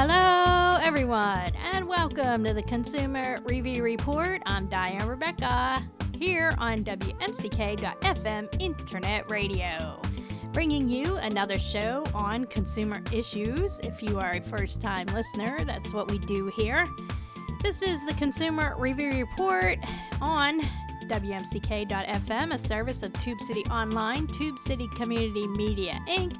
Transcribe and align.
Hello, 0.00 0.78
everyone, 0.80 1.48
and 1.56 1.88
welcome 1.88 2.44
to 2.44 2.54
the 2.54 2.62
Consumer 2.62 3.40
Review 3.48 3.82
Report. 3.82 4.40
I'm 4.46 4.68
Diane 4.68 5.08
Rebecca 5.08 5.82
here 6.14 6.52
on 6.58 6.84
WMCK.FM 6.84 8.60
Internet 8.60 9.28
Radio, 9.28 10.00
bringing 10.52 10.88
you 10.88 11.16
another 11.16 11.58
show 11.58 12.04
on 12.14 12.44
consumer 12.44 13.02
issues. 13.12 13.80
If 13.80 14.00
you 14.00 14.20
are 14.20 14.30
a 14.30 14.40
first 14.40 14.80
time 14.80 15.06
listener, 15.06 15.58
that's 15.66 15.92
what 15.92 16.08
we 16.12 16.18
do 16.20 16.52
here. 16.56 16.86
This 17.60 17.82
is 17.82 18.06
the 18.06 18.14
Consumer 18.14 18.76
Review 18.78 19.10
Report 19.10 19.78
on 20.20 20.60
WMCK.FM, 21.08 22.54
a 22.54 22.58
service 22.58 23.02
of 23.02 23.12
Tube 23.14 23.40
City 23.40 23.64
Online, 23.64 24.28
Tube 24.28 24.60
City 24.60 24.86
Community 24.94 25.48
Media, 25.48 26.00
Inc 26.08 26.36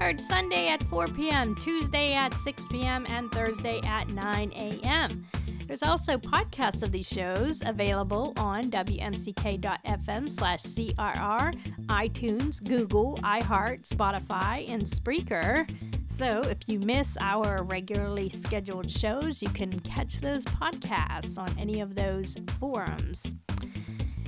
Heard 0.00 0.22
Sunday 0.22 0.68
at 0.68 0.82
4 0.84 1.08
p.m., 1.08 1.54
Tuesday 1.54 2.14
at 2.14 2.32
6 2.32 2.68
p.m., 2.68 3.04
and 3.10 3.30
Thursday 3.30 3.82
at 3.84 4.08
9 4.08 4.52
a.m. 4.56 5.26
There's 5.66 5.82
also 5.82 6.16
podcasts 6.16 6.82
of 6.82 6.90
these 6.90 7.06
shows 7.06 7.62
available 7.66 8.32
on 8.38 8.70
wmck.fm 8.70 10.30
slash 10.30 10.60
CRR, 10.62 11.54
iTunes, 11.88 12.64
Google, 12.64 13.18
iHeart, 13.18 13.86
Spotify, 13.86 14.68
and 14.70 14.82
Spreaker. 14.84 15.70
So 16.08 16.40
if 16.44 16.58
you 16.66 16.78
miss 16.78 17.18
our 17.20 17.62
regularly 17.64 18.30
scheduled 18.30 18.90
shows, 18.90 19.42
you 19.42 19.50
can 19.50 19.70
catch 19.80 20.22
those 20.22 20.46
podcasts 20.46 21.38
on 21.38 21.54
any 21.58 21.82
of 21.82 21.94
those 21.94 22.38
forums. 22.58 23.36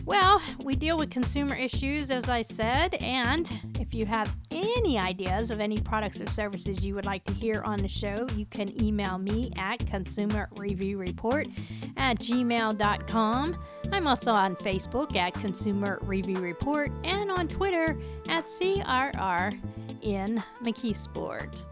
Well, 0.05 0.43
we 0.65 0.75
deal 0.75 0.99
with 0.99 1.11
consumer 1.11 1.55
issues, 1.55 2.11
as 2.11 2.29
I 2.29 2.43
said, 2.43 2.97
and 2.97 3.51
if 3.79 3.95
you 3.95 4.05
have 4.05 4.35
any 4.51 4.99
ideas 4.99 5.53
of 5.53 5.61
any 5.61 5.77
products 5.77 6.21
or 6.21 6.27
services 6.27 6.85
you 6.85 6.97
would 6.97 7.07
like 7.07 7.25
to 7.27 7.33
hear 7.33 7.63
on 7.63 7.79
the 7.79 7.87
show, 7.87 8.27
you 8.35 8.45
can 8.47 8.83
email 8.83 9.17
me 9.17 9.53
at 9.57 9.79
consumerreviewreport 9.81 11.53
at 11.97 12.19
gmail.com. 12.19 13.57
I'm 13.93 14.07
also 14.09 14.33
on 14.33 14.57
Facebook 14.57 15.15
at 15.15 15.35
Consumer 15.35 16.01
Review 16.03 16.39
Report 16.39 16.91
and 17.05 17.31
on 17.31 17.47
Twitter 17.47 17.97
at 18.29 18.47
CRR 18.47 19.61
in 20.03 20.43
McKeesport. 20.65 21.65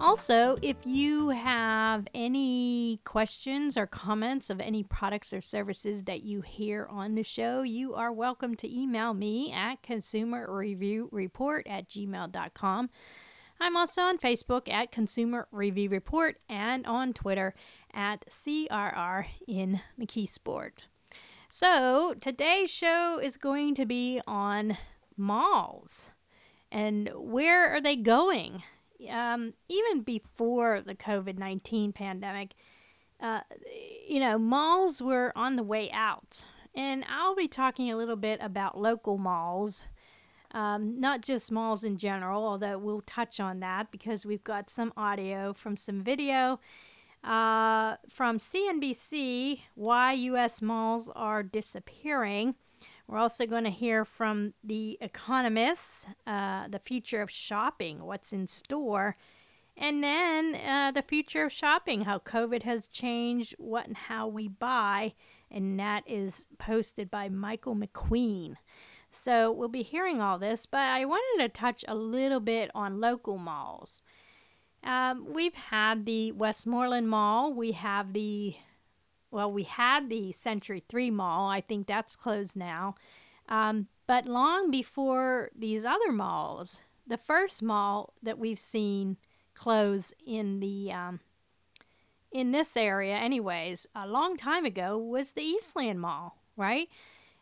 Also, 0.00 0.56
if 0.62 0.76
you 0.84 1.28
have 1.28 2.08
any 2.14 3.00
questions 3.04 3.76
or 3.76 3.86
comments 3.86 4.48
of 4.48 4.58
any 4.58 4.82
products 4.82 5.30
or 5.30 5.42
services 5.42 6.04
that 6.04 6.22
you 6.22 6.40
hear 6.40 6.86
on 6.90 7.16
the 7.16 7.22
show, 7.22 7.60
you 7.60 7.94
are 7.94 8.10
welcome 8.10 8.54
to 8.54 8.74
email 8.74 9.12
me 9.12 9.52
at 9.52 9.82
consumerreviewreport 9.82 11.62
at 11.66 11.86
gmail.com. 11.90 12.88
I'm 13.60 13.76
also 13.76 14.00
on 14.00 14.16
Facebook 14.16 14.70
at 14.70 14.90
Consumer 14.90 15.46
Review 15.52 15.90
Report 15.90 16.38
and 16.48 16.86
on 16.86 17.12
Twitter 17.12 17.54
at 17.92 18.24
CRR 18.30 19.26
in 19.46 19.82
McKeesport. 20.00 20.86
So, 21.50 22.14
today's 22.18 22.70
show 22.70 23.20
is 23.22 23.36
going 23.36 23.74
to 23.74 23.84
be 23.84 24.22
on 24.26 24.78
malls 25.18 26.10
and 26.72 27.10
where 27.14 27.74
are 27.74 27.80
they 27.80 27.96
going? 27.96 28.62
Um, 29.08 29.54
even 29.68 30.02
before 30.02 30.80
the 30.80 30.94
COVID 30.94 31.38
19 31.38 31.92
pandemic, 31.92 32.54
uh, 33.20 33.40
you 34.08 34.20
know, 34.20 34.38
malls 34.38 35.00
were 35.00 35.32
on 35.36 35.56
the 35.56 35.62
way 35.62 35.90
out. 35.92 36.44
And 36.74 37.04
I'll 37.08 37.34
be 37.34 37.48
talking 37.48 37.90
a 37.90 37.96
little 37.96 38.16
bit 38.16 38.38
about 38.42 38.78
local 38.78 39.18
malls, 39.18 39.84
um, 40.52 41.00
not 41.00 41.20
just 41.20 41.50
malls 41.50 41.84
in 41.84 41.96
general, 41.96 42.44
although 42.44 42.78
we'll 42.78 43.02
touch 43.02 43.40
on 43.40 43.60
that 43.60 43.90
because 43.90 44.24
we've 44.24 44.44
got 44.44 44.70
some 44.70 44.92
audio 44.96 45.52
from 45.52 45.76
some 45.76 46.02
video. 46.02 46.60
Uh, 47.22 47.96
from 48.08 48.38
CNBC, 48.38 49.60
why 49.74 50.12
U.S. 50.12 50.62
malls 50.62 51.10
are 51.14 51.42
disappearing. 51.42 52.54
We're 53.10 53.18
also 53.18 53.44
going 53.44 53.64
to 53.64 53.70
hear 53.70 54.04
from 54.04 54.54
the 54.62 54.96
economists, 55.00 56.06
uh, 56.28 56.68
the 56.68 56.78
future 56.78 57.20
of 57.20 57.28
shopping, 57.28 58.04
what's 58.04 58.32
in 58.32 58.46
store, 58.46 59.16
and 59.76 60.00
then 60.04 60.54
uh, 60.54 60.92
the 60.92 61.02
future 61.02 61.44
of 61.44 61.52
shopping, 61.52 62.02
how 62.02 62.20
COVID 62.20 62.62
has 62.62 62.86
changed 62.86 63.56
what 63.58 63.88
and 63.88 63.96
how 63.96 64.28
we 64.28 64.46
buy, 64.46 65.14
and 65.50 65.80
that 65.80 66.04
is 66.06 66.46
posted 66.58 67.10
by 67.10 67.28
Michael 67.28 67.74
McQueen. 67.74 68.54
So 69.10 69.50
we'll 69.50 69.66
be 69.66 69.82
hearing 69.82 70.20
all 70.20 70.38
this, 70.38 70.64
but 70.64 70.78
I 70.78 71.04
wanted 71.04 71.42
to 71.42 71.48
touch 71.48 71.84
a 71.88 71.96
little 71.96 72.38
bit 72.38 72.70
on 72.76 73.00
local 73.00 73.38
malls. 73.38 74.02
Um, 74.84 75.26
we've 75.28 75.54
had 75.54 76.06
the 76.06 76.30
Westmoreland 76.30 77.08
Mall, 77.08 77.52
we 77.52 77.72
have 77.72 78.12
the 78.12 78.54
well, 79.30 79.50
we 79.50 79.62
had 79.62 80.08
the 80.08 80.32
Century 80.32 80.82
3 80.88 81.10
Mall. 81.10 81.48
I 81.48 81.60
think 81.60 81.86
that's 81.86 82.16
closed 82.16 82.56
now. 82.56 82.94
Um, 83.48 83.88
but 84.06 84.26
long 84.26 84.70
before 84.70 85.50
these 85.56 85.84
other 85.84 86.12
malls, 86.12 86.82
the 87.06 87.18
first 87.18 87.62
mall 87.62 88.14
that 88.22 88.38
we've 88.38 88.58
seen 88.58 89.16
close 89.54 90.12
in 90.26 90.60
the 90.60 90.92
um, 90.92 91.20
in 92.32 92.52
this 92.52 92.76
area, 92.76 93.16
anyways, 93.16 93.86
a 93.94 94.06
long 94.06 94.36
time 94.36 94.64
ago 94.64 94.96
was 94.96 95.32
the 95.32 95.42
Eastland 95.42 96.00
Mall, 96.00 96.36
right? 96.56 96.88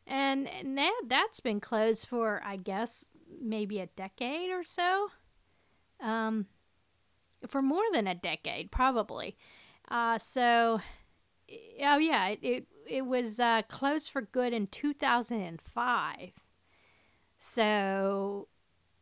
And, 0.07 0.49
and 0.49 0.79
that 0.79 1.03
that's 1.07 1.41
been 1.41 1.61
closed 1.61 2.07
for 2.07 2.43
I 2.45 2.57
guess 2.57 3.09
maybe 3.41 3.79
a 3.79 3.87
decade 3.87 4.51
or 4.51 4.63
so. 4.63 5.09
Um, 6.01 6.47
for 7.47 7.63
more 7.63 7.85
than 7.93 8.07
a 8.07 8.15
decade, 8.15 8.71
probably. 8.71 9.37
Uh, 9.91 10.19
so 10.19 10.81
oh 11.83 11.99
yeah, 11.99 12.29
it 12.29 12.39
it, 12.43 12.67
it 12.87 13.07
was 13.07 13.41
uh, 13.41 13.63
closed 13.69 14.11
for 14.11 14.23
good 14.23 14.53
in 14.53 14.67
2005. 14.67 16.31
So 17.39 18.49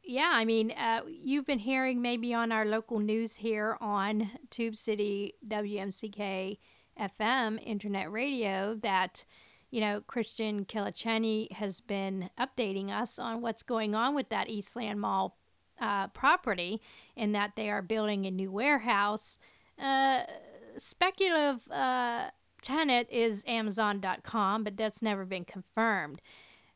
yeah, 0.02 0.30
I 0.32 0.44
mean, 0.44 0.70
uh, 0.72 1.00
you've 1.08 1.46
been 1.46 1.58
hearing 1.58 2.00
maybe 2.00 2.32
on 2.32 2.52
our 2.52 2.64
local 2.64 3.00
news 3.00 3.36
here 3.36 3.76
on 3.80 4.30
Tube 4.50 4.76
City 4.76 5.34
WMCK 5.46 6.58
FM 6.98 7.62
internet 7.64 8.10
radio 8.10 8.74
that 8.82 9.24
you 9.70 9.80
know 9.80 10.00
Christian 10.06 10.64
Kilacheni 10.64 11.50
has 11.52 11.80
been 11.80 12.30
updating 12.38 12.90
us 12.90 13.18
on 13.18 13.40
what's 13.40 13.62
going 13.62 13.94
on 13.94 14.14
with 14.14 14.28
that 14.28 14.48
Eastland 14.48 15.00
Mall 15.00 15.36
uh, 15.80 16.08
property, 16.08 16.80
and 17.16 17.34
that 17.34 17.56
they 17.56 17.70
are 17.70 17.82
building 17.82 18.26
a 18.26 18.30
new 18.30 18.50
warehouse. 18.50 19.38
Uh, 19.78 20.20
speculative 20.76 21.70
uh, 21.70 22.30
tenant 22.66 23.08
is 23.12 23.44
Amazon.com, 23.46 24.64
but 24.64 24.76
that's 24.76 25.00
never 25.00 25.24
been 25.24 25.44
confirmed. 25.44 26.20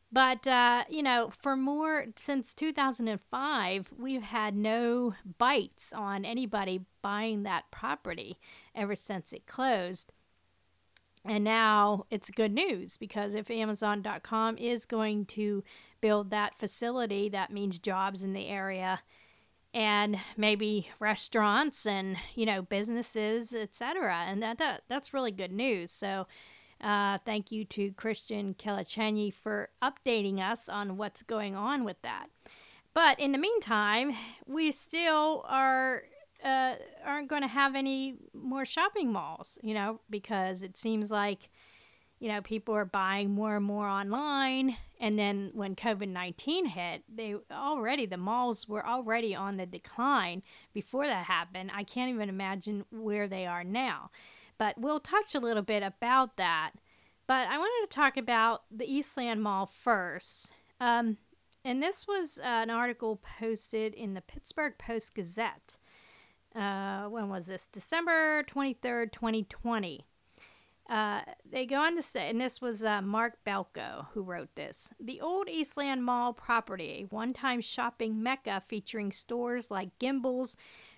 But, 0.09 0.47
uh, 0.47 0.85
you 0.89 1.03
know, 1.03 1.29
for 1.37 1.57
more, 1.57 2.07
since 2.15 2.53
2005, 2.53 3.91
we've 3.97 4.23
had 4.23 4.55
no 4.55 5.15
bites 5.37 5.91
on 5.91 6.23
anybody 6.23 6.85
buying 7.01 7.43
that 7.43 7.71
property 7.71 8.37
ever 8.73 8.95
since 8.95 9.33
it 9.33 9.45
closed. 9.45 10.13
And 11.25 11.43
now 11.43 12.05
it's 12.09 12.31
good 12.31 12.53
news 12.53 12.97
because 12.97 13.35
if 13.35 13.51
Amazon.com 13.51 14.57
is 14.57 14.85
going 14.85 15.25
to 15.27 15.61
build 15.99 16.29
that 16.31 16.57
facility, 16.57 17.27
that 17.29 17.51
means 17.51 17.79
jobs 17.79 18.23
in 18.23 18.31
the 18.31 18.47
area 18.47 19.01
and 19.73 20.17
maybe 20.35 20.89
restaurants 20.99 21.85
and 21.85 22.17
you 22.35 22.45
know 22.45 22.61
businesses 22.61 23.53
etc 23.53 24.25
and 24.27 24.41
that, 24.41 24.57
that 24.57 24.83
that's 24.87 25.13
really 25.13 25.31
good 25.31 25.51
news 25.51 25.91
so 25.91 26.27
uh, 26.81 27.17
thank 27.25 27.51
you 27.51 27.63
to 27.63 27.91
christian 27.93 28.53
kelachenyi 28.53 29.33
for 29.33 29.69
updating 29.81 30.39
us 30.39 30.67
on 30.67 30.97
what's 30.97 31.23
going 31.23 31.55
on 31.55 31.83
with 31.83 32.01
that 32.01 32.27
but 32.93 33.19
in 33.19 33.31
the 33.31 33.37
meantime 33.37 34.11
we 34.45 34.71
still 34.71 35.45
are 35.47 36.03
uh, 36.43 36.73
aren't 37.05 37.27
going 37.27 37.43
to 37.43 37.47
have 37.47 37.75
any 37.75 38.15
more 38.33 38.65
shopping 38.65 39.11
malls 39.11 39.57
you 39.61 39.73
know 39.73 40.01
because 40.09 40.63
it 40.63 40.77
seems 40.77 41.11
like 41.11 41.49
you 42.21 42.27
know, 42.27 42.39
people 42.39 42.75
are 42.75 42.85
buying 42.85 43.31
more 43.31 43.57
and 43.57 43.65
more 43.65 43.87
online. 43.87 44.77
And 45.01 45.17
then 45.17 45.49
when 45.53 45.75
COVID 45.75 46.07
19 46.07 46.67
hit, 46.67 47.03
they 47.13 47.35
already, 47.51 48.05
the 48.05 48.17
malls 48.17 48.69
were 48.69 48.85
already 48.85 49.33
on 49.33 49.57
the 49.57 49.65
decline 49.65 50.43
before 50.73 51.07
that 51.07 51.25
happened. 51.25 51.71
I 51.73 51.83
can't 51.83 52.13
even 52.13 52.29
imagine 52.29 52.85
where 52.91 53.27
they 53.27 53.47
are 53.47 53.63
now. 53.63 54.11
But 54.59 54.77
we'll 54.77 54.99
touch 54.99 55.33
a 55.33 55.39
little 55.39 55.63
bit 55.63 55.81
about 55.81 56.37
that. 56.37 56.73
But 57.25 57.47
I 57.47 57.57
wanted 57.57 57.89
to 57.89 57.95
talk 57.95 58.15
about 58.15 58.61
the 58.69 58.85
Eastland 58.85 59.41
Mall 59.41 59.65
first. 59.65 60.53
Um, 60.79 61.17
and 61.65 61.81
this 61.81 62.07
was 62.07 62.39
uh, 62.39 62.45
an 62.45 62.69
article 62.69 63.19
posted 63.39 63.95
in 63.95 64.13
the 64.13 64.21
Pittsburgh 64.21 64.73
Post 64.77 65.15
Gazette. 65.15 65.79
Uh, 66.55 67.05
when 67.05 67.27
was 67.27 67.47
this? 67.47 67.67
December 67.71 68.43
23rd, 68.43 69.11
2020. 69.11 70.05
Uh, 70.89 71.21
they 71.49 71.65
go 71.65 71.77
on 71.77 71.95
to 71.95 72.01
say, 72.01 72.29
and 72.29 72.41
this 72.41 72.61
was 72.61 72.83
uh, 72.83 73.01
Mark 73.01 73.37
Belko 73.45 74.07
who 74.13 74.21
wrote 74.21 74.55
this 74.55 74.89
The 74.99 75.21
old 75.21 75.47
Eastland 75.47 76.03
Mall 76.03 76.33
property, 76.33 77.05
one 77.09 77.33
time 77.33 77.61
shopping 77.61 78.21
mecca 78.21 78.61
featuring 78.65 79.11
stores 79.11 79.71
like 79.71 79.97
Gimbels, 79.99 80.55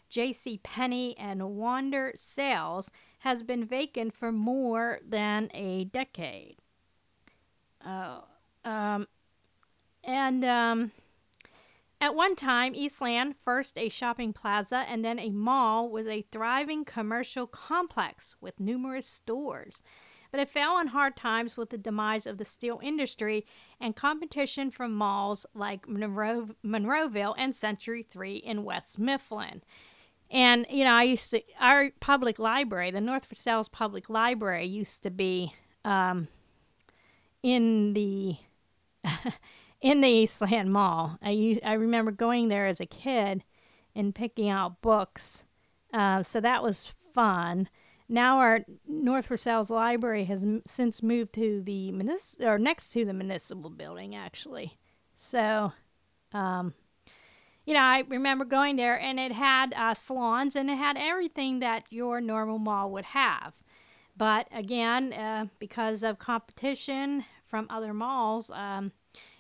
J.C. 0.10 0.60
Penney 0.64 1.18
and 1.18 1.58
Wander 1.58 2.12
Sales 2.16 2.90
has 3.20 3.44
been 3.44 3.66
vacant 3.66 4.14
for 4.14 4.32
more 4.32 5.00
than 5.08 5.50
a 5.54 5.86
decade. 5.86 6.58
Uh, 7.86 8.22
um, 8.66 9.08
and 10.04 10.44
um, 10.44 10.92
at 12.04 12.16
one 12.16 12.36
time, 12.36 12.76
Eastland, 12.76 13.34
first 13.46 13.78
a 13.78 13.88
shopping 13.88 14.34
plaza 14.34 14.84
and 14.90 15.06
then 15.06 15.18
a 15.18 15.30
mall, 15.30 15.90
was 15.90 16.06
a 16.06 16.26
thriving 16.34 16.84
commercial 16.84 17.48
complex 17.48 18.36
with 18.42 18.60
numerous 18.60 19.08
stores. 19.08 19.82
But 20.30 20.42
it 20.42 20.50
fell 20.50 20.74
on 20.74 20.88
hard 20.88 21.16
times 21.16 21.56
with 21.56 21.70
the 21.70 21.78
demise 21.78 22.28
of 22.28 22.38
the 22.38 22.44
steel 22.44 22.82
industry 22.84 23.46
and 23.80 23.96
competition 23.96 24.70
from 24.70 24.94
malls 24.94 25.46
like 25.54 25.88
Monroe, 25.88 26.50
Monroeville 26.62 27.36
and 27.38 27.56
Century 27.56 28.04
3 28.04 28.36
in 28.36 28.66
West 28.66 29.00
Mifflin. 29.00 29.62
And, 30.30 30.66
you 30.70 30.84
know, 30.84 30.92
I 30.92 31.04
used 31.04 31.32
to, 31.32 31.42
our 31.58 31.92
public 32.02 32.38
library, 32.38 32.92
the 32.92 33.00
North 33.00 33.28
Versailles 33.28 33.70
Public 33.72 34.10
Library, 34.10 34.66
used 34.66 35.04
to 35.04 35.10
be 35.10 35.54
um, 35.86 36.28
in 37.42 37.94
the. 37.94 38.36
in 39.84 40.02
the 40.02 40.08
Eastland 40.08 40.72
Mall. 40.72 41.20
I 41.22 41.60
I 41.64 41.74
remember 41.74 42.10
going 42.10 42.48
there 42.48 42.66
as 42.66 42.80
a 42.80 42.88
kid 42.88 43.44
and 43.94 44.16
picking 44.16 44.50
out 44.50 44.82
books. 44.82 45.44
Uh, 45.94 46.24
so 46.24 46.40
that 46.42 46.64
was 46.64 46.88
fun. 47.14 47.70
Now 48.10 48.40
our 48.40 48.62
North 48.88 49.28
Versailles 49.28 49.70
Library 49.70 50.24
has 50.26 50.44
m- 50.44 50.64
since 50.66 51.04
moved 51.04 51.34
to 51.34 51.62
the 51.62 51.92
munis- 51.92 52.38
or 52.40 52.58
next 52.58 52.92
to 52.94 53.06
the 53.06 53.14
municipal 53.14 53.70
building 53.70 54.16
actually. 54.16 54.80
So, 55.14 55.74
um, 56.32 56.74
you 57.66 57.74
know, 57.74 57.82
I 57.82 58.04
remember 58.08 58.46
going 58.46 58.78
there 58.78 59.00
and 59.00 59.20
it 59.20 59.34
had 59.34 59.74
uh, 59.76 59.94
salons 59.94 60.56
and 60.56 60.70
it 60.70 60.78
had 60.78 60.98
everything 60.98 61.60
that 61.60 61.84
your 61.90 62.20
normal 62.22 62.58
mall 62.58 62.90
would 62.92 63.06
have. 63.06 63.54
But 64.16 64.48
again, 64.52 65.14
uh, 65.14 65.48
because 65.60 66.04
of 66.04 66.20
competition 66.20 67.26
from 67.46 67.68
other 67.70 67.94
malls, 67.94 68.50
um, 68.50 68.92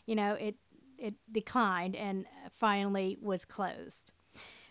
you 0.05 0.15
know, 0.15 0.33
it 0.33 0.55
it 0.97 1.15
declined 1.31 1.95
and 1.95 2.25
finally 2.51 3.17
was 3.21 3.45
closed. 3.45 4.13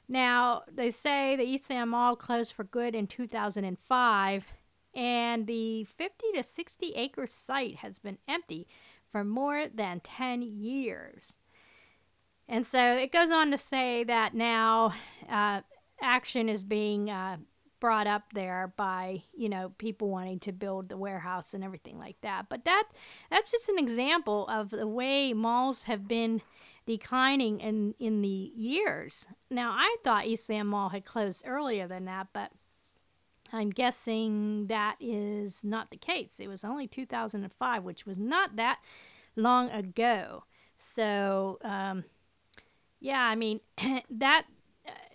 Now, 0.09 0.63
they 0.71 0.91
say 0.91 1.37
the 1.37 1.43
East 1.43 1.65
Eastland 1.65 1.91
Mall 1.91 2.17
closed 2.17 2.53
for 2.53 2.65
good 2.65 2.95
in 2.95 3.07
2005, 3.07 4.47
and 4.95 5.47
the 5.47 5.85
50 5.85 6.27
to 6.35 6.43
60 6.43 6.93
acre 6.95 7.27
site 7.27 7.77
has 7.77 7.99
been 7.99 8.19
empty 8.29 8.67
for 9.11 9.25
more 9.25 9.67
than 9.73 10.01
10 10.01 10.43
years. 10.43 11.37
And 12.49 12.67
so 12.67 12.97
it 12.97 13.13
goes 13.13 13.31
on 13.31 13.51
to 13.51 13.59
say 13.59 14.05
that 14.05 14.35
now 14.35 14.95
uh, 15.31 15.61
action 16.03 16.49
is 16.49 16.65
being 16.65 17.09
uh, 17.09 17.39
brought 17.83 18.07
up 18.07 18.33
there 18.33 18.73
by 18.77 19.21
you 19.37 19.49
know 19.49 19.73
people 19.77 20.09
wanting 20.09 20.39
to 20.39 20.53
build 20.53 20.89
the 20.89 20.97
warehouse 20.97 21.53
and 21.53 21.65
everything 21.65 21.99
like 21.99 22.15
that. 22.21 22.47
But 22.49 22.65
that 22.65 22.85
that's 23.29 23.51
just 23.51 23.69
an 23.69 23.77
example 23.77 24.47
of 24.47 24.71
the 24.71 24.87
way 24.87 25.33
malls 25.33 25.83
have 25.83 26.07
been 26.07 26.43
declining 26.87 27.59
in 27.59 27.97
in 27.99 28.23
the 28.23 28.53
years. 28.55 29.27
Now 29.51 29.73
i 29.73 29.97
thought 30.05 30.27
eastland 30.27 30.69
mall 30.69 30.91
had 30.91 31.05
closed 31.05 31.43
earlier 31.45 31.89
than 31.89 32.05
that 32.05 32.29
but 32.33 32.53
i'm 33.53 33.71
guessing 33.71 34.69
that 34.69 34.95
is 35.01 35.65
not 35.65 35.91
the 35.91 35.97
case. 35.97 36.39
It 36.39 36.47
was 36.47 36.63
only 36.63 36.87
2005 36.87 37.83
which 37.83 38.07
was 38.07 38.21
not 38.21 38.55
that 38.55 38.79
long 39.35 39.71
ago. 39.71 40.45
So 40.79 41.59
um, 41.65 42.05
yeah 43.01 43.23
i 43.23 43.35
mean 43.35 43.59
that 44.09 44.45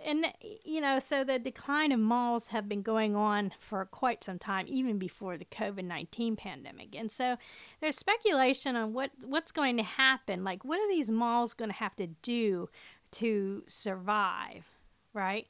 and 0.05 0.25
you 0.63 0.79
know, 0.79 0.99
so 0.99 1.23
the 1.23 1.37
decline 1.39 1.91
of 1.91 1.99
malls 1.99 2.47
have 2.49 2.69
been 2.69 2.81
going 2.81 3.15
on 3.15 3.51
for 3.59 3.85
quite 3.85 4.23
some 4.23 4.39
time, 4.39 4.65
even 4.69 4.97
before 4.97 5.37
the 5.37 5.45
COVID 5.45 5.83
nineteen 5.83 6.35
pandemic. 6.35 6.95
And 6.95 7.11
so 7.11 7.37
there's 7.81 7.97
speculation 7.97 8.75
on 8.75 8.93
what 8.93 9.11
what's 9.25 9.51
going 9.51 9.77
to 9.77 9.83
happen. 9.83 10.43
Like, 10.43 10.63
what 10.63 10.79
are 10.79 10.87
these 10.87 11.11
malls 11.11 11.53
going 11.53 11.69
to 11.69 11.75
have 11.75 11.95
to 11.97 12.07
do 12.07 12.69
to 13.11 13.63
survive, 13.67 14.65
right? 15.13 15.47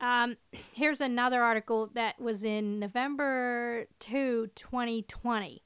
Um, 0.00 0.36
here's 0.74 1.00
another 1.00 1.42
article 1.42 1.90
that 1.94 2.20
was 2.20 2.44
in 2.44 2.78
November 2.78 3.86
2, 4.00 4.50
2020. 4.54 5.62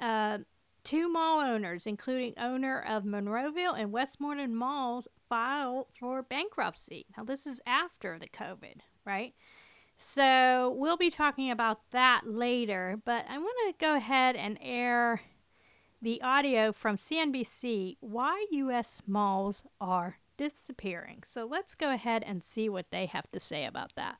Uh, 0.00 0.38
Two 0.84 1.08
mall 1.08 1.40
owners, 1.40 1.86
including 1.86 2.34
owner 2.36 2.80
of 2.80 3.04
Monroeville 3.04 3.78
and 3.78 3.92
Westmoreland 3.92 4.56
malls, 4.56 5.06
filed 5.28 5.86
for 5.98 6.22
bankruptcy. 6.22 7.06
Now, 7.16 7.24
this 7.24 7.46
is 7.46 7.60
after 7.66 8.18
the 8.18 8.26
COVID, 8.26 8.80
right? 9.04 9.34
So, 9.96 10.74
we'll 10.76 10.96
be 10.96 11.10
talking 11.10 11.50
about 11.50 11.78
that 11.92 12.22
later, 12.26 13.00
but 13.04 13.24
I 13.28 13.38
want 13.38 13.78
to 13.78 13.84
go 13.84 13.94
ahead 13.94 14.34
and 14.34 14.58
air 14.60 15.22
the 16.00 16.20
audio 16.20 16.72
from 16.72 16.96
CNBC 16.96 17.98
why 18.00 18.44
U.S. 18.50 19.02
malls 19.06 19.64
are 19.80 20.16
disappearing. 20.36 21.22
So, 21.24 21.46
let's 21.46 21.76
go 21.76 21.92
ahead 21.92 22.24
and 22.26 22.42
see 22.42 22.68
what 22.68 22.90
they 22.90 23.06
have 23.06 23.30
to 23.30 23.38
say 23.38 23.64
about 23.64 23.92
that. 23.94 24.16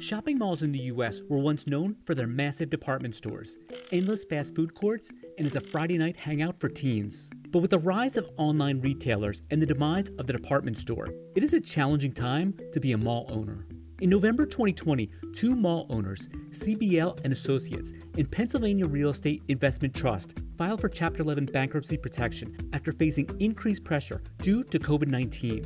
Shopping 0.00 0.38
malls 0.38 0.64
in 0.64 0.72
the 0.72 0.90
US 0.90 1.20
were 1.28 1.38
once 1.38 1.68
known 1.68 1.94
for 2.04 2.16
their 2.16 2.26
massive 2.26 2.68
department 2.68 3.14
stores, 3.14 3.58
endless 3.92 4.24
fast 4.24 4.56
food 4.56 4.74
courts, 4.74 5.12
and 5.38 5.46
as 5.46 5.54
a 5.54 5.60
Friday 5.60 5.96
night 5.96 6.16
hangout 6.16 6.58
for 6.58 6.68
teens. 6.68 7.30
But 7.50 7.60
with 7.60 7.70
the 7.70 7.78
rise 7.78 8.16
of 8.16 8.28
online 8.36 8.80
retailers 8.80 9.42
and 9.52 9.62
the 9.62 9.66
demise 9.66 10.08
of 10.18 10.26
the 10.26 10.32
department 10.32 10.78
store, 10.78 11.10
it 11.36 11.44
is 11.44 11.52
a 11.52 11.60
challenging 11.60 12.10
time 12.10 12.58
to 12.72 12.80
be 12.80 12.90
a 12.90 12.98
mall 12.98 13.26
owner. 13.28 13.68
In 14.00 14.10
November 14.10 14.46
2020, 14.46 15.08
two 15.32 15.54
mall 15.54 15.86
owners, 15.88 16.28
CBL 16.50 17.20
and 17.22 17.32
Associates, 17.32 17.92
and 18.18 18.28
Pennsylvania 18.28 18.86
Real 18.86 19.10
Estate 19.10 19.44
Investment 19.46 19.94
Trust 19.94 20.34
filed 20.58 20.80
for 20.80 20.88
Chapter 20.88 21.22
11 21.22 21.46
bankruptcy 21.46 21.96
protection 21.96 22.56
after 22.72 22.90
facing 22.90 23.30
increased 23.38 23.84
pressure 23.84 24.24
due 24.38 24.64
to 24.64 24.80
COVID 24.80 25.06
19. 25.06 25.64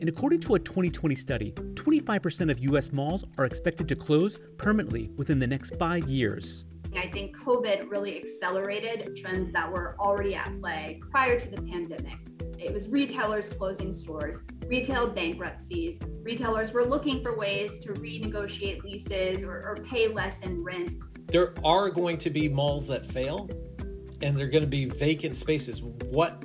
And 0.00 0.08
according 0.08 0.40
to 0.40 0.54
a 0.54 0.58
2020 0.58 1.14
study, 1.14 1.52
25% 1.52 2.50
of 2.50 2.60
US 2.60 2.92
malls 2.92 3.24
are 3.36 3.44
expected 3.44 3.88
to 3.88 3.96
close 3.96 4.38
permanently 4.56 5.10
within 5.16 5.38
the 5.38 5.46
next 5.46 5.76
five 5.76 6.08
years. 6.08 6.64
I 6.96 7.08
think 7.08 7.36
COVID 7.36 7.90
really 7.90 8.18
accelerated 8.18 9.14
trends 9.16 9.52
that 9.52 9.70
were 9.70 9.96
already 9.98 10.34
at 10.34 10.58
play 10.60 11.00
prior 11.10 11.38
to 11.38 11.48
the 11.48 11.60
pandemic. 11.62 12.16
It 12.58 12.72
was 12.72 12.88
retailers 12.88 13.48
closing 13.50 13.92
stores, 13.92 14.40
retail 14.66 15.10
bankruptcies. 15.10 16.00
Retailers 16.22 16.72
were 16.72 16.84
looking 16.84 17.22
for 17.22 17.36
ways 17.36 17.78
to 17.80 17.92
renegotiate 17.92 18.82
leases 18.82 19.44
or, 19.44 19.54
or 19.54 19.84
pay 19.84 20.08
less 20.08 20.42
in 20.42 20.64
rent. 20.64 20.92
There 21.26 21.54
are 21.64 21.90
going 21.90 22.18
to 22.18 22.30
be 22.30 22.48
malls 22.48 22.88
that 22.88 23.04
fail, 23.04 23.48
and 24.22 24.36
they're 24.36 24.48
going 24.48 24.64
to 24.64 24.68
be 24.68 24.86
vacant 24.86 25.36
spaces. 25.36 25.82
What 25.82 26.42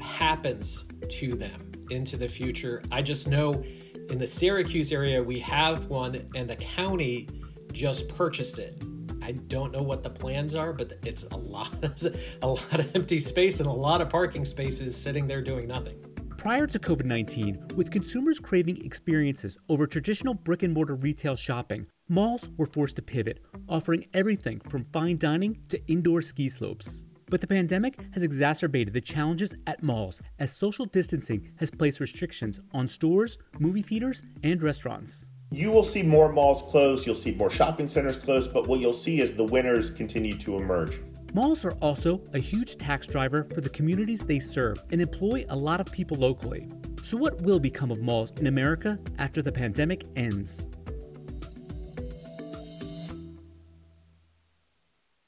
happens 0.00 0.84
to 1.08 1.34
them? 1.34 1.65
Into 1.90 2.16
the 2.16 2.28
future. 2.28 2.82
I 2.90 3.02
just 3.02 3.28
know 3.28 3.62
in 4.10 4.18
the 4.18 4.26
Syracuse 4.26 4.92
area, 4.92 5.22
we 5.22 5.38
have 5.40 5.86
one, 5.86 6.20
and 6.34 6.48
the 6.48 6.56
county 6.56 7.28
just 7.72 8.08
purchased 8.08 8.58
it. 8.58 8.82
I 9.22 9.32
don't 9.32 9.72
know 9.72 9.82
what 9.82 10.02
the 10.02 10.10
plans 10.10 10.54
are, 10.54 10.72
but 10.72 10.92
it's 11.04 11.24
a 11.32 11.36
lot, 11.36 11.72
a 12.42 12.46
lot 12.46 12.78
of 12.78 12.94
empty 12.94 13.18
space 13.18 13.60
and 13.60 13.68
a 13.68 13.72
lot 13.72 14.00
of 14.00 14.08
parking 14.08 14.44
spaces 14.44 14.96
sitting 14.96 15.26
there 15.26 15.42
doing 15.42 15.66
nothing. 15.66 16.00
Prior 16.36 16.66
to 16.68 16.78
COVID 16.78 17.06
19, 17.06 17.70
with 17.74 17.90
consumers 17.90 18.38
craving 18.38 18.84
experiences 18.84 19.56
over 19.68 19.86
traditional 19.86 20.32
brick 20.32 20.62
and 20.62 20.72
mortar 20.72 20.94
retail 20.94 21.34
shopping, 21.34 21.86
malls 22.08 22.48
were 22.56 22.66
forced 22.66 22.96
to 22.96 23.02
pivot, 23.02 23.40
offering 23.68 24.06
everything 24.14 24.60
from 24.60 24.84
fine 24.92 25.18
dining 25.18 25.58
to 25.70 25.84
indoor 25.88 26.22
ski 26.22 26.48
slopes. 26.48 27.05
But 27.28 27.40
the 27.40 27.48
pandemic 27.48 27.98
has 28.12 28.22
exacerbated 28.22 28.94
the 28.94 29.00
challenges 29.00 29.54
at 29.66 29.82
malls 29.82 30.22
as 30.38 30.52
social 30.52 30.86
distancing 30.86 31.52
has 31.56 31.72
placed 31.72 31.98
restrictions 31.98 32.60
on 32.72 32.86
stores, 32.86 33.38
movie 33.58 33.82
theaters, 33.82 34.22
and 34.44 34.62
restaurants. 34.62 35.26
You 35.50 35.72
will 35.72 35.84
see 35.84 36.02
more 36.02 36.32
malls 36.32 36.62
closed, 36.62 37.04
you'll 37.04 37.16
see 37.16 37.32
more 37.34 37.50
shopping 37.50 37.88
centers 37.88 38.16
closed, 38.16 38.52
but 38.52 38.68
what 38.68 38.78
you'll 38.78 38.92
see 38.92 39.20
is 39.20 39.34
the 39.34 39.44
winners 39.44 39.90
continue 39.90 40.36
to 40.38 40.56
emerge. 40.56 41.00
Malls 41.34 41.64
are 41.64 41.74
also 41.82 42.20
a 42.32 42.38
huge 42.38 42.76
tax 42.76 43.06
driver 43.08 43.48
for 43.52 43.60
the 43.60 43.68
communities 43.68 44.24
they 44.24 44.38
serve 44.38 44.80
and 44.92 45.02
employ 45.02 45.44
a 45.48 45.56
lot 45.56 45.80
of 45.80 45.86
people 45.92 46.16
locally. 46.16 46.68
So, 47.02 47.16
what 47.16 47.40
will 47.42 47.58
become 47.60 47.90
of 47.90 48.00
malls 48.00 48.32
in 48.38 48.46
America 48.46 48.98
after 49.18 49.42
the 49.42 49.52
pandemic 49.52 50.04
ends? 50.16 50.68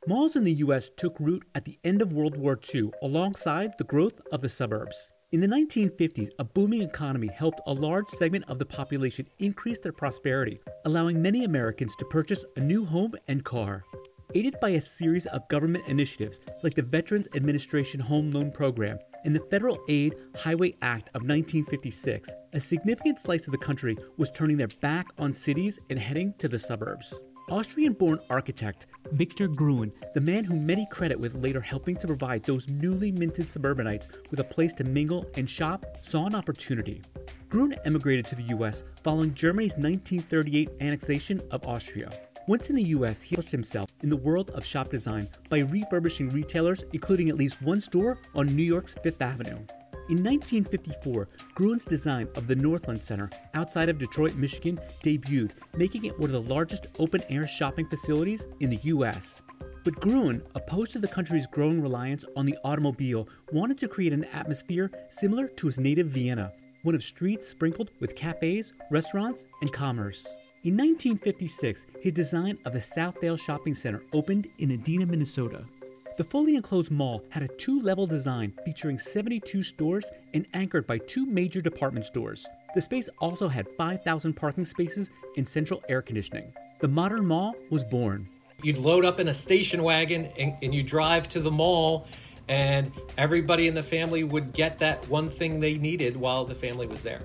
Malls 0.08 0.36
in 0.36 0.44
the 0.44 0.64
US 0.64 0.88
took 0.88 1.20
root 1.20 1.44
at 1.54 1.66
the 1.66 1.78
end 1.84 2.00
of 2.00 2.14
World 2.14 2.34
War 2.34 2.58
II 2.74 2.90
alongside 3.02 3.76
the 3.76 3.84
growth 3.84 4.18
of 4.32 4.40
the 4.40 4.48
suburbs. 4.48 5.10
In 5.32 5.40
the 5.40 5.46
1950s, 5.46 6.30
a 6.38 6.44
booming 6.44 6.80
economy 6.80 7.26
helped 7.26 7.60
a 7.66 7.74
large 7.74 8.08
segment 8.08 8.46
of 8.48 8.58
the 8.58 8.64
population 8.64 9.28
increase 9.38 9.78
their 9.78 9.92
prosperity, 9.92 10.60
allowing 10.86 11.20
many 11.20 11.44
Americans 11.44 11.94
to 11.96 12.06
purchase 12.06 12.42
a 12.56 12.60
new 12.60 12.86
home 12.86 13.16
and 13.28 13.44
car. 13.44 13.84
Aided 14.34 14.58
by 14.62 14.70
a 14.70 14.80
series 14.80 15.26
of 15.26 15.46
government 15.50 15.86
initiatives 15.88 16.40
like 16.62 16.74
the 16.74 16.80
Veterans 16.80 17.28
Administration 17.36 18.00
Home 18.00 18.30
Loan 18.30 18.50
Program 18.50 18.98
and 19.26 19.36
the 19.36 19.40
Federal 19.50 19.78
Aid 19.90 20.14
Highway 20.36 20.74
Act 20.80 21.08
of 21.08 21.20
1956, 21.20 22.32
a 22.54 22.60
significant 22.60 23.20
slice 23.20 23.46
of 23.46 23.52
the 23.52 23.58
country 23.58 23.94
was 24.16 24.30
turning 24.30 24.56
their 24.56 24.68
back 24.80 25.08
on 25.18 25.34
cities 25.34 25.78
and 25.90 25.98
heading 25.98 26.32
to 26.38 26.48
the 26.48 26.58
suburbs. 26.58 27.20
Austrian 27.50 27.94
born 27.94 28.20
architect 28.28 28.86
Victor 29.12 29.48
Gruen, 29.48 29.90
the 30.12 30.20
man 30.20 30.44
whom 30.44 30.66
many 30.66 30.86
credit 30.90 31.18
with 31.18 31.34
later 31.36 31.62
helping 31.62 31.96
to 31.96 32.06
provide 32.06 32.42
those 32.42 32.68
newly 32.68 33.10
minted 33.10 33.48
suburbanites 33.48 34.08
with 34.30 34.40
a 34.40 34.44
place 34.44 34.74
to 34.74 34.84
mingle 34.84 35.24
and 35.34 35.48
shop, 35.48 35.86
saw 36.02 36.26
an 36.26 36.34
opportunity. 36.34 37.00
Gruen 37.48 37.74
emigrated 37.86 38.26
to 38.26 38.34
the 38.34 38.54
US 38.54 38.82
following 39.02 39.32
Germany's 39.32 39.78
1938 39.78 40.68
annexation 40.82 41.40
of 41.50 41.66
Austria. 41.66 42.10
Once 42.48 42.68
in 42.68 42.76
the 42.76 42.84
US, 42.84 43.22
he 43.22 43.36
pushed 43.36 43.50
himself 43.50 43.90
in 44.02 44.10
the 44.10 44.16
world 44.16 44.50
of 44.50 44.64
shop 44.64 44.90
design 44.90 45.26
by 45.48 45.60
refurbishing 45.60 46.28
retailers, 46.28 46.84
including 46.92 47.30
at 47.30 47.36
least 47.36 47.62
one 47.62 47.80
store 47.80 48.18
on 48.34 48.46
New 48.54 48.62
York's 48.62 48.94
Fifth 49.02 49.22
Avenue. 49.22 49.58
In 50.08 50.24
1954, 50.24 51.28
Gruen's 51.54 51.84
design 51.84 52.28
of 52.34 52.46
the 52.46 52.56
Northland 52.56 53.02
Center 53.02 53.28
outside 53.52 53.90
of 53.90 53.98
Detroit, 53.98 54.36
Michigan 54.36 54.80
debuted, 55.04 55.50
making 55.76 56.06
it 56.06 56.18
one 56.18 56.30
of 56.30 56.44
the 56.46 56.50
largest 56.50 56.86
open 56.98 57.20
air 57.28 57.46
shopping 57.46 57.86
facilities 57.86 58.46
in 58.60 58.70
the 58.70 58.80
US. 58.84 59.42
But 59.84 60.00
Gruen, 60.00 60.40
opposed 60.54 60.92
to 60.92 60.98
the 60.98 61.08
country's 61.08 61.46
growing 61.46 61.82
reliance 61.82 62.24
on 62.36 62.46
the 62.46 62.56
automobile, 62.64 63.28
wanted 63.52 63.78
to 63.80 63.88
create 63.88 64.14
an 64.14 64.24
atmosphere 64.32 64.90
similar 65.10 65.46
to 65.46 65.66
his 65.66 65.78
native 65.78 66.06
Vienna, 66.06 66.52
one 66.84 66.94
of 66.94 67.04
streets 67.04 67.46
sprinkled 67.46 67.90
with 68.00 68.16
cafes, 68.16 68.72
restaurants, 68.90 69.44
and 69.60 69.70
commerce. 69.74 70.26
In 70.64 70.74
1956, 70.74 71.84
his 72.00 72.12
design 72.14 72.56
of 72.64 72.72
the 72.72 72.78
Southdale 72.78 73.38
Shopping 73.38 73.74
Center 73.74 74.02
opened 74.14 74.48
in 74.58 74.70
Edina, 74.70 75.04
Minnesota. 75.04 75.66
The 76.18 76.24
fully 76.24 76.56
enclosed 76.56 76.90
mall 76.90 77.22
had 77.28 77.44
a 77.44 77.46
two 77.46 77.80
level 77.80 78.04
design 78.04 78.52
featuring 78.64 78.98
72 78.98 79.62
stores 79.62 80.10
and 80.34 80.48
anchored 80.52 80.84
by 80.84 80.98
two 80.98 81.24
major 81.24 81.60
department 81.60 82.06
stores. 82.06 82.44
The 82.74 82.80
space 82.80 83.08
also 83.20 83.46
had 83.46 83.68
5,000 83.76 84.32
parking 84.32 84.64
spaces 84.64 85.12
and 85.36 85.48
central 85.48 85.80
air 85.88 86.02
conditioning. 86.02 86.52
The 86.80 86.88
modern 86.88 87.24
mall 87.24 87.54
was 87.70 87.84
born. 87.84 88.28
You'd 88.64 88.78
load 88.78 89.04
up 89.04 89.20
in 89.20 89.28
a 89.28 89.32
station 89.32 89.84
wagon 89.84 90.28
and, 90.36 90.56
and 90.60 90.74
you 90.74 90.82
drive 90.82 91.28
to 91.28 91.40
the 91.40 91.52
mall, 91.52 92.08
and 92.48 92.90
everybody 93.16 93.68
in 93.68 93.74
the 93.74 93.84
family 93.84 94.24
would 94.24 94.52
get 94.52 94.76
that 94.78 95.08
one 95.08 95.28
thing 95.28 95.60
they 95.60 95.78
needed 95.78 96.16
while 96.16 96.44
the 96.44 96.54
family 96.56 96.88
was 96.88 97.04
there. 97.04 97.20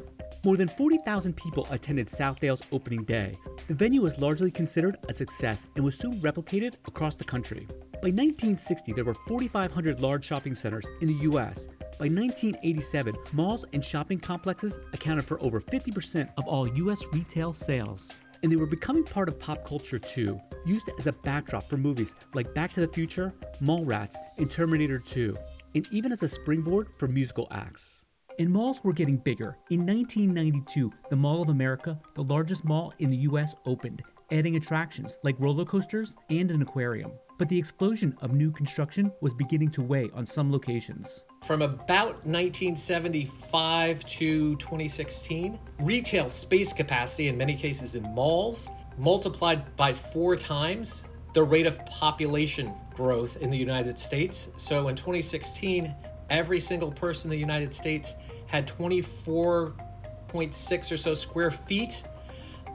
More 0.46 0.56
than 0.56 0.68
40,000 0.68 1.36
people 1.36 1.66
attended 1.72 2.10
Southdale's 2.10 2.62
opening 2.72 3.06
day. 3.06 3.34
The 3.68 3.74
venue 3.74 4.02
was 4.02 4.20
largely 4.20 4.52
considered 4.52 4.98
a 5.10 5.14
success 5.14 5.66
and 5.76 5.84
was 5.84 5.98
soon 5.98 6.22
replicated 6.22 6.76
across 6.86 7.16
the 7.16 7.24
country. 7.24 7.66
By 8.04 8.10
1960, 8.10 8.92
there 8.92 9.06
were 9.06 9.14
4,500 9.14 10.02
large 10.02 10.26
shopping 10.26 10.56
centers 10.56 10.86
in 11.00 11.08
the 11.08 11.24
US. 11.30 11.70
By 11.98 12.10
1987, 12.10 13.16
malls 13.32 13.64
and 13.72 13.82
shopping 13.82 14.20
complexes 14.20 14.78
accounted 14.92 15.24
for 15.24 15.42
over 15.42 15.62
50% 15.62 16.30
of 16.36 16.46
all 16.46 16.68
US 16.68 17.02
retail 17.14 17.54
sales. 17.54 18.20
And 18.42 18.52
they 18.52 18.58
were 18.58 18.66
becoming 18.66 19.06
part 19.06 19.30
of 19.30 19.40
pop 19.40 19.66
culture 19.66 20.00
too, 20.00 20.38
used 20.66 20.90
as 21.00 21.08
a 21.08 21.14
backdrop 21.14 21.70
for 21.70 21.78
movies 21.78 22.14
like 22.34 22.54
Back 22.54 22.74
to 22.74 22.82
the 22.82 22.90
Future, 22.90 23.34
Mallrats, 23.62 24.18
and 24.38 24.52
Terminator 24.52 25.00
2, 25.00 25.38
and 25.76 25.88
even 25.94 26.12
as 26.12 26.24
a 26.24 26.28
springboard 26.28 26.90
for 26.98 27.08
musical 27.08 27.48
acts. 27.52 28.04
And 28.38 28.50
malls 28.50 28.84
were 28.84 28.92
getting 28.92 29.16
bigger. 29.16 29.56
In 29.70 29.86
1992, 29.86 30.92
the 31.10 31.16
Mall 31.16 31.42
of 31.42 31.48
America, 31.48 31.98
the 32.16 32.24
largest 32.24 32.66
mall 32.66 32.92
in 33.00 33.12
the 33.12 33.24
US, 33.30 33.56
opened, 33.66 34.04
adding 34.30 34.58
attractions 34.58 35.18
like 35.24 35.40
roller 35.40 35.64
coasters 35.64 36.18
and 36.30 36.52
an 36.52 36.62
aquarium. 36.62 37.14
But 37.38 37.48
the 37.50 37.58
explosion 37.58 38.16
of 38.22 38.34
new 38.34 38.52
construction 38.52 39.12
was 39.22 39.34
beginning 39.34 39.72
to 39.72 39.82
weigh 39.82 40.12
on 40.14 40.26
some 40.26 40.50
locations. 40.52 41.24
From 41.44 41.64
about 41.64 42.26
1975 42.26 44.06
to 44.06 44.56
2016, 44.58 45.58
retail 45.80 46.28
space 46.30 46.74
capacity, 46.74 47.30
in 47.30 47.38
many 47.38 47.56
cases 47.56 47.96
in 47.96 48.04
malls, 48.14 48.70
multiplied 48.98 49.76
by 49.76 49.92
four 49.92 50.36
times 50.36 51.04
the 51.34 51.44
rate 51.44 51.66
of 51.66 51.84
population 51.88 52.72
growth 52.96 53.38
in 53.38 53.50
the 53.50 53.58
United 53.58 53.98
States. 53.98 54.50
So 54.58 54.90
in 54.90 54.96
2016, 54.96 55.92
every 56.30 56.60
single 56.60 56.92
person 56.92 57.32
in 57.32 57.38
the 57.38 57.40
United 57.40 57.74
States 57.74 58.14
had 58.46 58.68
24.6 58.68 60.92
or 60.92 60.98
so 60.98 61.16
square 61.16 61.50
feet 61.50 62.04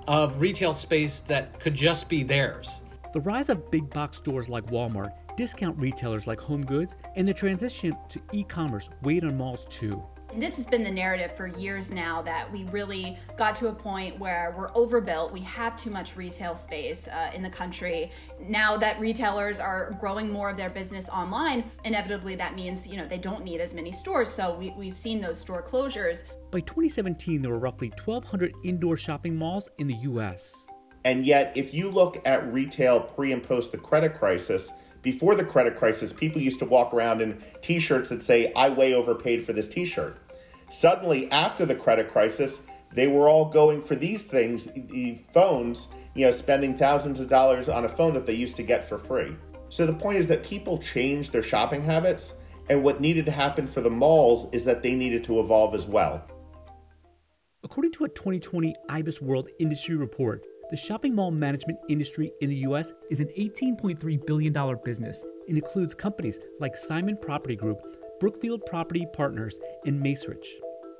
of 0.08 0.40
retail 0.40 0.72
space 0.72 1.20
that 1.20 1.60
could 1.60 1.74
just 1.74 2.08
be 2.08 2.24
theirs. 2.24 2.82
The 3.18 3.22
rise 3.22 3.48
of 3.48 3.68
big 3.72 3.90
box 3.90 4.18
stores 4.18 4.48
like 4.48 4.64
Walmart, 4.66 5.10
discount 5.36 5.76
retailers 5.76 6.28
like 6.28 6.38
Home 6.38 6.64
Goods, 6.64 6.94
and 7.16 7.26
the 7.26 7.34
transition 7.34 7.96
to 8.10 8.20
e 8.30 8.44
commerce 8.44 8.90
weighed 9.02 9.24
on 9.24 9.36
malls 9.36 9.66
too. 9.68 10.00
And 10.32 10.40
this 10.40 10.54
has 10.54 10.68
been 10.68 10.84
the 10.84 10.90
narrative 10.92 11.36
for 11.36 11.48
years 11.48 11.90
now 11.90 12.22
that 12.22 12.48
we 12.52 12.62
really 12.66 13.18
got 13.36 13.56
to 13.56 13.70
a 13.70 13.72
point 13.72 14.20
where 14.20 14.54
we're 14.56 14.70
overbuilt. 14.72 15.32
We 15.32 15.40
have 15.40 15.74
too 15.74 15.90
much 15.90 16.16
retail 16.16 16.54
space 16.54 17.08
uh, 17.08 17.32
in 17.34 17.42
the 17.42 17.50
country. 17.50 18.12
Now 18.40 18.76
that 18.76 19.00
retailers 19.00 19.58
are 19.58 19.96
growing 19.98 20.30
more 20.30 20.48
of 20.48 20.56
their 20.56 20.70
business 20.70 21.08
online, 21.08 21.64
inevitably 21.84 22.36
that 22.36 22.54
means 22.54 22.86
you 22.86 22.98
know 22.98 23.08
they 23.08 23.18
don't 23.18 23.42
need 23.42 23.60
as 23.60 23.74
many 23.74 23.90
stores. 23.90 24.30
So 24.30 24.54
we, 24.54 24.72
we've 24.78 24.96
seen 24.96 25.20
those 25.20 25.40
store 25.40 25.60
closures. 25.60 26.22
By 26.52 26.60
2017, 26.60 27.42
there 27.42 27.50
were 27.50 27.58
roughly 27.58 27.92
1,200 28.04 28.54
indoor 28.62 28.96
shopping 28.96 29.34
malls 29.34 29.68
in 29.78 29.88
the 29.88 29.96
U.S. 30.02 30.67
And 31.08 31.24
yet, 31.24 31.56
if 31.56 31.72
you 31.72 31.90
look 31.90 32.20
at 32.26 32.52
retail 32.52 33.00
pre 33.00 33.32
and 33.32 33.42
post 33.42 33.72
the 33.72 33.78
credit 33.78 34.18
crisis, 34.18 34.70
before 35.00 35.34
the 35.34 35.42
credit 35.42 35.78
crisis, 35.78 36.12
people 36.12 36.38
used 36.38 36.58
to 36.58 36.66
walk 36.66 36.92
around 36.92 37.22
in 37.22 37.42
t 37.62 37.78
shirts 37.78 38.10
that 38.10 38.22
say, 38.22 38.52
I 38.52 38.68
way 38.68 38.92
overpaid 38.92 39.42
for 39.42 39.54
this 39.54 39.68
t 39.68 39.86
shirt. 39.86 40.18
Suddenly, 40.68 41.30
after 41.30 41.64
the 41.64 41.74
credit 41.74 42.10
crisis, 42.10 42.60
they 42.92 43.06
were 43.06 43.26
all 43.26 43.46
going 43.46 43.80
for 43.80 43.96
these 43.96 44.24
things, 44.24 44.66
the 44.66 45.18
phones, 45.32 45.88
you 46.14 46.26
know, 46.26 46.30
spending 46.30 46.76
thousands 46.76 47.20
of 47.20 47.30
dollars 47.30 47.70
on 47.70 47.86
a 47.86 47.88
phone 47.88 48.12
that 48.12 48.26
they 48.26 48.34
used 48.34 48.56
to 48.56 48.62
get 48.62 48.86
for 48.86 48.98
free. 48.98 49.34
So 49.70 49.86
the 49.86 49.94
point 49.94 50.18
is 50.18 50.28
that 50.28 50.42
people 50.42 50.76
changed 50.76 51.32
their 51.32 51.42
shopping 51.42 51.82
habits, 51.82 52.34
and 52.68 52.82
what 52.82 53.00
needed 53.00 53.24
to 53.24 53.32
happen 53.32 53.66
for 53.66 53.80
the 53.80 53.88
malls 53.88 54.46
is 54.52 54.62
that 54.64 54.82
they 54.82 54.94
needed 54.94 55.24
to 55.24 55.40
evolve 55.40 55.74
as 55.74 55.86
well. 55.86 56.22
According 57.64 57.92
to 57.92 58.04
a 58.04 58.08
2020 58.10 58.74
IBISWorld 58.90 59.48
Industry 59.58 59.96
Report, 59.96 60.44
the 60.70 60.76
shopping 60.76 61.14
mall 61.14 61.30
management 61.30 61.78
industry 61.88 62.32
in 62.40 62.50
the 62.50 62.56
US 62.56 62.92
is 63.10 63.20
an 63.20 63.28
$18.3 63.38 64.26
billion 64.26 64.78
business 64.84 65.24
and 65.48 65.56
includes 65.56 65.94
companies 65.94 66.38
like 66.60 66.76
Simon 66.76 67.16
Property 67.16 67.56
Group, 67.56 67.80
Brookfield 68.20 68.66
Property 68.66 69.06
Partners, 69.12 69.58
and 69.86 70.02
Macerich. 70.02 70.46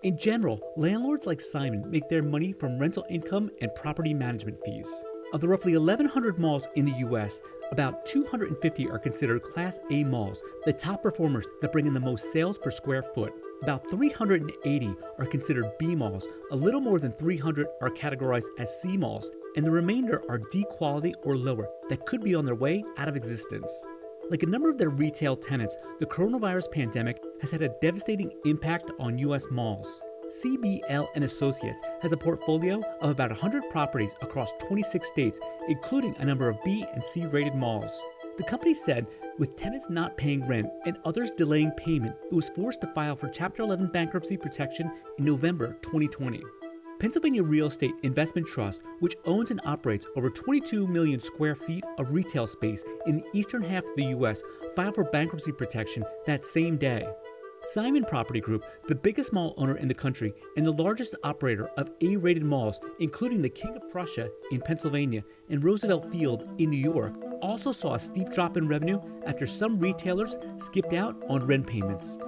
In 0.05 0.17
general, 0.17 0.61
landlords 0.77 1.27
like 1.27 1.41
Simon 1.41 1.85
make 1.91 2.09
their 2.09 2.23
money 2.23 2.53
from 2.53 2.79
rental 2.79 3.05
income 3.11 3.51
and 3.61 3.75
property 3.75 4.15
management 4.15 4.59
fees. 4.65 4.91
Of 5.35 5.43
the 5.43 5.49
roughly 5.49 5.77
1,100 5.77 6.39
malls 6.39 6.67
in 6.77 6.87
the 6.87 6.99
US, 7.09 7.41
about 7.71 8.07
250 8.07 8.89
are 8.89 8.99
considered 8.99 9.43
Class 9.43 9.79
A 9.91 10.05
malls, 10.05 10.43
the 10.65 10.73
top 10.73 11.03
performers 11.03 11.47
that 11.61 11.73
bring 11.73 11.87
in 11.87 11.93
the 11.93 12.01
most 12.01 12.33
sales 12.33 12.57
per 12.57 12.71
square 12.71 13.03
foot. 13.03 13.33
About 13.63 13.91
380 13.91 14.97
are 15.19 15.27
considered 15.27 15.77
B 15.79 15.95
malls, 15.95 16.29
a 16.53 16.57
little 16.57 16.81
more 16.81 17.01
than 17.01 17.13
300 17.13 17.67
are 17.81 17.91
categorized 17.91 18.49
as 18.59 18.81
C 18.81 18.97
malls, 18.97 19.31
and 19.57 19.67
the 19.67 19.71
remainder 19.71 20.23
are 20.29 20.41
D 20.53 20.65
quality 20.71 21.13
or 21.25 21.37
lower 21.37 21.69
that 21.89 22.07
could 22.07 22.23
be 22.23 22.37
on 22.37 22.45
their 22.45 22.55
way 22.55 22.85
out 22.97 23.09
of 23.09 23.17
existence. 23.17 23.85
Like 24.31 24.45
a 24.45 24.47
number 24.47 24.71
of 24.71 24.79
their 24.79 24.91
retail 24.91 25.37
tenants, 25.37 25.77
the 25.99 26.07
coronavirus 26.07 26.71
pandemic 26.71 27.21
has 27.41 27.51
had 27.51 27.63
a 27.63 27.75
devastating 27.81 28.31
impact 28.45 28.93
on 29.01 29.19
US 29.19 29.47
malls. 29.51 30.03
CBL 30.29 31.09
and 31.17 31.25
Associates 31.25 31.83
has 32.01 32.13
a 32.13 32.17
portfolio 32.17 32.81
of 33.01 33.11
about 33.11 33.31
100 33.31 33.71
properties 33.71 34.15
across 34.21 34.53
26 34.69 35.09
states, 35.09 35.41
including 35.69 36.15
a 36.19 36.25
number 36.25 36.49
of 36.49 36.63
B 36.65 36.85
and 36.95 37.03
C 37.03 37.27
rated 37.27 37.55
malls. 37.55 38.01
The 38.37 38.45
company 38.45 38.75
said 38.75 39.07
with 39.39 39.57
tenants 39.57 39.87
not 39.89 40.17
paying 40.17 40.47
rent 40.47 40.69
and 40.85 40.99
others 41.05 41.31
delaying 41.31 41.71
payment, 41.73 42.17
it 42.31 42.35
was 42.35 42.49
forced 42.51 42.81
to 42.81 42.87
file 42.89 43.17
for 43.17 43.29
Chapter 43.29 43.63
11 43.63 43.89
bankruptcy 43.89 44.37
protection 44.37 44.91
in 45.19 45.25
November 45.25 45.77
2020. 45.83 46.43
Pennsylvania 46.99 47.45
Real 47.45 47.69
Estate 47.69 47.95
Investment 48.03 48.49
Trust, 48.49 48.83
which 48.99 49.15
owns 49.25 49.53
and 49.53 49.61
operates 49.65 50.07
over 50.17 50.29
22 50.29 50.89
million 50.89 51.21
square 51.21 51.55
feet 51.55 51.85
of 51.97 52.13
retail 52.13 52.47
space 52.47 52.85
in 53.07 53.19
the 53.19 53.25
eastern 53.33 53.63
half 53.63 53.85
of 53.85 53.97
the 53.97 54.07
U.S., 54.07 54.43
filed 54.75 54.97
for 54.97 55.05
bankruptcy 55.05 55.53
protection 55.53 56.05
that 56.27 56.45
same 56.45 56.77
day. 56.77 57.07
Simon 57.63 58.05
Property 58.05 58.41
Group, 58.41 58.65
the 58.89 58.95
biggest 58.95 59.33
mall 59.33 59.55
owner 59.57 59.77
in 59.77 59.89
the 59.89 59.95
country 59.95 60.33
and 60.57 60.65
the 60.65 60.73
largest 60.73 61.15
operator 61.23 61.69
of 61.77 61.91
A 62.01 62.17
rated 62.17 62.45
malls, 62.45 62.81
including 62.99 63.43
the 63.43 63.49
King 63.49 63.77
of 63.77 63.91
Prussia 63.91 64.31
in 64.51 64.61
Pennsylvania 64.61 65.23
and 65.51 65.63
Roosevelt 65.63 66.11
Field 66.11 66.49
in 66.59 66.71
New 66.71 66.79
York, 66.79 67.15
also 67.41 67.73
saw 67.73 67.95
a 67.95 67.99
steep 67.99 68.33
drop 68.33 68.57
in 68.57 68.69
revenue 68.69 69.01
after 69.27 69.47
some 69.47 69.79
retailers 69.79 70.37
skipped 70.59 70.93
out 70.93 71.17
on 71.29 71.47
rent 71.47 71.67
payments. 71.67 72.19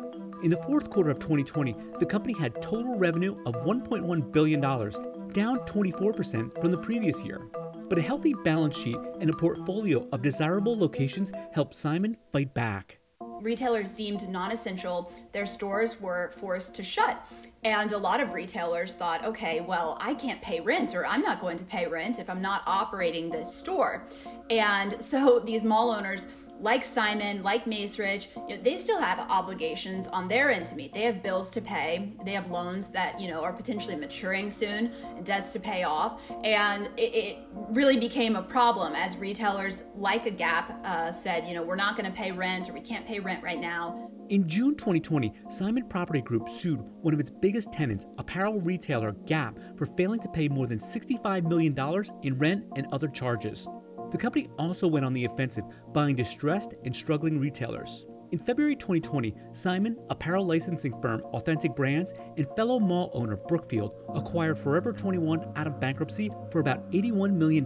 In 0.43 0.51
the 0.51 0.63
fourth 0.63 0.89
quarter 0.89 1.11
of 1.11 1.19
2020, 1.19 1.77
the 1.99 2.07
company 2.07 2.35
had 2.39 2.63
total 2.63 2.97
revenue 2.97 3.37
of 3.45 3.55
$1.1 3.57 4.33
billion, 4.33 4.61
down 4.61 5.59
24% 5.61 6.61
from 6.61 6.71
the 6.71 6.79
previous 6.79 7.23
year. 7.23 7.41
But 7.89 7.99
a 7.99 8.03
healthy 8.03 8.35
balance 8.45 8.77
sheet 8.77 8.97
and 9.21 9.29
a 9.29 9.37
portfolio 9.37 10.09
of 10.13 10.23
desirable 10.23 10.79
locations 10.79 11.33
helped 11.53 11.77
Simon 11.77 12.17
fight 12.33 12.55
back. 12.55 13.00
Retailers 13.41 13.93
deemed 13.93 14.29
non 14.29 14.53
essential, 14.53 15.13
their 15.33 15.47
stores 15.47 16.01
were 16.01 16.31
forced 16.37 16.75
to 16.77 16.83
shut. 16.83 17.21
And 17.63 17.93
a 17.93 17.99
lot 17.99 18.21
of 18.21 18.33
retailers 18.33 18.95
thought, 18.95 19.25
okay, 19.25 19.61
well, 19.61 19.99
I 20.01 20.15
can't 20.15 20.41
pay 20.41 20.61
rent 20.61 20.95
or 20.95 21.07
I'm 21.07 21.21
not 21.21 21.41
going 21.41 21.59
to 21.59 21.65
pay 21.65 21.87
rent 21.87 22.19
if 22.19 22.31
I'm 22.31 22.41
not 22.41 22.63
operating 22.67 23.29
this 23.29 23.55
store. 23.55 24.05
And 24.49 25.01
so 25.03 25.39
these 25.45 25.65
mall 25.65 25.91
owners 25.91 26.27
like 26.61 26.85
Simon, 26.85 27.43
like 27.43 27.65
Macerich, 27.65 28.29
you 28.49 28.57
know, 28.57 28.63
they 28.63 28.77
still 28.77 29.01
have 29.01 29.19
obligations 29.19 30.07
on 30.09 30.29
their 30.29 30.51
end 30.51 30.67
to 30.67 30.77
meet. 30.77 30.93
They 30.93 31.03
have 31.03 31.23
bills 31.23 31.51
to 31.53 31.61
pay. 31.61 32.13
They 32.25 32.33
have 32.33 32.51
loans 32.51 32.91
that 32.91 33.21
you 33.21 33.29
know 33.29 33.43
are 33.43 33.53
potentially 33.53 33.97
maturing 33.97 34.51
soon, 34.51 34.93
debts 35.25 35.53
to 35.55 35.61
pay 35.61 35.85
off, 35.85 36.21
and 36.45 36.87
it, 36.97 37.15
it 37.15 37.39
really 37.71 37.99
became 37.99 38.37
a 38.37 38.43
problem 38.43 38.95
as 38.95 39.17
retailers 39.17 39.85
like 39.97 40.27
a 40.27 40.31
Gap 40.31 40.81
uh, 40.85 41.13
said, 41.13 41.47
you 41.47 41.55
know, 41.55 41.63
we're 41.63 41.77
not 41.77 41.97
going 41.97 42.11
to 42.11 42.17
pay 42.17 42.33
rent 42.33 42.69
or 42.69 42.73
we 42.73 42.81
can't 42.81 43.07
pay 43.07 43.21
rent 43.21 43.43
right 43.43 43.61
now. 43.61 44.11
In 44.31 44.49
June 44.49 44.77
2020, 44.77 45.33
Simon 45.49 45.89
Property 45.89 46.21
Group 46.21 46.49
sued 46.49 46.81
one 47.03 47.13
of 47.13 47.19
its 47.19 47.31
biggest 47.31 47.73
tenants, 47.73 48.07
apparel 48.17 48.61
retailer 48.61 49.13
Gap, 49.27 49.59
for 49.77 49.87
failing 49.87 50.21
to 50.21 50.29
pay 50.29 50.49
more 50.49 50.69
than 50.69 50.79
$65 50.79 51.49
million 51.49 51.77
in 52.23 52.39
rent 52.39 52.65
and 52.77 52.87
other 52.93 53.09
charges. 53.09 53.67
The 54.11 54.19
company 54.19 54.49
also 54.59 54.89
went 54.89 55.05
on 55.05 55.13
the 55.13 55.25
offensive, 55.25 55.65
buying 55.93 56.17
distressed 56.17 56.75
and 56.85 56.95
struggling 56.95 57.39
retailers. 57.39 58.07
In 58.33 58.39
February 58.39 58.77
2020, 58.77 59.35
Simon, 59.53 59.97
apparel 60.09 60.47
licensing 60.47 61.01
firm 61.01 61.21
Authentic 61.33 61.75
Brands, 61.75 62.15
and 62.37 62.47
fellow 62.55 62.79
mall 62.79 63.11
owner 63.13 63.37
Brookfield 63.37 63.93
acquired 64.15 64.57
Forever 64.59 64.93
21 64.93 65.53
out 65.57 65.67
of 65.67 65.81
bankruptcy 65.81 66.31
for 66.53 66.61
about 66.61 66.89
$81 66.93 67.33
million. 67.33 67.65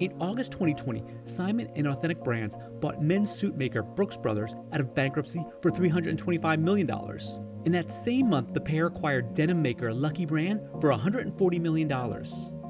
In 0.00 0.12
August 0.20 0.52
2020, 0.52 1.02
Simon 1.24 1.70
and 1.76 1.86
Authentic 1.86 2.22
Brands 2.22 2.56
bought 2.80 3.02
men's 3.02 3.30
suit 3.30 3.56
maker 3.56 3.82
Brooks 3.82 4.16
Brothers 4.16 4.54
out 4.72 4.80
of 4.80 4.94
bankruptcy 4.94 5.44
for 5.62 5.70
$325 5.70 6.58
million. 6.58 6.90
In 7.64 7.72
that 7.72 7.92
same 7.92 8.30
month, 8.30 8.54
the 8.54 8.60
pair 8.60 8.86
acquired 8.86 9.34
denim 9.34 9.60
maker 9.60 9.92
Lucky 9.92 10.24
Brand 10.24 10.60
for 10.80 10.90
$140 10.90 11.60
million. 11.60 11.88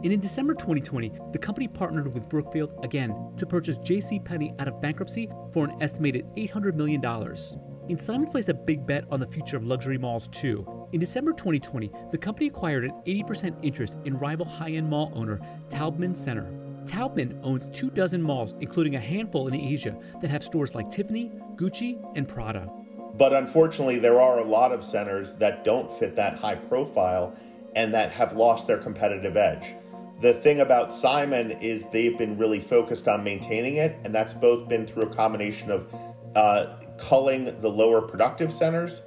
And 0.03 0.15
in 0.15 0.21
December 0.21 0.55
2020, 0.55 1.13
the 1.33 1.39
company 1.39 1.69
partnered 1.69 2.15
with 2.15 2.27
Brookfield 2.29 2.73
again 2.83 3.15
to 3.37 3.45
purchase 3.45 3.77
JCPenney 3.79 4.59
out 4.59 4.67
of 4.67 4.81
bankruptcy 4.81 5.29
for 5.53 5.65
an 5.65 5.77
estimated 5.83 6.25
$800 6.37 6.75
million. 6.75 7.05
And 7.05 8.01
Simon 8.01 8.31
placed 8.31 8.49
a 8.49 8.55
big 8.55 8.87
bet 8.87 9.05
on 9.11 9.21
the 9.21 9.27
future 9.27 9.59
of 9.59 9.67
luxury 9.67 9.99
malls 9.99 10.29
too. 10.29 10.89
In 10.93 11.01
December 11.01 11.33
2020, 11.33 11.91
the 12.13 12.19
company 12.19 12.47
acquired 12.47 12.85
an 12.85 12.93
80% 13.07 13.57
interest 13.63 13.99
in 14.07 14.17
rival 14.17 14.47
high 14.47 14.71
end 14.71 14.89
mall 14.89 15.13
owner 15.15 15.39
Taubman 15.69 16.17
Center. 16.17 16.51
Taubman 16.85 17.39
owns 17.43 17.69
two 17.69 17.91
dozen 17.91 18.23
malls, 18.23 18.55
including 18.61 18.97
a 18.97 19.01
handful 19.01 19.49
in 19.49 19.55
Asia, 19.55 19.95
that 20.23 20.31
have 20.31 20.43
stores 20.43 20.75
like 20.75 20.91
Tiffany, 20.91 21.31
Gucci, 21.57 22.03
and 22.17 22.27
Prada. 22.27 22.73
But 23.15 23.35
unfortunately, 23.35 23.99
there 23.99 24.19
are 24.19 24.39
a 24.39 24.45
lot 24.45 24.73
of 24.73 24.83
centers 24.83 25.35
that 25.35 25.63
don't 25.63 25.93
fit 25.93 26.17
that 26.17 26.39
high 26.39 26.55
profile 26.55 27.37
and 27.77 27.93
that 27.95 28.11
have 28.13 28.35
lost 28.35 28.67
their 28.67 28.79
competitive 28.79 29.37
edge. 29.37 29.75
The 30.21 30.35
thing 30.35 30.61
about 30.61 30.93
Simon 30.93 31.53
is 31.53 31.87
they've 31.93 32.19
been 32.19 32.37
really 32.37 32.61
focused 32.61 33.09
on 33.09 33.25
maintaining 33.25 33.77
it, 33.77 33.99
and 34.05 34.15
that's 34.15 34.35
both 34.35 34.69
been 34.69 34.87
through 34.87 35.05
a 35.05 35.15
combination 35.15 35.71
of 35.71 35.89
uh, 36.35 36.79
culling 36.99 37.59
the 37.61 37.69
lower 37.69 38.03
productive 38.03 38.53
centers 38.53 39.03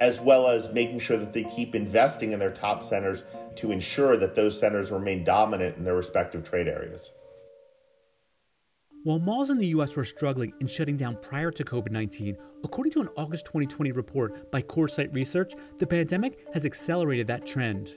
as 0.00 0.20
well 0.20 0.48
as 0.48 0.72
making 0.72 0.98
sure 0.98 1.16
that 1.16 1.32
they 1.32 1.44
keep 1.44 1.74
investing 1.74 2.32
in 2.32 2.38
their 2.38 2.50
top 2.50 2.82
centers 2.82 3.24
to 3.56 3.72
ensure 3.72 4.16
that 4.16 4.34
those 4.34 4.58
centers 4.58 4.90
remain 4.90 5.24
dominant 5.24 5.76
in 5.76 5.84
their 5.84 5.96
respective 5.96 6.44
trade 6.44 6.68
areas. 6.68 7.12
While 9.04 9.20
malls 9.20 9.50
in 9.50 9.58
the 9.58 9.68
US 9.68 9.94
were 9.94 10.04
struggling 10.04 10.52
and 10.60 10.68
shutting 10.68 10.96
down 10.96 11.16
prior 11.22 11.50
to 11.52 11.64
COVID 11.64 11.92
19, 11.92 12.36
according 12.64 12.92
to 12.94 13.00
an 13.00 13.08
August 13.16 13.46
2020 13.46 13.92
report 13.92 14.50
by 14.50 14.60
Coresight 14.62 15.14
Research, 15.14 15.52
the 15.78 15.86
pandemic 15.86 16.44
has 16.52 16.66
accelerated 16.66 17.26
that 17.28 17.46
trend. 17.46 17.94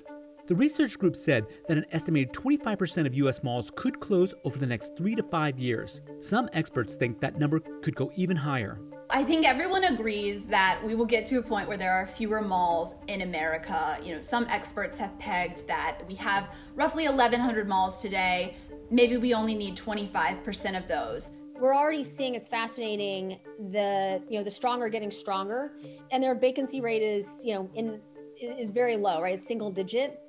The 0.50 0.56
research 0.56 0.98
group 0.98 1.16
said 1.16 1.46
that 1.68 1.78
an 1.78 1.86
estimated 1.92 2.34
25% 2.34 3.06
of 3.06 3.14
US 3.14 3.44
malls 3.44 3.72
could 3.76 4.00
close 4.00 4.34
over 4.44 4.58
the 4.58 4.66
next 4.66 4.90
three 4.98 5.14
to 5.14 5.22
five 5.22 5.60
years. 5.60 6.02
Some 6.22 6.50
experts 6.54 6.96
think 6.96 7.20
that 7.20 7.38
number 7.38 7.60
could 7.84 7.96
go 7.96 8.12
even 8.16 8.36
higher. 8.36 8.80
I 9.12 9.24
think 9.24 9.48
everyone 9.48 9.84
agrees 9.84 10.46
that 10.46 10.82
we 10.84 10.96
will 10.96 11.06
get 11.06 11.28
to 11.28 11.38
a 11.38 11.42
point 11.44 11.68
where 11.68 11.78
there 11.78 11.94
are 11.94 12.08
fewer 12.08 12.42
malls 12.42 12.96
in 13.08 13.22
America. 13.22 14.00
You 14.04 14.16
know, 14.16 14.20
some 14.20 14.48
experts 14.50 14.98
have 14.98 15.20
pegged 15.20 15.68
that 15.68 16.00
we 16.08 16.16
have 16.16 16.56
roughly 16.74 17.08
1,100 17.08 17.70
malls 17.70 18.02
today. 18.02 18.56
Maybe 18.90 19.18
we 19.18 19.36
only 19.36 19.54
need 19.54 19.78
25% 19.78 20.76
of 20.76 20.88
those 20.88 21.30
we're 21.60 21.76
already 21.76 22.06
seeing 22.06 22.36
it's 22.36 22.48
fascinating 22.48 23.38
the 23.72 24.24
you 24.30 24.38
know 24.38 24.46
the 24.46 24.50
stronger 24.50 24.88
getting 24.88 25.12
stronger 25.12 25.74
and 26.10 26.24
their 26.24 26.34
vacancy 26.34 26.80
rate 26.80 27.02
is 27.02 27.42
you 27.44 27.54
know 27.54 27.70
in 27.76 28.00
is 28.40 28.72
very 28.72 28.96
low 28.96 29.22
right 29.22 29.34
it's 29.34 29.46
single 29.46 29.70
digit 29.70 30.22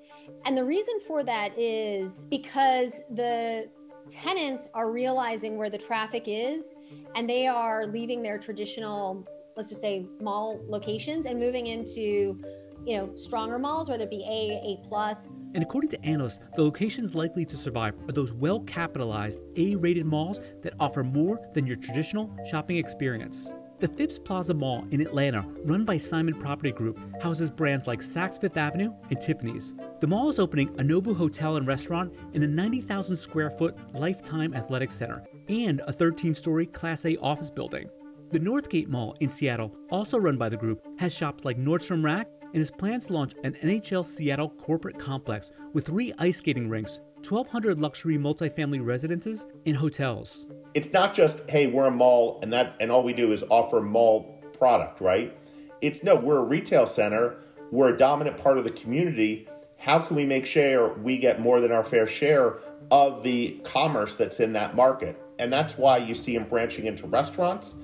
and 0.45 0.57
the 0.57 0.65
reason 0.65 0.95
for 1.07 1.23
that 1.25 1.59
is 1.59 2.25
because 2.31 3.01
the 3.11 3.69
tenants 4.09 4.69
are 4.75 4.91
realizing 4.91 5.57
where 5.57 5.71
the 5.71 5.79
traffic 5.79 6.25
is 6.27 6.75
and 7.15 7.29
they 7.29 7.47
are 7.47 7.87
leaving 7.87 8.23
their 8.23 8.39
traditional, 8.39 9.27
let's 9.57 9.69
just 9.69 9.81
say, 9.81 10.07
mall 10.21 10.61
locations 10.69 11.27
and 11.27 11.39
moving 11.39 11.69
into 11.69 12.41
you 12.87 12.97
know 12.97 13.15
stronger 13.15 13.59
malls 13.59 13.91
whether 13.91 14.05
it 14.05 14.11
be 14.11 14.25
a 14.25 14.61
a 14.67 14.89
plus. 14.89 15.29
And 15.55 15.63
according 15.63 15.91
to 15.91 16.05
analysts 16.05 16.41
the 16.57 16.63
locations 16.63 17.15
likely 17.15 17.45
to 17.45 17.57
survive 17.57 17.95
are 18.09 18.13
those 18.13 18.33
well 18.33 18.61
capitalized 18.61 19.41
a 19.57 19.77
rated 19.77 20.07
malls 20.07 20.41
that 20.63 20.73
offer 20.81 21.05
more 21.05 21.39
than 21.55 21.67
your 21.67 21.77
traditional 21.77 22.35
shopping 22.51 22.79
experience 22.79 23.53
the 23.81 23.89
Phipps 23.89 24.19
Plaza 24.19 24.53
Mall 24.53 24.87
in 24.91 25.01
Atlanta, 25.01 25.43
run 25.65 25.87
by 25.87 25.97
Simon 25.97 26.35
Property 26.35 26.71
Group, 26.71 27.01
houses 27.23 27.49
brands 27.49 27.87
like 27.87 28.01
Saks 28.01 28.39
Fifth 28.39 28.59
Avenue 28.59 28.93
and 29.09 29.19
Tiffany's. 29.19 29.73
The 30.01 30.07
mall 30.07 30.29
is 30.29 30.39
opening 30.39 30.69
a 30.79 30.83
Nobu 30.83 31.17
hotel 31.17 31.57
and 31.57 31.67
restaurant 31.67 32.13
in 32.35 32.43
a 32.43 32.47
90,000 32.47 33.17
square 33.17 33.51
foot 33.51 33.75
lifetime 33.95 34.53
athletic 34.55 34.93
center 34.93 35.25
and 35.49 35.81
a 35.87 35.93
13 35.93 36.35
story 36.35 36.67
Class 36.67 37.07
A 37.07 37.17
office 37.19 37.49
building. 37.49 37.89
The 38.33 38.41
Northgate 38.41 38.89
Mall 38.89 39.17
in 39.21 39.31
Seattle, 39.31 39.75
also 39.91 40.19
run 40.19 40.37
by 40.37 40.51
the 40.51 40.59
group, 40.59 40.87
has 40.99 41.15
shops 41.15 41.47
like 41.47 41.57
Nordstrom 41.57 42.05
Rack 42.05 42.29
and 42.53 42.61
is 42.61 42.71
plans 42.71 43.07
to 43.07 43.15
launch 43.15 43.35
an 43.45 43.55
NHL 43.63 44.05
Seattle 44.05 44.51
corporate 44.51 44.99
complex 44.99 45.51
with 45.73 45.87
three 45.87 46.13
ice 46.19 46.37
skating 46.37 46.69
rinks, 46.69 47.01
1,200 47.25 47.79
luxury 47.79 48.19
multifamily 48.19 48.85
residences, 48.85 49.47
and 49.67 49.77
hotels. 49.77 50.47
It's 50.75 50.93
not 50.93 51.15
just 51.15 51.41
hey 51.49 51.67
we're 51.67 51.87
a 51.87 51.91
mall 51.91 52.39
and 52.43 52.53
that 52.53 52.77
and 52.81 52.91
all 52.91 53.03
we 53.03 53.13
do 53.13 53.33
is 53.33 53.45
offer 53.51 53.81
mall 53.81 54.39
product 54.59 55.01
right? 55.01 55.37
It's 55.81 56.03
no 56.03 56.15
we're 56.17 56.39
a 56.39 56.45
retail 56.45 56.87
center. 56.87 57.37
We're 57.71 57.95
a 57.95 57.97
dominant 57.97 58.37
part 58.37 58.59
of 58.59 58.65
the 58.65 58.71
community. 58.71 59.49
How 59.79 59.99
can 59.99 60.17
we 60.17 60.27
make 60.27 60.45
sure 60.47 60.95
we 60.95 61.19
get 61.19 61.41
more 61.41 61.61
than 61.61 61.73
our 61.73 61.85
fair 61.85 62.07
share 62.07 62.59
of 62.91 63.23
the 63.23 63.61
commerce 63.65 64.17
that's 64.17 64.41
in 64.41 64.53
that 64.55 64.75
market? 64.75 65.23
And 65.39 65.53
that's 65.53 65.79
why 65.79 65.99
you 65.99 66.15
see 66.15 66.37
them 66.37 66.49
branching 66.49 66.87
into 66.87 67.07
restaurants 67.07 67.77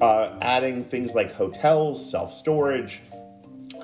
uh, 0.00 0.36
adding 0.40 0.84
things 0.84 1.14
like 1.14 1.32
hotels 1.32 2.10
self-storage 2.10 3.02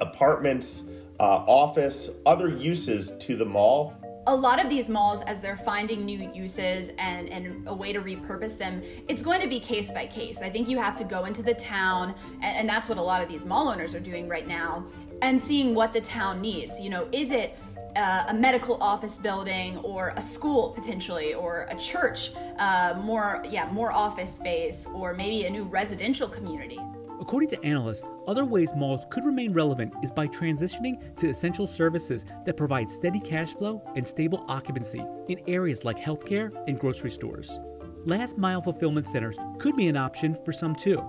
apartments 0.00 0.84
uh, 1.18 1.44
office 1.46 2.10
other 2.26 2.48
uses 2.48 3.12
to 3.18 3.36
the 3.36 3.44
mall 3.44 3.94
a 4.30 4.34
lot 4.34 4.64
of 4.64 4.70
these 4.70 4.88
malls, 4.88 5.22
as 5.22 5.40
they're 5.40 5.56
finding 5.56 6.04
new 6.04 6.30
uses 6.32 6.90
and, 6.98 7.28
and 7.28 7.66
a 7.66 7.74
way 7.74 7.92
to 7.92 8.00
repurpose 8.00 8.56
them, 8.56 8.80
it's 9.08 9.22
going 9.22 9.40
to 9.40 9.48
be 9.48 9.58
case 9.58 9.90
by 9.90 10.06
case. 10.06 10.40
I 10.40 10.48
think 10.48 10.68
you 10.68 10.78
have 10.78 10.94
to 10.96 11.04
go 11.04 11.24
into 11.24 11.42
the 11.42 11.54
town, 11.54 12.14
and, 12.34 12.56
and 12.58 12.68
that's 12.68 12.88
what 12.88 12.96
a 12.96 13.02
lot 13.02 13.22
of 13.22 13.28
these 13.28 13.44
mall 13.44 13.68
owners 13.68 13.92
are 13.92 14.00
doing 14.00 14.28
right 14.28 14.46
now, 14.46 14.86
and 15.20 15.38
seeing 15.38 15.74
what 15.74 15.92
the 15.92 16.00
town 16.00 16.40
needs. 16.40 16.80
You 16.80 16.90
know, 16.90 17.08
is 17.10 17.32
it 17.32 17.58
uh, 17.96 18.26
a 18.28 18.34
medical 18.34 18.80
office 18.80 19.18
building 19.18 19.78
or 19.78 20.12
a 20.16 20.20
school 20.20 20.70
potentially 20.70 21.34
or 21.34 21.66
a 21.70 21.76
church 21.76 22.30
uh, 22.60 22.96
more 23.02 23.42
yeah 23.50 23.68
more 23.72 23.90
office 23.90 24.32
space 24.32 24.86
or 24.94 25.12
maybe 25.12 25.44
a 25.46 25.50
new 25.50 25.64
residential 25.64 26.28
community 26.28 26.78
According 27.20 27.50
to 27.50 27.62
analysts, 27.64 28.02
other 28.26 28.46
ways 28.46 28.72
malls 28.74 29.04
could 29.10 29.26
remain 29.26 29.52
relevant 29.52 29.94
is 30.02 30.10
by 30.10 30.26
transitioning 30.26 31.14
to 31.16 31.28
essential 31.28 31.66
services 31.66 32.24
that 32.46 32.56
provide 32.56 32.90
steady 32.90 33.20
cash 33.20 33.52
flow 33.52 33.82
and 33.94 34.08
stable 34.08 34.44
occupancy 34.48 35.04
in 35.28 35.40
areas 35.46 35.84
like 35.84 35.98
healthcare 35.98 36.50
and 36.66 36.80
grocery 36.80 37.10
stores. 37.10 37.60
Last 38.06 38.38
mile 38.38 38.62
fulfillment 38.62 39.06
centers 39.06 39.36
could 39.58 39.76
be 39.76 39.88
an 39.88 39.98
option 39.98 40.34
for 40.46 40.52
some 40.52 40.74
too. 40.74 41.04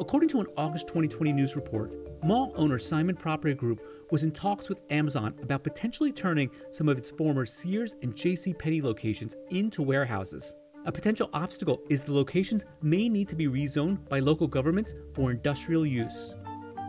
According 0.00 0.30
to 0.30 0.40
an 0.40 0.48
August 0.56 0.88
2020 0.88 1.32
news 1.32 1.54
report, 1.54 1.92
mall 2.24 2.52
owner 2.56 2.80
Simon 2.80 3.14
Property 3.14 3.54
Group 3.54 3.80
was 4.10 4.24
in 4.24 4.32
talks 4.32 4.68
with 4.68 4.80
Amazon 4.90 5.34
about 5.42 5.62
potentially 5.62 6.10
turning 6.10 6.50
some 6.72 6.88
of 6.88 6.98
its 6.98 7.12
former 7.12 7.46
Sears 7.46 7.94
and 8.02 8.16
J.C. 8.16 8.52
Penney 8.54 8.82
locations 8.82 9.36
into 9.50 9.80
warehouses. 9.82 10.56
A 10.84 10.90
potential 10.90 11.30
obstacle 11.32 11.80
is 11.88 12.02
the 12.02 12.12
locations 12.12 12.64
may 12.82 13.08
need 13.08 13.28
to 13.28 13.36
be 13.36 13.46
rezoned 13.46 14.08
by 14.08 14.18
local 14.18 14.48
governments 14.48 14.94
for 15.14 15.30
industrial 15.30 15.86
use. 15.86 16.34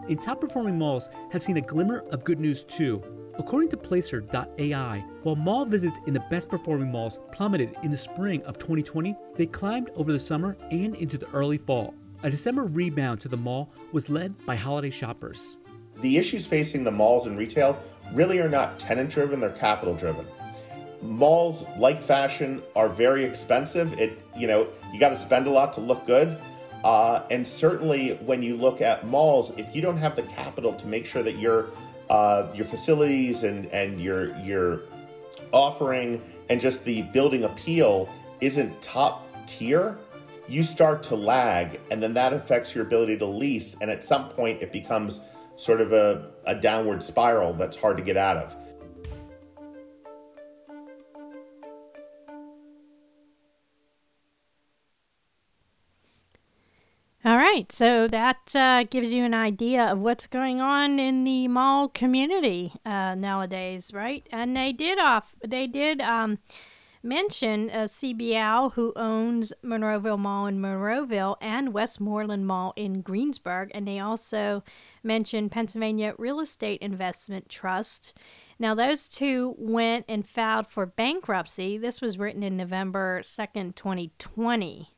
In 0.09 0.17
top 0.17 0.41
performing 0.41 0.79
malls 0.79 1.09
have 1.31 1.43
seen 1.43 1.57
a 1.57 1.61
glimmer 1.61 1.99
of 2.11 2.23
good 2.23 2.39
news 2.39 2.63
too. 2.63 3.03
According 3.37 3.69
to 3.69 3.77
Placer.ai, 3.77 5.05
while 5.21 5.35
mall 5.35 5.65
visits 5.65 5.97
in 6.07 6.13
the 6.15 6.23
best 6.31 6.49
performing 6.49 6.91
malls 6.91 7.19
plummeted 7.31 7.75
in 7.83 7.91
the 7.91 7.97
spring 7.97 8.41
of 8.45 8.57
2020, 8.57 9.15
they 9.35 9.45
climbed 9.45 9.91
over 9.95 10.11
the 10.11 10.19
summer 10.19 10.57
and 10.71 10.95
into 10.95 11.19
the 11.19 11.29
early 11.29 11.59
fall. 11.59 11.93
a 12.23 12.31
December 12.31 12.63
rebound 12.63 13.21
to 13.21 13.27
the 13.27 13.37
mall 13.37 13.69
was 13.91 14.09
led 14.09 14.33
by 14.45 14.55
holiday 14.55 14.89
shoppers. 14.89 15.57
The 16.01 16.17
issues 16.17 16.47
facing 16.47 16.83
the 16.83 16.91
malls 16.91 17.27
and 17.27 17.37
retail 17.37 17.77
really 18.13 18.39
are 18.39 18.49
not 18.49 18.79
tenant 18.79 19.11
driven, 19.11 19.39
they're 19.39 19.51
capital 19.51 19.93
driven. 19.93 20.25
Malls, 21.03 21.65
like 21.77 22.01
fashion, 22.01 22.63
are 22.75 22.87
very 22.87 23.23
expensive. 23.25 23.93
It, 23.99 24.17
you 24.35 24.47
know, 24.47 24.67
you 24.91 24.99
got 24.99 25.09
to 25.09 25.17
spend 25.17 25.47
a 25.47 25.49
lot 25.49 25.73
to 25.73 25.81
look 25.81 26.07
good. 26.07 26.37
Uh, 26.83 27.23
and 27.29 27.47
certainly, 27.47 28.15
when 28.25 28.41
you 28.41 28.55
look 28.55 28.81
at 28.81 29.05
malls, 29.05 29.51
if 29.57 29.75
you 29.75 29.81
don't 29.81 29.97
have 29.97 30.15
the 30.15 30.23
capital 30.23 30.73
to 30.73 30.87
make 30.87 31.05
sure 31.05 31.23
that 31.23 31.37
your 31.37 31.69
uh, 32.09 32.51
your 32.53 32.65
facilities 32.65 33.43
and 33.43 33.67
and 33.67 34.01
your 34.01 34.35
your 34.39 34.81
offering 35.51 36.21
and 36.49 36.59
just 36.59 36.83
the 36.83 37.03
building 37.03 37.45
appeal 37.45 38.09
isn't 38.41 38.81
top 38.81 39.25
tier, 39.47 39.97
you 40.47 40.63
start 40.63 41.03
to 41.03 41.15
lag, 41.15 41.79
and 41.89 42.03
then 42.03 42.13
that 42.13 42.33
affects 42.33 42.75
your 42.75 42.85
ability 42.85 43.17
to 43.17 43.25
lease. 43.25 43.75
And 43.79 43.89
at 43.89 44.03
some 44.03 44.29
point, 44.29 44.61
it 44.61 44.71
becomes 44.71 45.21
sort 45.55 45.79
of 45.79 45.93
a, 45.93 46.31
a 46.45 46.55
downward 46.55 47.01
spiral 47.01 47.53
that's 47.53 47.77
hard 47.77 47.97
to 47.97 48.03
get 48.03 48.17
out 48.17 48.37
of. 48.37 48.55
All 57.25 57.37
right, 57.37 57.71
so 57.71 58.05
that 58.09 58.53
uh, 58.53 58.83
gives 58.83 59.13
you 59.13 59.23
an 59.23 59.33
idea 59.33 59.85
of 59.85 59.99
what's 59.99 60.27
going 60.27 60.59
on 60.59 60.99
in 60.99 61.23
the 61.23 61.47
mall 61.47 61.87
community 61.87 62.73
uh, 62.85 63.15
nowadays, 63.15 63.93
right? 63.93 64.27
And 64.29 64.57
they 64.57 64.73
did 64.73 64.99
off, 64.99 65.33
they 65.41 65.65
did 65.65 66.01
um, 66.01 66.39
mention 67.01 67.69
uh, 67.69 67.83
CBL, 67.83 68.73
who 68.73 68.91
owns 68.97 69.53
Monroeville 69.63 70.19
Mall 70.19 70.47
in 70.47 70.59
Monroeville 70.59 71.37
and 71.39 71.73
Westmoreland 71.73 72.45
Mall 72.45 72.73
in 72.75 72.99
Greensburg, 72.99 73.71
and 73.73 73.87
they 73.87 73.99
also 73.99 74.61
mentioned 75.01 75.49
Pennsylvania 75.49 76.15
Real 76.17 76.41
Estate 76.41 76.81
Investment 76.81 77.47
Trust. 77.47 78.13
Now, 78.59 78.75
those 78.75 79.07
two 79.07 79.55
went 79.57 80.03
and 80.09 80.27
filed 80.27 80.67
for 80.67 80.85
bankruptcy. 80.85 81.77
This 81.77 82.01
was 82.01 82.19
written 82.19 82.43
in 82.43 82.57
November 82.57 83.21
2nd, 83.21 83.75
2020. 83.75 84.89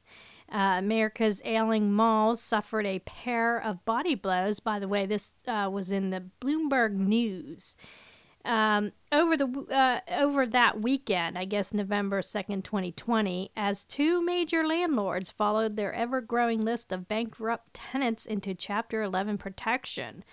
Uh, 0.51 0.75
America's 0.77 1.41
ailing 1.43 1.91
malls 1.91 2.39
suffered 2.39 2.85
a 2.85 2.99
pair 2.99 3.57
of 3.57 3.83
body 3.85 4.15
blows. 4.15 4.59
By 4.59 4.79
the 4.79 4.87
way, 4.87 5.05
this 5.05 5.33
uh, 5.47 5.69
was 5.71 5.91
in 5.91 6.11
the 6.11 6.23
Bloomberg 6.39 6.93
News. 6.93 7.75
Um, 8.45 8.91
over 9.11 9.35
the 9.35 9.47
uh, 9.71 10.01
over 10.13 10.45
that 10.45 10.79
weekend, 10.79 11.35
I 11.35 11.45
guess 11.45 11.73
November 11.73 12.21
second, 12.21 12.63
twenty 12.63 12.91
twenty, 12.91 13.49
as 13.57 13.83
two 13.83 14.21
major 14.21 14.63
landlords 14.67 15.31
followed 15.31 15.75
their 15.75 15.91
ever-growing 15.91 16.61
list 16.61 16.91
of 16.91 17.07
bankrupt 17.07 17.73
tenants 17.73 18.27
into 18.27 18.53
Chapter 18.53 19.01
Eleven 19.01 19.39
protection. 19.39 20.23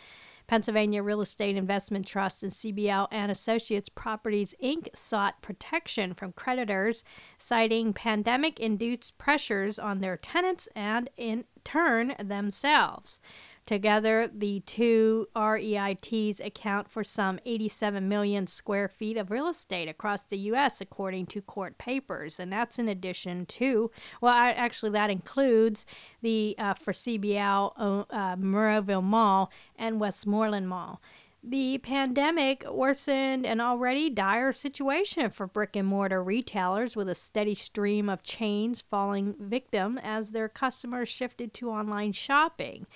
Pennsylvania 0.53 1.03
Real 1.03 1.23
Estate 1.23 1.57
Investment 1.57 2.07
Trust 2.07 2.43
and 2.43 2.53
CBL 2.53 3.09
and 3.11 3.33
Associates 3.33 3.89
Properties 3.89 4.55
Inc. 4.63 4.89
sought 4.95 5.41
protection 5.41 6.13
from 6.13 6.33
creditors, 6.33 7.05
citing 7.39 7.95
pandemic 7.95 8.61
induced 8.61 9.17
pressures 9.17 9.79
on 9.79 10.03
their 10.03 10.19
tenants 10.19 10.69
and, 10.77 11.09
in 11.17 11.45
turn, 11.65 12.15
themselves. 12.23 13.19
Together, 13.65 14.29
the 14.33 14.61
two 14.67 15.29
REITs 15.37 16.45
account 16.45 16.91
for 16.91 17.05
some 17.05 17.39
87 17.47 18.09
million 18.09 18.47
square 18.49 18.89
feet 18.89 19.17
of 19.17 19.31
real 19.31 19.47
estate 19.47 19.89
across 19.89 20.25
the 20.25 20.39
U.S., 20.39 20.81
according 20.81 21.27
to 21.27 21.41
court 21.41 21.79
papers. 21.79 22.41
And 22.41 22.53
that's 22.53 22.81
in 22.81 22.89
addition 22.89 23.47
to, 23.47 23.91
well, 24.21 24.35
I, 24.35 24.51
actually, 24.51 24.91
that 24.93 25.11
includes 25.11 25.87
the 26.23 26.57
uh, 26.59 26.75
for 26.75 26.93
CBL 26.93 27.73
uh, 28.11 28.37
Monroeville 28.37 29.03
Mall 29.03 29.53
and 29.77 30.01
Westmoreland 30.01 30.69
Mall. 30.69 31.01
The 31.45 31.79
pandemic 31.79 32.65
worsened 32.71 33.45
an 33.47 33.61
already 33.61 34.09
dire 34.09 34.53
situation 34.53 35.29
for 35.31 35.49
brick 35.49 35.75
and 35.75 35.89
mortar 35.89 36.23
retailers 36.23 36.95
with 36.95 37.09
a 37.09 37.17
steady 37.17 37.57
stream 37.57 38.09
of 38.09 38.23
chains 38.23 38.81
falling 38.81 39.35
victim 39.41 39.99
as 39.99 40.31
their 40.31 40.49
customers 40.49 41.09
shifted 41.09 41.53
to 41.55 41.71
online 41.71 42.13
shopping. 42.13 42.87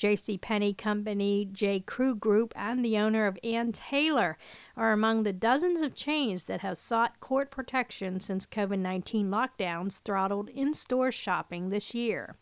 J.C. 0.00 0.38
Penney 0.38 0.72
Company, 0.72 1.46
J. 1.52 1.80
Crew 1.80 2.14
Group, 2.14 2.54
and 2.56 2.82
the 2.82 2.96
owner 2.96 3.26
of 3.26 3.38
Ann 3.44 3.70
Taylor 3.70 4.38
are 4.74 4.92
among 4.92 5.24
the 5.24 5.32
dozens 5.34 5.82
of 5.82 5.94
chains 5.94 6.44
that 6.44 6.62
have 6.62 6.78
sought 6.78 7.20
court 7.20 7.50
protection 7.50 8.18
since 8.18 8.46
COVID 8.46 8.78
19 8.78 9.28
lockdowns 9.28 10.00
throttled 10.00 10.48
in 10.48 10.72
store 10.72 11.12
shopping 11.12 11.68
this 11.68 11.92
year. 11.92 12.36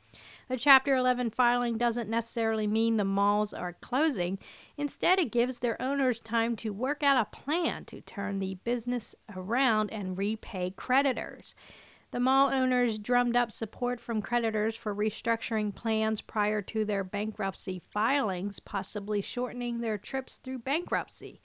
A 0.49 0.57
Chapter 0.57 0.95
11 0.95 1.31
filing 1.31 1.77
doesn't 1.77 2.09
necessarily 2.09 2.69
mean 2.69 2.97
the 2.97 3.05
malls 3.05 3.53
are 3.53 3.73
closing. 3.73 4.39
Instead, 4.77 5.19
it 5.19 5.33
gives 5.33 5.59
their 5.59 5.83
owners 5.83 6.21
time 6.21 6.55
to 6.57 6.73
work 6.73 7.03
out 7.03 7.21
a 7.21 7.37
plan 7.37 7.85
to 7.87 8.01
turn 8.01 8.39
the 8.39 8.55
business 8.63 9.17
around 9.35 9.91
and 9.91 10.17
repay 10.17 10.73
creditors. 10.77 11.57
The 12.11 12.21
mall 12.21 12.49
owners 12.51 12.99
drummed 12.99 13.37
up 13.37 13.53
support 13.53 14.01
from 14.01 14.23
creditors 14.23 14.77
for 14.77 14.95
restructuring 14.95 15.75
plans 15.75 16.23
prior 16.23 16.63
to 16.63 16.85
their 16.85 17.05
bankruptcy 17.05 17.83
filings, 17.91 18.61
possibly 18.61 19.21
shortening 19.21 19.81
their 19.81 19.99
trips 19.99 20.39
through 20.39 20.61
bankruptcy. 20.61 21.43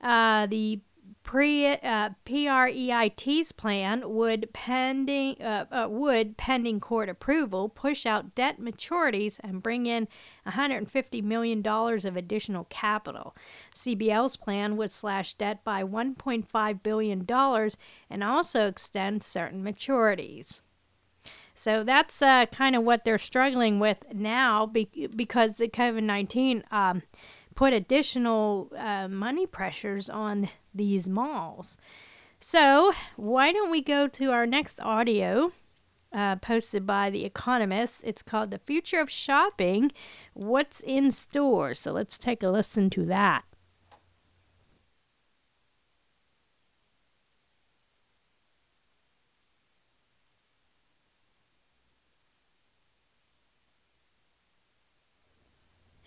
Uh, 0.00 0.46
the 0.46 0.80
pre 1.22 1.66
uh, 1.66 2.10
PREIT's 2.24 3.52
plan 3.52 4.02
would 4.04 4.48
pending 4.52 5.40
uh, 5.42 5.66
uh, 5.70 5.88
would 5.88 6.36
pending 6.36 6.80
court 6.80 7.08
approval 7.08 7.68
push 7.68 8.06
out 8.06 8.34
debt 8.34 8.60
maturities 8.60 9.40
and 9.42 9.62
bring 9.62 9.86
in 9.86 10.08
150 10.44 11.22
million 11.22 11.62
dollars 11.62 12.04
of 12.04 12.16
additional 12.16 12.64
capital. 12.70 13.34
CBL's 13.74 14.36
plan 14.36 14.76
would 14.76 14.92
slash 14.92 15.34
debt 15.34 15.64
by 15.64 15.82
1.5 15.82 16.82
billion 16.82 17.24
dollars 17.24 17.76
and 18.08 18.22
also 18.22 18.66
extend 18.66 19.22
certain 19.22 19.62
maturities. 19.62 20.60
So 21.54 21.82
that's 21.82 22.20
uh, 22.20 22.46
kind 22.46 22.76
of 22.76 22.82
what 22.84 23.04
they're 23.04 23.18
struggling 23.18 23.78
with 23.80 23.98
now 24.12 24.66
be- 24.66 25.08
because 25.16 25.56
the 25.56 25.68
COVID 25.68 26.02
19 26.02 26.62
um, 26.70 27.02
put 27.54 27.72
additional 27.72 28.70
uh, 28.76 29.08
money 29.08 29.46
pressures 29.46 30.08
on 30.08 30.48
these 30.76 31.08
malls. 31.08 31.76
So, 32.38 32.92
why 33.16 33.52
don't 33.52 33.70
we 33.70 33.80
go 33.82 34.06
to 34.08 34.30
our 34.30 34.46
next 34.46 34.80
audio 34.80 35.52
uh, 36.12 36.36
posted 36.36 36.86
by 36.86 37.10
The 37.10 37.24
Economist? 37.24 38.02
It's 38.04 38.22
called 38.22 38.50
The 38.50 38.58
Future 38.58 39.00
of 39.00 39.10
Shopping 39.10 39.90
What's 40.34 40.80
in 40.80 41.10
Stores. 41.12 41.78
So, 41.78 41.92
let's 41.92 42.18
take 42.18 42.42
a 42.42 42.48
listen 42.48 42.90
to 42.90 43.04
that. 43.06 43.44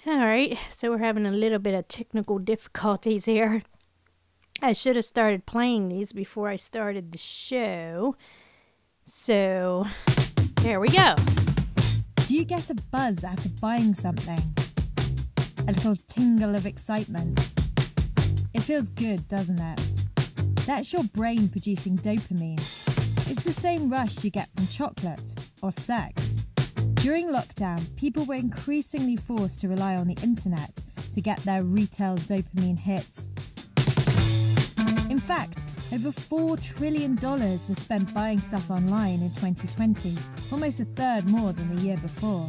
All 0.05 0.17
right, 0.17 0.57
so 0.69 0.89
we're 0.89 0.99
having 0.99 1.25
a 1.25 1.31
little 1.31 1.59
bit 1.59 1.73
of 1.73 1.87
technical 1.89 2.39
difficulties 2.39 3.25
here. 3.25 3.63
I 4.61 4.73
should 4.73 4.97
have 4.97 5.05
started 5.05 5.45
playing 5.45 5.87
these 5.87 6.11
before 6.11 6.49
I 6.49 6.57
started 6.57 7.13
the 7.13 7.17
show. 7.17 8.17
So, 9.05 9.87
there 10.61 10.81
we 10.81 10.89
go. 10.89 11.15
Do 12.27 12.35
you 12.35 12.43
get 12.43 12.69
a 12.69 12.75
buzz 12.75 13.23
of 13.23 13.61
buying 13.61 13.95
something? 13.95 14.39
A 15.59 15.71
little 15.71 15.95
tingle 16.07 16.55
of 16.55 16.65
excitement? 16.65 17.51
It 18.53 18.61
feels 18.61 18.89
good, 18.89 19.29
doesn't 19.29 19.59
it? 19.59 19.81
That's 20.65 20.91
your 20.91 21.03
brain 21.05 21.47
producing 21.47 21.97
dopamine. 21.97 22.59
It's 23.31 23.43
the 23.43 23.53
same 23.53 23.89
rush 23.89 24.23
you 24.25 24.29
get 24.29 24.49
from 24.57 24.67
chocolate 24.67 25.33
or 25.61 25.71
sex. 25.71 26.35
During 26.95 27.29
lockdown, 27.29 27.95
people 27.95 28.25
were 28.25 28.35
increasingly 28.35 29.15
forced 29.15 29.61
to 29.61 29.69
rely 29.69 29.95
on 29.95 30.07
the 30.07 30.21
internet 30.21 30.79
to 31.13 31.21
get 31.21 31.39
their 31.39 31.63
retail 31.63 32.17
dopamine 32.17 32.77
hits 32.77 33.29
in 35.09 35.17
fact, 35.17 35.63
over 35.91 36.09
$4 36.09 36.63
trillion 36.75 37.15
was 37.15 37.77
spent 37.77 38.13
buying 38.13 38.39
stuff 38.39 38.69
online 38.69 39.21
in 39.21 39.31
2020, 39.31 40.15
almost 40.51 40.79
a 40.79 40.85
third 40.85 41.27
more 41.27 41.51
than 41.51 41.75
the 41.75 41.81
year 41.81 41.97
before. 41.97 42.47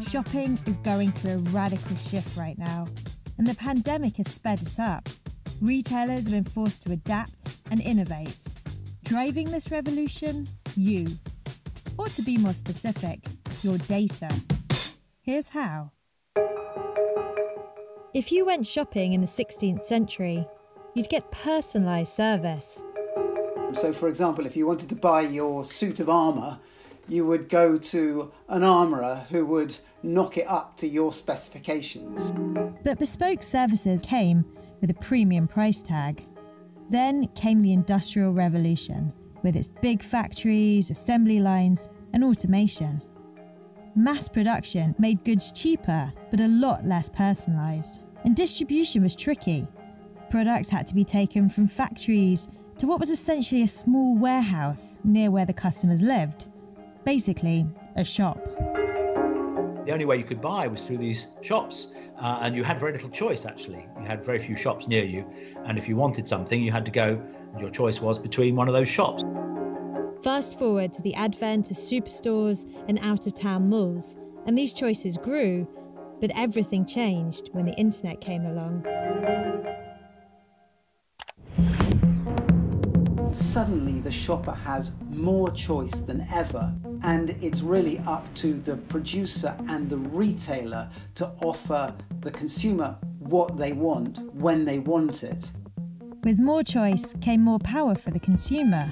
Shopping 0.00 0.58
is 0.66 0.78
going 0.78 1.12
through 1.12 1.32
a 1.32 1.50
radical 1.50 1.96
shift 1.96 2.36
right 2.36 2.56
now, 2.56 2.86
and 3.36 3.46
the 3.46 3.54
pandemic 3.56 4.16
has 4.16 4.28
sped 4.30 4.62
it 4.62 4.78
up. 4.78 5.08
Retailers 5.60 6.26
have 6.26 6.32
been 6.32 6.44
forced 6.44 6.82
to 6.82 6.92
adapt 6.92 7.58
and 7.70 7.80
innovate. 7.82 8.46
Driving 9.02 9.50
this 9.50 9.72
revolution? 9.72 10.46
You. 10.76 11.08
Or 11.98 12.06
to 12.06 12.22
be 12.22 12.36
more 12.36 12.54
specific, 12.54 13.24
your 13.62 13.76
data. 13.78 14.30
Here's 15.20 15.48
how. 15.48 15.90
If 18.14 18.32
you 18.32 18.46
went 18.46 18.64
shopping 18.64 19.12
in 19.12 19.20
the 19.20 19.26
16th 19.26 19.82
century, 19.82 20.46
you'd 20.94 21.10
get 21.10 21.30
personalised 21.30 22.08
service. 22.08 22.82
So, 23.74 23.92
for 23.92 24.08
example, 24.08 24.46
if 24.46 24.56
you 24.56 24.66
wanted 24.66 24.88
to 24.88 24.96
buy 24.96 25.20
your 25.20 25.62
suit 25.62 26.00
of 26.00 26.08
armour, 26.08 26.58
you 27.06 27.26
would 27.26 27.50
go 27.50 27.76
to 27.76 28.32
an 28.48 28.62
armourer 28.62 29.26
who 29.28 29.44
would 29.44 29.76
knock 30.02 30.38
it 30.38 30.48
up 30.48 30.74
to 30.78 30.88
your 30.88 31.12
specifications. 31.12 32.32
But 32.82 32.98
bespoke 32.98 33.42
services 33.42 34.00
came 34.02 34.46
with 34.80 34.88
a 34.88 34.94
premium 34.94 35.46
price 35.46 35.82
tag. 35.82 36.24
Then 36.88 37.28
came 37.34 37.60
the 37.60 37.74
Industrial 37.74 38.32
Revolution, 38.32 39.12
with 39.42 39.54
its 39.54 39.68
big 39.68 40.02
factories, 40.02 40.90
assembly 40.90 41.40
lines, 41.40 41.90
and 42.14 42.24
automation. 42.24 43.02
Mass 43.98 44.28
production 44.28 44.94
made 44.96 45.24
goods 45.24 45.50
cheaper, 45.50 46.12
but 46.30 46.38
a 46.38 46.46
lot 46.46 46.86
less 46.86 47.10
personalised. 47.10 47.98
And 48.24 48.36
distribution 48.36 49.02
was 49.02 49.16
tricky. 49.16 49.66
Products 50.30 50.70
had 50.70 50.86
to 50.86 50.94
be 50.94 51.02
taken 51.02 51.48
from 51.48 51.66
factories 51.66 52.48
to 52.78 52.86
what 52.86 53.00
was 53.00 53.10
essentially 53.10 53.62
a 53.62 53.66
small 53.66 54.16
warehouse 54.16 55.00
near 55.02 55.32
where 55.32 55.46
the 55.46 55.52
customers 55.52 56.00
lived. 56.00 56.46
Basically, 57.04 57.66
a 57.96 58.04
shop. 58.04 58.38
The 59.84 59.90
only 59.90 60.04
way 60.04 60.16
you 60.16 60.22
could 60.22 60.40
buy 60.40 60.68
was 60.68 60.82
through 60.82 60.98
these 60.98 61.26
shops, 61.42 61.88
uh, 62.20 62.38
and 62.42 62.54
you 62.54 62.62
had 62.62 62.78
very 62.78 62.92
little 62.92 63.10
choice 63.10 63.44
actually. 63.46 63.84
You 64.00 64.06
had 64.06 64.22
very 64.22 64.38
few 64.38 64.54
shops 64.54 64.86
near 64.86 65.02
you, 65.02 65.28
and 65.64 65.76
if 65.76 65.88
you 65.88 65.96
wanted 65.96 66.28
something, 66.28 66.62
you 66.62 66.70
had 66.70 66.84
to 66.84 66.92
go, 66.92 67.20
and 67.52 67.60
your 67.60 67.70
choice 67.70 68.00
was 68.00 68.16
between 68.16 68.54
one 68.54 68.68
of 68.68 68.74
those 68.74 68.88
shops. 68.88 69.24
Fast 70.22 70.58
forward 70.58 70.92
to 70.94 71.02
the 71.02 71.14
advent 71.14 71.70
of 71.70 71.76
superstores 71.76 72.66
and 72.88 72.98
out 72.98 73.28
of 73.28 73.34
town 73.34 73.68
malls, 73.68 74.16
and 74.46 74.58
these 74.58 74.74
choices 74.74 75.16
grew, 75.16 75.68
but 76.20 76.32
everything 76.34 76.84
changed 76.84 77.50
when 77.52 77.64
the 77.64 77.74
internet 77.74 78.20
came 78.20 78.44
along. 78.44 78.84
Suddenly, 83.32 84.00
the 84.00 84.10
shopper 84.10 84.52
has 84.52 84.90
more 85.10 85.50
choice 85.50 86.00
than 86.00 86.26
ever, 86.32 86.72
and 87.04 87.30
it's 87.40 87.60
really 87.60 88.00
up 88.00 88.26
to 88.34 88.54
the 88.54 88.76
producer 88.76 89.54
and 89.68 89.88
the 89.88 89.98
retailer 89.98 90.90
to 91.14 91.30
offer 91.42 91.94
the 92.20 92.32
consumer 92.32 92.96
what 93.20 93.56
they 93.56 93.72
want 93.72 94.18
when 94.34 94.64
they 94.64 94.80
want 94.80 95.22
it. 95.22 95.52
With 96.24 96.40
more 96.40 96.64
choice 96.64 97.14
came 97.20 97.42
more 97.42 97.60
power 97.60 97.94
for 97.94 98.10
the 98.10 98.18
consumer. 98.18 98.90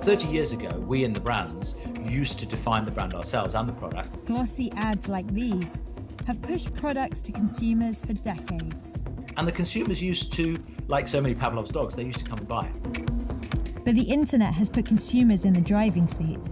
30 0.00 0.28
years 0.28 0.52
ago, 0.52 0.70
we 0.86 1.04
in 1.04 1.12
the 1.12 1.20
brands 1.20 1.74
used 2.02 2.38
to 2.38 2.46
define 2.46 2.86
the 2.86 2.90
brand 2.90 3.12
ourselves 3.14 3.54
and 3.54 3.68
the 3.68 3.72
product. 3.72 4.24
Glossy 4.24 4.72
ads 4.72 5.08
like 5.08 5.26
these 5.32 5.82
have 6.26 6.40
pushed 6.40 6.74
products 6.74 7.20
to 7.22 7.32
consumers 7.32 8.00
for 8.00 8.14
decades. 8.14 9.02
And 9.36 9.46
the 9.46 9.52
consumers 9.52 10.02
used 10.02 10.32
to, 10.34 10.58
like 10.88 11.06
so 11.06 11.20
many 11.20 11.34
Pavlov's 11.34 11.70
dogs, 11.70 11.94
they 11.94 12.04
used 12.04 12.18
to 12.18 12.24
come 12.24 12.38
and 12.38 12.48
buy 12.48 12.66
it. 12.66 13.84
But 13.84 13.94
the 13.94 14.02
internet 14.02 14.54
has 14.54 14.70
put 14.70 14.86
consumers 14.86 15.44
in 15.44 15.52
the 15.52 15.60
driving 15.60 16.08
seat, 16.08 16.48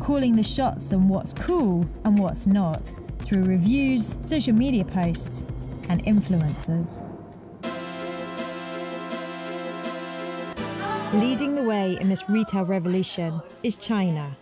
calling 0.00 0.34
the 0.34 0.42
shots 0.42 0.92
on 0.92 1.08
what's 1.08 1.34
cool 1.34 1.88
and 2.04 2.18
what's 2.18 2.46
not 2.46 2.94
through 3.24 3.44
reviews, 3.44 4.18
social 4.22 4.54
media 4.54 4.84
posts, 4.84 5.44
and 5.88 6.02
influencers. 6.04 7.02
Leading 11.14 11.54
the 11.54 11.62
way 11.62 11.96
in 12.00 12.08
this 12.08 12.28
retail 12.28 12.64
revolution 12.64 13.40
is 13.62 13.76
China. 13.76 14.36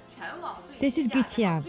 This 0.81 0.97
is 0.97 1.07
Gu 1.07 1.23
Tian. 1.23 1.63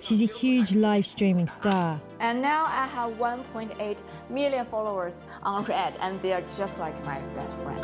She's 0.00 0.20
a 0.20 0.26
huge 0.26 0.74
live 0.74 1.06
streaming 1.06 1.48
star. 1.48 2.00
And 2.20 2.42
now 2.42 2.66
I 2.66 2.86
have 2.86 3.12
1.8 3.12 4.02
million 4.28 4.66
followers 4.66 5.24
on 5.42 5.64
Red, 5.64 5.94
and 6.00 6.20
they're 6.20 6.44
just 6.56 6.78
like 6.78 6.94
my 7.06 7.20
best 7.34 7.58
friend. 7.60 7.80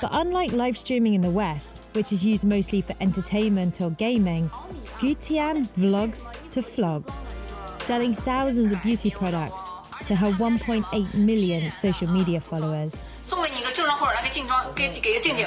But 0.00 0.10
unlike 0.12 0.50
live 0.52 0.76
streaming 0.76 1.14
in 1.14 1.22
the 1.22 1.30
West, 1.30 1.82
which 1.92 2.12
is 2.12 2.24
used 2.24 2.44
mostly 2.44 2.80
for 2.80 2.94
entertainment 3.00 3.80
or 3.80 3.90
gaming, 3.90 4.50
Gu 4.98 5.14
Tian 5.14 5.64
vlogs 5.78 6.34
to 6.50 6.60
flog, 6.60 7.08
selling 7.78 8.14
thousands 8.14 8.72
of 8.72 8.82
beauty 8.82 9.10
products 9.10 9.70
to 10.06 10.16
her 10.16 10.32
1.8 10.32 11.14
million 11.14 11.70
social 11.70 12.08
media 12.08 12.40
followers. 12.40 13.06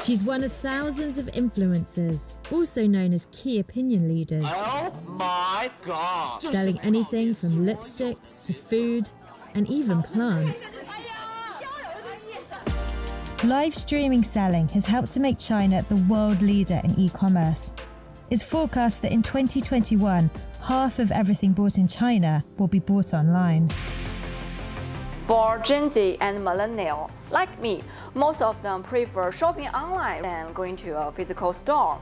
She's 0.04 0.24
one 0.24 0.44
of 0.44 0.52
thousands 0.54 1.18
of 1.18 1.28
influencers, 1.28 2.36
also 2.52 2.86
known 2.86 3.14
as 3.14 3.28
key 3.32 3.60
opinion 3.60 4.08
leaders. 4.08 4.46
Oh 4.48 4.94
my 5.08 5.70
god! 5.86 6.42
Selling 6.42 6.80
anything 6.82 7.36
from 7.36 7.66
lipsticks 7.66 8.44
to 8.44 8.54
food 8.54 9.10
and 9.54 9.70
even 9.70 10.04
plants. 10.04 10.78
Live 13.44 13.76
streaming 13.76 14.24
selling 14.24 14.68
has 14.70 14.86
helped 14.86 15.12
to 15.12 15.20
make 15.20 15.38
China 15.38 15.86
the 15.90 15.98
world 16.10 16.42
leader 16.42 16.82
in 16.84 17.00
e 17.00 17.10
commerce. 17.10 17.74
It's 18.32 18.42
forecast 18.42 19.04
that 19.04 19.12
in 19.12 19.22
2021, 19.22 20.30
half 20.62 20.98
of 20.98 21.12
everything 21.12 21.52
bought 21.52 21.78
in 21.78 21.88
China 21.88 22.44
will 22.58 22.68
be 22.68 22.80
bought 22.80 23.14
online. 23.14 23.70
For 25.26 25.58
Gen 25.58 25.90
Z 25.90 26.18
and 26.22 26.46
millennial 26.46 27.10
like 27.32 27.60
me, 27.60 27.82
most 28.14 28.44
of 28.44 28.62
them 28.62 28.84
prefer 28.84 29.32
shopping 29.32 29.68
online 29.70 30.22
than 30.22 30.54
going 30.54 30.76
to 30.76 30.96
a 31.00 31.12
physical 31.12 31.52
store 31.52 32.00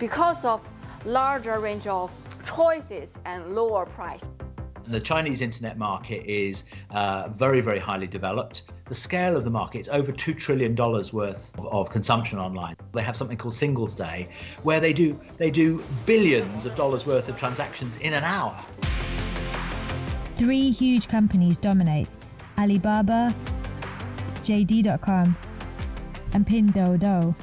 because 0.00 0.44
of 0.44 0.60
larger 1.04 1.60
range 1.60 1.86
of 1.86 2.10
choices 2.44 3.10
and 3.26 3.54
lower 3.54 3.86
price. 3.86 4.24
The 4.88 4.98
Chinese 4.98 5.40
internet 5.40 5.78
market 5.78 6.28
is 6.28 6.64
uh, 6.90 7.28
very, 7.28 7.60
very 7.60 7.78
highly 7.78 8.08
developed. 8.08 8.64
The 8.86 8.94
scale 8.96 9.36
of 9.36 9.44
the 9.44 9.50
market 9.50 9.82
is 9.82 9.88
over 9.88 10.10
$2 10.10 10.36
trillion 10.36 10.74
worth 10.74 11.52
of, 11.56 11.66
of, 11.66 11.90
consumption 11.90 12.40
online. 12.40 12.74
They 12.92 13.02
have 13.02 13.14
something 13.14 13.36
called 13.36 13.54
Singles 13.54 13.94
Day, 13.94 14.28
where 14.64 14.80
they 14.80 14.92
do, 14.92 15.18
they 15.36 15.52
do 15.52 15.80
billions 16.06 16.66
of 16.66 16.74
dollars 16.74 17.06
worth 17.06 17.28
of 17.28 17.36
transactions 17.36 17.96
in 17.98 18.14
an 18.14 18.24
hour. 18.24 18.58
Three 20.34 20.72
huge 20.72 21.06
companies 21.06 21.56
dominate 21.56 22.16
Alibaba, 22.58 23.34
JD.com, 24.42 25.36
and 26.32 26.46
Pinduoduo, 26.46 27.34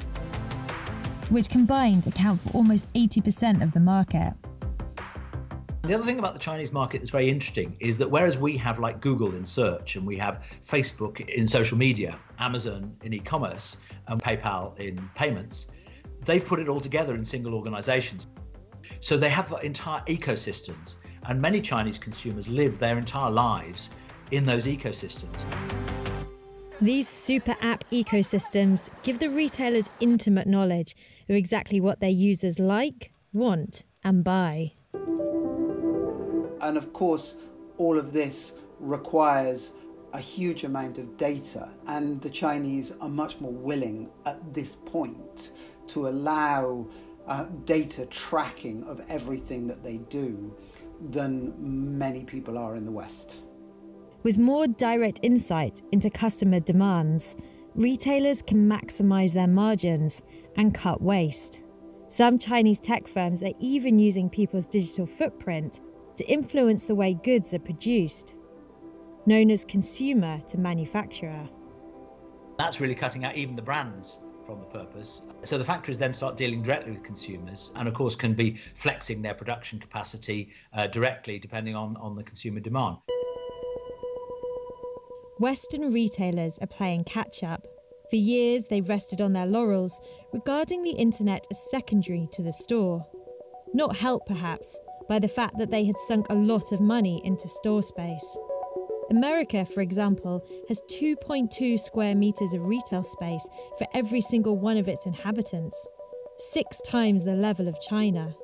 which 1.30 1.48
combined 1.48 2.06
account 2.06 2.40
for 2.40 2.50
almost 2.50 2.92
80% 2.92 3.62
of 3.62 3.72
the 3.72 3.80
market. 3.80 4.34
The 5.82 5.94
other 5.94 6.04
thing 6.04 6.20
about 6.20 6.34
the 6.34 6.38
Chinese 6.38 6.72
market 6.72 6.98
that's 6.98 7.10
very 7.10 7.28
interesting 7.28 7.76
is 7.80 7.98
that 7.98 8.08
whereas 8.08 8.38
we 8.38 8.56
have 8.56 8.78
like 8.78 9.00
Google 9.00 9.34
in 9.34 9.44
search 9.44 9.96
and 9.96 10.06
we 10.06 10.16
have 10.16 10.44
Facebook 10.62 11.28
in 11.28 11.48
social 11.48 11.76
media, 11.76 12.18
Amazon 12.38 12.94
in 13.02 13.12
e 13.12 13.18
commerce, 13.18 13.78
and 14.06 14.22
PayPal 14.22 14.78
in 14.78 15.10
payments, 15.16 15.66
they've 16.24 16.46
put 16.46 16.60
it 16.60 16.68
all 16.68 16.78
together 16.78 17.16
in 17.16 17.24
single 17.24 17.54
organizations. 17.54 18.28
So 19.00 19.16
they 19.16 19.28
have 19.30 19.52
entire 19.64 20.02
ecosystems, 20.02 20.96
and 21.26 21.40
many 21.40 21.60
Chinese 21.60 21.98
consumers 21.98 22.48
live 22.48 22.78
their 22.78 22.96
entire 22.96 23.30
lives 23.30 23.90
in 24.32 24.44
those 24.44 24.66
ecosystems. 24.66 25.36
These 26.80 27.08
super 27.08 27.56
app 27.60 27.84
ecosystems 27.92 28.90
give 29.04 29.20
the 29.20 29.30
retailers 29.30 29.88
intimate 30.00 30.48
knowledge 30.48 30.96
of 31.28 31.36
exactly 31.36 31.80
what 31.80 32.00
their 32.00 32.10
users 32.10 32.58
like, 32.58 33.12
want, 33.32 33.84
and 34.02 34.24
buy. 34.24 34.72
And 36.60 36.76
of 36.76 36.92
course, 36.92 37.36
all 37.78 37.98
of 37.98 38.12
this 38.12 38.54
requires 38.80 39.72
a 40.12 40.18
huge 40.18 40.64
amount 40.64 40.98
of 40.98 41.16
data, 41.16 41.68
and 41.86 42.20
the 42.20 42.30
Chinese 42.30 42.92
are 43.00 43.08
much 43.08 43.40
more 43.40 43.52
willing 43.52 44.10
at 44.26 44.52
this 44.52 44.74
point 44.74 45.52
to 45.86 46.08
allow 46.08 46.86
uh, 47.26 47.44
data 47.64 48.06
tracking 48.06 48.82
of 48.84 49.00
everything 49.08 49.66
that 49.68 49.82
they 49.82 49.98
do 49.98 50.54
than 51.10 51.54
many 51.96 52.24
people 52.24 52.58
are 52.58 52.76
in 52.76 52.84
the 52.84 52.90
West. 52.90 53.42
With 54.22 54.38
more 54.38 54.68
direct 54.68 55.18
insight 55.24 55.82
into 55.90 56.08
customer 56.08 56.60
demands, 56.60 57.34
retailers 57.74 58.40
can 58.40 58.68
maximize 58.68 59.34
their 59.34 59.48
margins 59.48 60.22
and 60.56 60.72
cut 60.72 61.02
waste. 61.02 61.60
Some 62.06 62.38
Chinese 62.38 62.78
tech 62.78 63.08
firms 63.08 63.42
are 63.42 63.54
even 63.58 63.98
using 63.98 64.30
people's 64.30 64.66
digital 64.66 65.06
footprint 65.06 65.80
to 66.14 66.24
influence 66.30 66.84
the 66.84 66.94
way 66.94 67.14
goods 67.14 67.52
are 67.52 67.58
produced, 67.58 68.34
known 69.26 69.50
as 69.50 69.64
consumer 69.64 70.40
to 70.46 70.56
manufacturer. 70.56 71.48
That's 72.58 72.80
really 72.80 72.94
cutting 72.94 73.24
out 73.24 73.34
even 73.34 73.56
the 73.56 73.62
brands 73.62 74.18
from 74.46 74.60
the 74.60 74.66
purpose. 74.66 75.22
So 75.42 75.58
the 75.58 75.64
factories 75.64 75.98
then 75.98 76.14
start 76.14 76.36
dealing 76.36 76.62
directly 76.62 76.92
with 76.92 77.02
consumers 77.02 77.72
and, 77.74 77.88
of 77.88 77.94
course, 77.94 78.14
can 78.14 78.34
be 78.34 78.58
flexing 78.74 79.20
their 79.20 79.34
production 79.34 79.80
capacity 79.80 80.50
uh, 80.74 80.86
directly 80.86 81.40
depending 81.40 81.74
on, 81.74 81.96
on 81.96 82.14
the 82.14 82.22
consumer 82.22 82.60
demand. 82.60 82.98
Western 85.38 85.90
retailers 85.90 86.58
are 86.58 86.66
playing 86.66 87.04
catch 87.04 87.42
up. 87.42 87.66
For 88.10 88.16
years, 88.16 88.66
they 88.66 88.80
rested 88.80 89.20
on 89.20 89.32
their 89.32 89.46
laurels, 89.46 90.00
regarding 90.32 90.82
the 90.82 90.90
internet 90.90 91.46
as 91.50 91.70
secondary 91.70 92.28
to 92.32 92.42
the 92.42 92.52
store. 92.52 93.06
Not 93.72 93.96
helped, 93.96 94.28
perhaps, 94.28 94.78
by 95.08 95.18
the 95.18 95.28
fact 95.28 95.58
that 95.58 95.70
they 95.70 95.84
had 95.84 95.96
sunk 95.96 96.26
a 96.28 96.34
lot 96.34 96.72
of 96.72 96.80
money 96.80 97.22
into 97.24 97.48
store 97.48 97.82
space. 97.82 98.38
America, 99.10 99.64
for 99.64 99.80
example, 99.80 100.46
has 100.68 100.82
2.2 100.90 101.80
square 101.80 102.14
meters 102.14 102.52
of 102.52 102.64
retail 102.64 103.02
space 103.02 103.48
for 103.78 103.86
every 103.94 104.20
single 104.20 104.56
one 104.58 104.76
of 104.76 104.88
its 104.88 105.06
inhabitants. 105.06 105.88
six 106.38 106.80
times 106.80 107.24
the 107.24 107.34
level 107.34 107.68
of 107.68 107.80
China. 107.80 108.34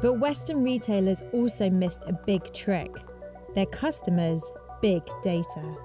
But 0.00 0.14
Western 0.14 0.62
retailers 0.62 1.20
also 1.32 1.68
missed 1.68 2.04
a 2.06 2.18
big 2.26 2.52
trick 2.54 2.90
their 3.54 3.66
customers' 3.66 4.50
big 4.80 5.02
data. 5.22 5.76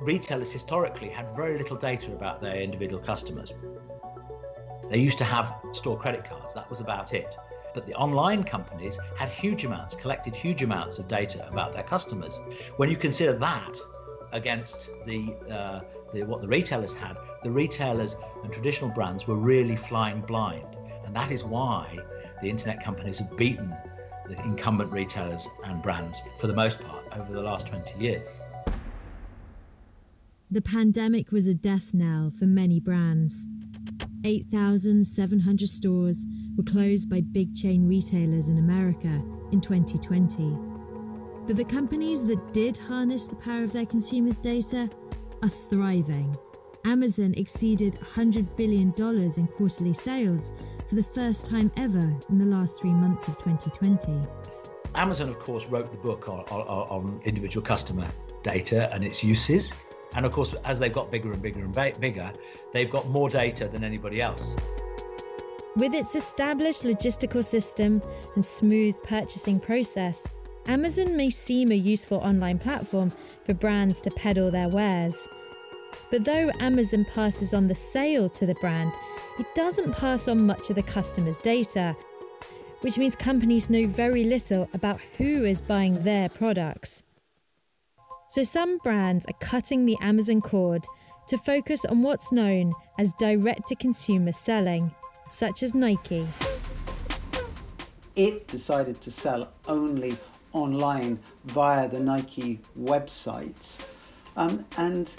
Retailers 0.00 0.50
historically 0.50 1.10
had 1.10 1.36
very 1.36 1.58
little 1.58 1.76
data 1.76 2.12
about 2.12 2.40
their 2.40 2.56
individual 2.56 3.02
customers. 3.02 3.52
They 4.88 4.98
used 4.98 5.18
to 5.18 5.24
have 5.24 5.54
store 5.72 5.98
credit 5.98 6.24
cards, 6.24 6.54
that 6.54 6.70
was 6.70 6.80
about 6.80 7.12
it. 7.12 7.36
But 7.74 7.86
the 7.86 7.94
online 7.94 8.42
companies 8.42 8.98
had 9.16 9.28
huge 9.28 9.64
amounts, 9.64 9.94
collected 9.94 10.34
huge 10.34 10.62
amounts 10.62 10.98
of 10.98 11.06
data 11.06 11.46
about 11.48 11.74
their 11.74 11.82
customers. 11.82 12.40
When 12.78 12.88
you 12.88 12.96
consider 12.96 13.34
that 13.34 13.78
against 14.32 14.88
the, 15.04 15.34
uh, 15.50 15.80
the 16.14 16.24
what 16.24 16.40
the 16.40 16.48
retailers 16.48 16.94
had, 16.94 17.18
the 17.42 17.50
retailers 17.50 18.16
and 18.42 18.50
traditional 18.50 18.90
brands 18.90 19.26
were 19.26 19.36
really 19.36 19.76
flying 19.76 20.22
blind, 20.22 20.76
and 21.04 21.14
that 21.14 21.30
is 21.30 21.44
why 21.44 21.98
the 22.40 22.48
internet 22.48 22.82
companies 22.82 23.18
have 23.18 23.36
beaten 23.36 23.76
the 24.26 24.42
incumbent 24.44 24.90
retailers 24.90 25.46
and 25.64 25.82
brands 25.82 26.22
for 26.38 26.46
the 26.46 26.54
most 26.54 26.80
part 26.80 27.04
over 27.16 27.32
the 27.32 27.42
last 27.42 27.66
20 27.66 27.98
years. 27.98 28.40
The 30.52 30.60
pandemic 30.60 31.30
was 31.30 31.46
a 31.46 31.54
death 31.54 31.94
knell 31.94 32.32
for 32.36 32.44
many 32.44 32.80
brands. 32.80 33.46
8,700 34.24 35.68
stores 35.68 36.24
were 36.56 36.64
closed 36.64 37.08
by 37.08 37.20
big 37.20 37.54
chain 37.54 37.86
retailers 37.86 38.48
in 38.48 38.58
America 38.58 39.22
in 39.52 39.60
2020. 39.60 40.58
But 41.46 41.54
the 41.54 41.64
companies 41.64 42.24
that 42.24 42.52
did 42.52 42.76
harness 42.76 43.28
the 43.28 43.36
power 43.36 43.62
of 43.62 43.72
their 43.72 43.86
consumers' 43.86 44.38
data 44.38 44.90
are 45.40 45.48
thriving. 45.48 46.34
Amazon 46.84 47.32
exceeded 47.36 47.94
$100 47.94 48.56
billion 48.56 48.92
in 48.98 49.46
quarterly 49.46 49.94
sales 49.94 50.52
for 50.88 50.96
the 50.96 51.04
first 51.04 51.44
time 51.44 51.70
ever 51.76 52.12
in 52.28 52.38
the 52.38 52.44
last 52.44 52.76
three 52.76 52.90
months 52.90 53.28
of 53.28 53.38
2020. 53.38 54.28
Amazon, 54.96 55.28
of 55.28 55.38
course, 55.38 55.66
wrote 55.66 55.92
the 55.92 55.98
book 55.98 56.28
on, 56.28 56.40
on, 56.50 56.60
on 56.88 57.20
individual 57.24 57.64
customer 57.64 58.08
data 58.42 58.92
and 58.92 59.04
its 59.04 59.22
uses. 59.22 59.72
And 60.14 60.26
of 60.26 60.32
course, 60.32 60.54
as 60.64 60.78
they've 60.78 60.92
got 60.92 61.10
bigger 61.10 61.32
and 61.32 61.40
bigger 61.40 61.60
and 61.60 62.00
bigger, 62.00 62.32
they've 62.72 62.90
got 62.90 63.08
more 63.08 63.30
data 63.30 63.68
than 63.68 63.84
anybody 63.84 64.20
else. 64.20 64.56
With 65.76 65.94
its 65.94 66.16
established 66.16 66.82
logistical 66.82 67.44
system 67.44 68.02
and 68.34 68.44
smooth 68.44 69.00
purchasing 69.04 69.60
process, 69.60 70.26
Amazon 70.66 71.16
may 71.16 71.30
seem 71.30 71.70
a 71.70 71.76
useful 71.76 72.18
online 72.18 72.58
platform 72.58 73.12
for 73.44 73.54
brands 73.54 74.00
to 74.02 74.10
peddle 74.10 74.50
their 74.50 74.68
wares. 74.68 75.28
But 76.10 76.24
though 76.24 76.50
Amazon 76.60 77.04
passes 77.04 77.54
on 77.54 77.68
the 77.68 77.74
sale 77.74 78.28
to 78.30 78.46
the 78.46 78.54
brand, 78.56 78.92
it 79.38 79.46
doesn't 79.54 79.92
pass 79.92 80.28
on 80.28 80.44
much 80.44 80.70
of 80.70 80.76
the 80.76 80.82
customer's 80.82 81.38
data, 81.38 81.96
which 82.80 82.98
means 82.98 83.14
companies 83.14 83.70
know 83.70 83.84
very 83.86 84.24
little 84.24 84.68
about 84.74 85.00
who 85.18 85.44
is 85.44 85.60
buying 85.60 86.02
their 86.02 86.28
products. 86.28 87.04
So 88.30 88.44
some 88.44 88.78
brands 88.78 89.26
are 89.26 89.34
cutting 89.40 89.86
the 89.86 89.96
Amazon 90.00 90.40
cord 90.40 90.86
to 91.26 91.36
focus 91.36 91.84
on 91.84 92.02
what's 92.02 92.30
known 92.30 92.74
as 92.96 93.12
direct 93.14 93.66
to 93.66 93.74
consumer 93.74 94.30
selling, 94.30 94.94
such 95.28 95.64
as 95.64 95.74
Nike. 95.74 96.28
It 98.14 98.46
decided 98.46 99.00
to 99.00 99.10
sell 99.10 99.48
only 99.66 100.16
online 100.52 101.18
via 101.46 101.88
the 101.88 101.98
Nike 101.98 102.60
website. 102.80 103.78
Um, 104.36 104.64
and 104.76 105.12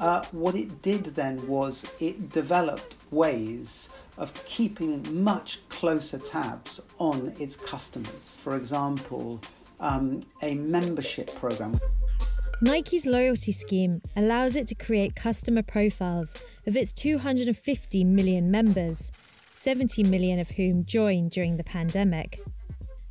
uh, 0.00 0.24
what 0.32 0.56
it 0.56 0.82
did 0.82 1.04
then 1.14 1.46
was 1.46 1.86
it 2.00 2.32
developed 2.32 2.96
ways 3.12 3.90
of 4.18 4.34
keeping 4.44 5.22
much 5.22 5.60
closer 5.68 6.18
tabs 6.18 6.80
on 6.98 7.32
its 7.38 7.54
customers. 7.54 8.40
For 8.42 8.56
example, 8.56 9.40
um, 9.78 10.20
a 10.42 10.54
membership 10.54 11.32
program. 11.36 11.78
Nike's 12.62 13.04
loyalty 13.04 13.52
scheme 13.52 14.00
allows 14.16 14.56
it 14.56 14.66
to 14.68 14.74
create 14.74 15.14
customer 15.14 15.62
profiles 15.62 16.38
of 16.66 16.74
its 16.74 16.90
250 16.90 18.02
million 18.04 18.50
members, 18.50 19.12
70 19.52 20.04
million 20.04 20.38
of 20.38 20.52
whom 20.52 20.82
joined 20.82 21.32
during 21.32 21.58
the 21.58 21.64
pandemic. 21.64 22.40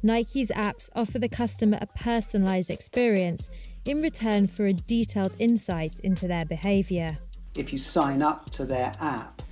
Nike's 0.02 0.50
apps 0.50 0.90
offer 0.96 1.20
the 1.20 1.30
customer 1.30 1.78
a 1.80 1.86
personalized 1.86 2.72
experience 2.72 3.52
in 3.86 4.02
return 4.02 4.48
for 4.48 4.66
a 4.66 4.74
detailed 4.74 5.36
insight 5.38 6.00
into 6.00 6.28
their 6.28 6.46
behavior. 6.46 7.20
If 7.56 7.72
you 7.72 7.78
sign 7.78 8.24
up 8.24 8.50
to 8.52 8.66
their 8.66 8.94
app, 9.00 9.44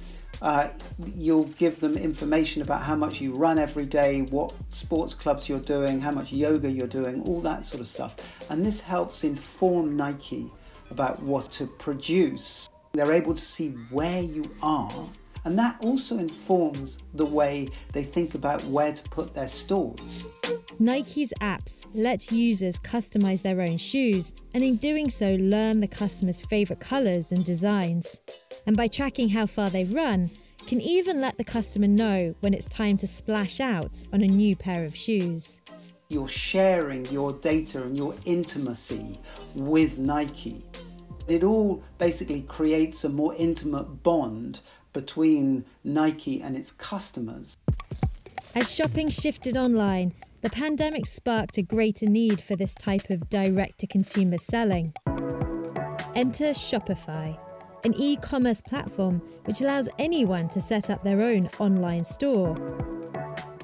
uh, 0.44 0.68
you'll 1.16 1.46
give 1.46 1.80
them 1.80 1.96
information 1.96 2.62
about 2.62 2.84
how 2.84 2.96
much 2.96 3.22
you 3.22 3.32
run 3.34 3.58
every 3.58 3.86
day, 3.86 4.24
what 4.24 4.54
sports 4.72 5.14
clubs 5.14 5.48
you're 5.48 5.60
doing, 5.60 6.02
how 6.02 6.12
much 6.12 6.34
yoga 6.34 6.70
you're 6.70 6.86
doing, 6.86 7.22
all 7.24 7.40
that 7.40 7.66
sort 7.66 7.80
of 7.80 7.88
stuff. 7.88 8.18
And 8.50 8.66
this 8.66 8.82
helps 8.82 9.24
inform 9.24 9.96
Nike 9.96 10.52
about 10.92 11.24
what 11.24 11.50
to 11.54 11.66
produce. 11.66 12.68
They're 12.92 13.14
able 13.14 13.34
to 13.34 13.42
see 13.42 13.70
where 13.90 14.22
you 14.22 14.54
are, 14.62 15.08
and 15.46 15.58
that 15.60 15.78
also 15.82 16.18
informs 16.18 17.00
the 17.14 17.26
way 17.26 17.68
they 17.92 18.04
think 18.04 18.34
about 18.34 18.64
where 18.66 18.94
to 18.94 19.04
put 19.04 19.34
their 19.34 19.48
stores. 19.48 20.26
Nike's 20.80 21.34
apps 21.42 21.86
let 21.94 22.32
users 22.32 22.80
customize 22.80 23.42
their 23.42 23.62
own 23.62 23.78
shoes, 23.78 24.34
and 24.54 24.64
in 24.64 24.78
doing 24.78 25.10
so, 25.10 25.36
learn 25.36 25.80
the 25.80 25.88
customer's 25.88 26.42
favorite 26.42 26.80
colors 26.80 27.32
and 27.32 27.44
designs 27.44 28.22
and 28.66 28.78
by 28.78 28.88
tracking 28.88 29.30
how 29.30 29.46
far 29.46 29.70
they 29.70 29.84
run, 29.84 30.30
can 30.68 30.80
even 30.80 31.20
let 31.20 31.38
the 31.38 31.44
customer 31.44 31.88
know 31.88 32.34
when 32.40 32.54
it's 32.54 32.68
time 32.68 32.98
to 32.98 33.08
splash 33.08 33.60
out 33.60 34.02
on 34.14 34.22
a 34.22 34.28
new 34.28 34.56
pair 34.56 34.86
of 34.86 34.96
shoes. 34.96 35.62
You're 36.08 36.28
sharing 36.28 37.06
your 37.08 37.34
data 37.34 37.84
and 37.84 37.98
your 37.98 38.16
intimacy 38.26 39.20
with 39.56 39.98
Nike. 39.98 40.64
It 41.28 41.44
all 41.44 41.84
basically 41.98 42.42
creates 42.44 43.04
a 43.04 43.10
more 43.10 43.34
intimate 43.36 44.04
bond 44.04 44.62
between 44.94 45.66
Nike 45.84 46.42
and 46.42 46.56
its 46.56 46.72
customers. 46.72 47.58
As 48.56 48.72
shopping 48.72 49.10
shifted 49.10 49.58
online, 49.58 50.14
the 50.42 50.50
pandemic 50.50 51.06
sparked 51.06 51.58
a 51.58 51.62
greater 51.62 52.06
need 52.06 52.42
for 52.42 52.56
this 52.56 52.74
type 52.76 53.10
of 53.10 53.30
direct 53.30 53.80
to 53.80 53.88
consumer 53.88 54.38
selling. 54.38 54.94
Enter 56.16 56.52
Shopify 56.52 57.38
an 57.84 57.94
e 57.96 58.16
commerce 58.16 58.62
platform 58.62 59.22
which 59.46 59.62
allows 59.62 59.90
anyone 60.00 60.50
to 60.50 60.62
set 60.62 60.90
up 60.90 61.04
their 61.04 61.22
own 61.22 61.50
online 61.60 62.04
store. 62.04 62.56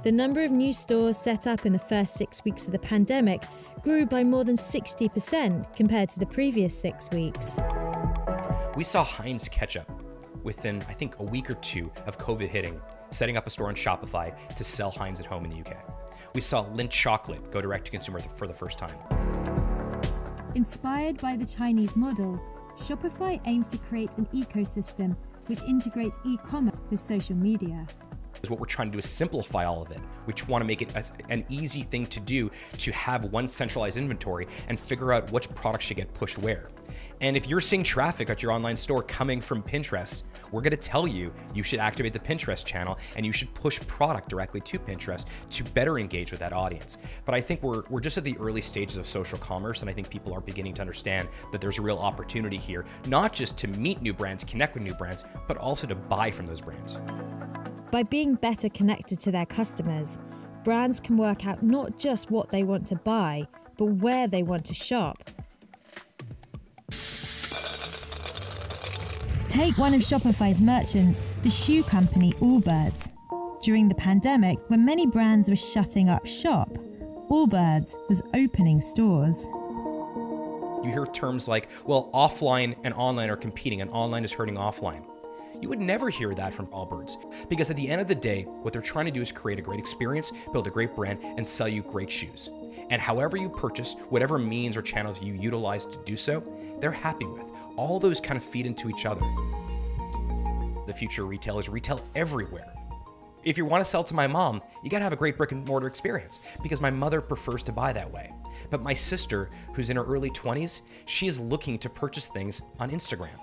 The 0.04 0.12
number 0.12 0.44
of 0.44 0.52
new 0.52 0.74
stores 0.74 1.18
set 1.18 1.48
up 1.48 1.66
in 1.66 1.74
the 1.74 1.80
first 1.80 2.16
six 2.16 2.44
weeks 2.44 2.66
of 2.66 2.74
the 2.74 2.80
pandemic 2.80 3.44
grew 3.82 4.06
by 4.06 4.24
more 4.24 4.44
than 4.44 4.56
60% 4.56 5.76
compared 5.76 6.10
to 6.10 6.20
the 6.20 6.26
previous 6.26 6.78
six 6.78 7.10
weeks. 7.12 7.56
We 8.76 8.84
saw 8.84 9.04
Heinz 9.04 9.48
Ketchup 9.50 9.99
within, 10.44 10.82
I 10.88 10.94
think, 10.94 11.20
a 11.20 11.24
week 11.24 11.50
or 11.50 11.56
two 11.56 11.92
of 12.06 12.18
COVID 12.18 12.48
hitting, 12.48 12.80
setting 13.10 13.38
up 13.38 13.48
a 13.48 13.50
store 13.50 13.68
on 13.68 13.76
Shopify 13.76 14.34
to 14.56 14.64
sell 14.64 14.92
Heinz 14.92 15.20
at 15.20 15.26
home 15.26 15.46
in 15.46 15.52
the 15.52 15.58
UK. 15.58 15.78
We 16.34 16.42
saw 16.42 16.66
Lindt 16.66 16.92
Chocolate 16.92 17.52
go 17.52 17.62
direct 17.62 17.86
to 17.86 17.92
consumer 17.92 18.20
for 18.20 18.48
the 18.48 18.54
first 18.54 18.78
time. 18.78 18.96
Inspired 20.56 21.22
by 21.22 21.36
the 21.36 21.46
Chinese 21.46 21.96
model, 21.96 22.40
Shopify 22.78 23.40
aims 23.46 23.68
to 23.70 23.78
create 23.78 24.18
an 24.18 24.26
ecosystem 24.28 25.16
which 25.48 25.62
integrates 25.64 26.20
e 26.26 26.38
commerce 26.46 26.82
with 26.90 27.00
social 27.00 27.36
media. 27.36 27.86
Is 28.44 28.50
what 28.50 28.60
we're 28.60 28.66
trying 28.66 28.90
to 28.90 28.92
do 28.94 29.00
is 29.00 29.10
simplify 29.10 29.66
all 29.66 29.82
of 29.82 29.92
it. 29.92 30.00
We 30.26 30.34
want 30.48 30.62
to 30.62 30.68
make 30.68 30.82
it 30.82 30.94
an 31.30 31.46
easy 31.50 31.84
thing 31.84 32.06
to 32.08 32.20
do 32.20 32.52
to 32.78 32.92
have 32.92 33.26
one 33.26 33.48
centralized 33.48 33.98
inventory 33.98 34.48
and 34.68 34.80
figure 34.80 35.14
out 35.14 35.32
which 35.32 35.54
products 35.56 35.86
should 35.86 35.98
get 35.98 36.14
pushed 36.14 36.38
where. 36.38 36.70
And 37.22 37.36
if 37.36 37.48
you're 37.48 37.62
seeing 37.62 37.84
traffic 37.84 38.30
at 38.30 38.42
your 38.42 38.52
online 38.52 38.78
store 38.78 39.04
coming 39.04 39.42
from 39.42 39.62
Pinterest, 39.62 40.24
we're 40.52 40.62
going 40.62 40.72
to 40.72 40.78
tell 40.78 41.08
you 41.08 41.34
you 41.54 41.64
should 41.64 41.80
activate 41.80 42.14
the 42.14 42.20
Pinterest 42.20 42.64
channel 42.64 42.98
and 43.16 43.26
you 43.26 43.32
should 43.32 43.54
push 43.54 43.80
product 43.82 44.30
directly 44.30 44.62
to 44.62 44.80
Pinterest 44.80 45.26
to 45.50 45.64
better 45.66 46.00
engage 46.00 46.32
with 46.32 46.40
that 46.40 46.54
audience. 46.54 46.98
But 47.26 47.36
I 47.36 47.42
think 47.42 47.62
we're, 47.62 47.84
we're 47.90 48.00
just 48.00 48.18
at 48.18 48.24
the 48.24 48.38
early 48.38 48.62
stages 48.62 48.98
of 48.98 49.06
social 49.06 49.38
commerce, 49.38 49.82
and 49.82 49.90
I 49.90 49.94
think 49.94 50.10
people 50.10 50.34
are 50.34 50.42
beginning 50.42 50.74
to 50.76 50.82
understand 50.82 51.28
that 51.52 51.62
there's 51.62 51.78
a 51.78 51.82
real 51.82 51.98
opportunity 51.98 52.58
here, 52.58 52.86
not 53.08 53.34
just 53.34 53.58
to 53.58 53.68
meet 53.68 54.02
new 54.02 54.14
brands, 54.14 54.44
connect 54.44 54.74
with 54.74 54.84
new 54.84 54.94
brands, 54.94 55.26
but 55.48 55.58
also 55.58 55.88
to 55.88 55.96
buy 55.96 56.32
from 56.32 56.46
those 56.46 56.62
brands. 56.62 56.98
By 57.92 58.04
being 58.04 58.36
better 58.36 58.70
connected 58.70 59.20
to 59.22 59.32
their 59.32 59.48
customers, 59.48 60.20
brands 60.64 61.00
can 61.00 61.18
work 61.18 61.48
out 61.48 61.64
not 61.64 61.98
just 61.98 62.30
what 62.30 62.52
they 62.52 62.64
want 62.64 62.86
to 62.88 62.96
buy, 62.98 63.48
but 63.78 63.86
where 63.86 64.28
they 64.28 64.44
want 64.44 64.66
to 64.66 64.76
shop. 64.76 65.32
Take 69.50 69.78
one 69.80 69.96
of 69.96 70.02
Shopify's 70.02 70.62
merchants, 70.62 71.24
the 71.42 71.50
shoe 71.50 71.82
company 71.82 72.34
Allbirds. 72.34 73.12
During 73.64 73.88
the 73.88 73.96
pandemic, 73.96 74.60
when 74.70 74.86
many 74.86 75.08
brands 75.08 75.50
were 75.50 75.56
shutting 75.56 76.10
up 76.10 76.28
shop, 76.28 76.70
Allbirds 77.32 77.96
was 78.08 78.22
opening 78.36 78.82
stores. 78.82 79.48
You 80.84 80.92
hear 80.92 81.08
terms 81.08 81.48
like, 81.48 81.70
well, 81.86 82.12
offline 82.14 82.80
and 82.84 82.94
online 82.94 83.32
are 83.32 83.36
competing, 83.36 83.82
and 83.82 83.90
online 83.90 84.24
is 84.24 84.32
hurting 84.32 84.56
offline 84.56 85.04
You 85.62 85.68
would 85.70 85.80
never 85.80 86.10
hear 86.10 86.34
that 86.36 86.54
from 86.54 86.68
Allbirds 86.68 87.50
because 87.50 87.70
at 87.70 87.76
the 87.76 87.90
end 87.90 88.00
of 88.00 88.08
the 88.08 88.16
day, 88.16 88.44
what 88.44 88.72
they're 88.72 88.82
trying 88.82 89.06
to 89.06 89.12
do 89.12 89.22
is 89.22 89.32
create 89.32 89.60
a 89.60 89.62
great 89.62 89.80
experience, 89.80 90.32
build 90.54 90.68
a 90.68 90.72
great 90.72 90.96
brand, 90.96 91.20
and 91.22 91.46
sell 91.46 91.68
you 91.68 91.82
great 91.82 92.10
shoes. 92.10 92.50
And 92.90 93.02
however 93.02 93.36
you 93.36 93.50
purchase, 93.50 93.96
whatever 94.10 94.40
means 94.40 94.78
or 94.78 94.82
channels 94.82 95.22
you 95.22 95.34
utilize 95.34 95.86
to 95.86 96.00
do 96.06 96.16
so, 96.16 96.44
they're 96.80 96.92
happy 96.92 97.26
with. 97.26 97.46
All 97.76 98.00
those 98.00 98.22
kind 98.22 98.38
of 98.38 98.44
feed 98.44 98.66
into 98.66 98.90
each 98.90 99.06
other. 99.06 99.22
The 100.88 100.94
future 100.96 101.26
retailers 101.26 101.68
retail 101.68 102.02
everywhere. 102.16 102.74
If 103.44 103.58
you 103.58 103.66
want 103.66 103.84
to 103.84 103.90
sell 103.90 104.04
to 104.04 104.14
my 104.14 104.28
mom, 104.28 104.62
you 104.84 104.90
gotta 104.90 105.04
have 105.04 105.14
a 105.14 105.18
great 105.18 105.38
brick 105.38 105.52
and 105.52 105.66
mortar 105.68 105.88
experience 105.88 106.40
because 106.62 106.82
my 106.82 106.90
mother 106.90 107.22
prefers 107.22 107.64
to 107.64 107.72
buy 107.72 107.94
that 107.94 108.12
way. 108.12 108.32
But 108.70 108.82
my 108.82 108.94
sister, 108.94 109.50
who's 109.74 109.90
in 109.90 109.98
her 109.98 110.04
early 110.04 110.30
20s, 110.30 110.82
she 111.06 111.28
is 111.28 111.40
looking 111.40 111.80
to 111.80 111.90
purchase 111.90 112.28
things 112.28 112.62
on 112.80 112.92
Instagram. 112.92 113.38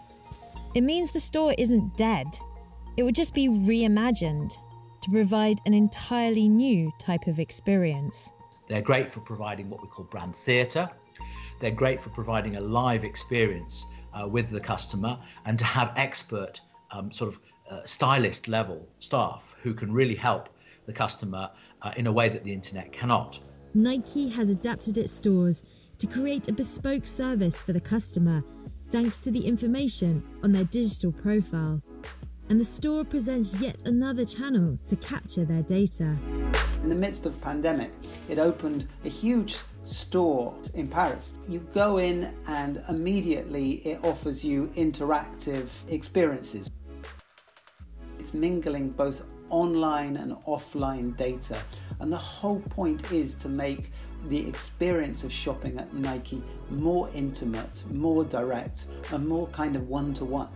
It 0.75 0.83
means 0.83 1.11
the 1.11 1.21
store 1.21 1.55
isn't 1.57 1.97
dead. 1.97 2.27
It 2.97 3.03
would 3.03 3.15
just 3.15 3.35
be 3.35 3.49
reimagined 3.49 4.53
to 5.03 5.11
provide 5.11 5.59
an 5.67 5.75
entirely 5.75 6.49
new 6.49 6.91
type 6.99 7.27
of 7.27 7.39
experience. 7.39 8.31
They're 8.69 8.83
great 8.83 9.11
for 9.11 9.21
providing 9.21 9.71
what 9.71 9.83
we 9.83 9.89
call 9.89 10.05
brand 10.07 10.35
theatre. 10.35 10.91
They're 11.61 11.71
great 11.71 12.01
for 12.01 12.11
providing 12.11 12.57
a 12.57 12.61
live 12.61 13.05
experience 13.05 13.87
uh, 14.13 14.29
with 14.29 14.51
the 14.51 14.61
customer 14.61 15.19
and 15.45 15.59
to 15.59 15.65
have 15.65 15.93
expert 15.97 16.61
um, 16.91 17.13
sort 17.13 17.35
of 17.35 17.41
uh, 17.71 17.83
stylist 17.85 18.49
level 18.49 18.87
staff 18.99 19.55
who 19.63 19.75
can 19.75 19.93
really 19.93 20.15
help 20.15 20.49
the 20.87 20.93
customer 20.93 21.51
uh, 21.83 21.93
in 21.97 22.07
a 22.07 22.13
way 22.13 22.29
that 22.29 22.45
the 22.45 22.53
internet 22.53 22.93
cannot. 22.93 23.41
Nike 23.75 24.29
has 24.29 24.49
adapted 24.49 24.99
its 24.99 25.13
stores 25.13 25.65
to 25.99 26.07
create 26.07 26.49
a 26.49 26.53
bespoke 26.53 27.07
service 27.07 27.61
for 27.61 27.73
the 27.73 27.81
customer 27.81 28.43
thanks 28.91 29.21
to 29.21 29.31
the 29.31 29.45
information 29.45 30.23
on 30.43 30.53
their 30.53 30.65
digital 30.65 31.13
profile. 31.13 31.83
And 32.49 32.61
the 32.61 32.65
store 32.65 33.05
presents 33.05 33.53
yet 33.61 33.83
another 33.87 34.25
channel 34.25 34.79
to 34.87 34.97
capture 34.97 35.45
their 35.45 35.63
data. 35.63 36.17
In 36.83 36.89
the 36.89 36.95
midst 36.95 37.27
of 37.27 37.35
the 37.35 37.41
pandemic, 37.41 37.91
it 38.29 38.39
opened 38.39 38.87
a 39.05 39.09
huge 39.09 39.57
store 39.85 40.57
in 40.75 40.87
Paris. 40.89 41.33
You 41.49 41.61
go 41.75 41.99
in 41.99 42.33
and 42.47 42.83
immediately 42.89 43.87
it 43.87 44.05
offers 44.05 44.45
you 44.45 44.71
interactive 44.77 45.69
experiences. 45.89 46.71
It's 48.19 48.35
mingling 48.35 48.91
both 48.91 49.23
online 49.51 50.17
and 50.17 50.33
offline 50.45 51.17
data. 51.17 51.59
And 52.01 52.13
the 52.13 52.17
whole 52.17 52.61
point 52.61 53.13
is 53.13 53.35
to 53.37 53.49
make 53.49 53.91
the 54.25 54.47
experience 54.49 55.25
of 55.25 55.33
shopping 55.33 55.79
at 55.79 55.93
Nike 55.95 56.43
more 56.71 57.09
intimate, 57.15 57.85
more 57.91 58.25
direct, 58.25 58.87
and 59.13 59.27
more 59.27 59.47
kind 59.49 59.77
of 59.77 59.89
one 59.89 60.13
to 60.15 60.25
one. 60.25 60.49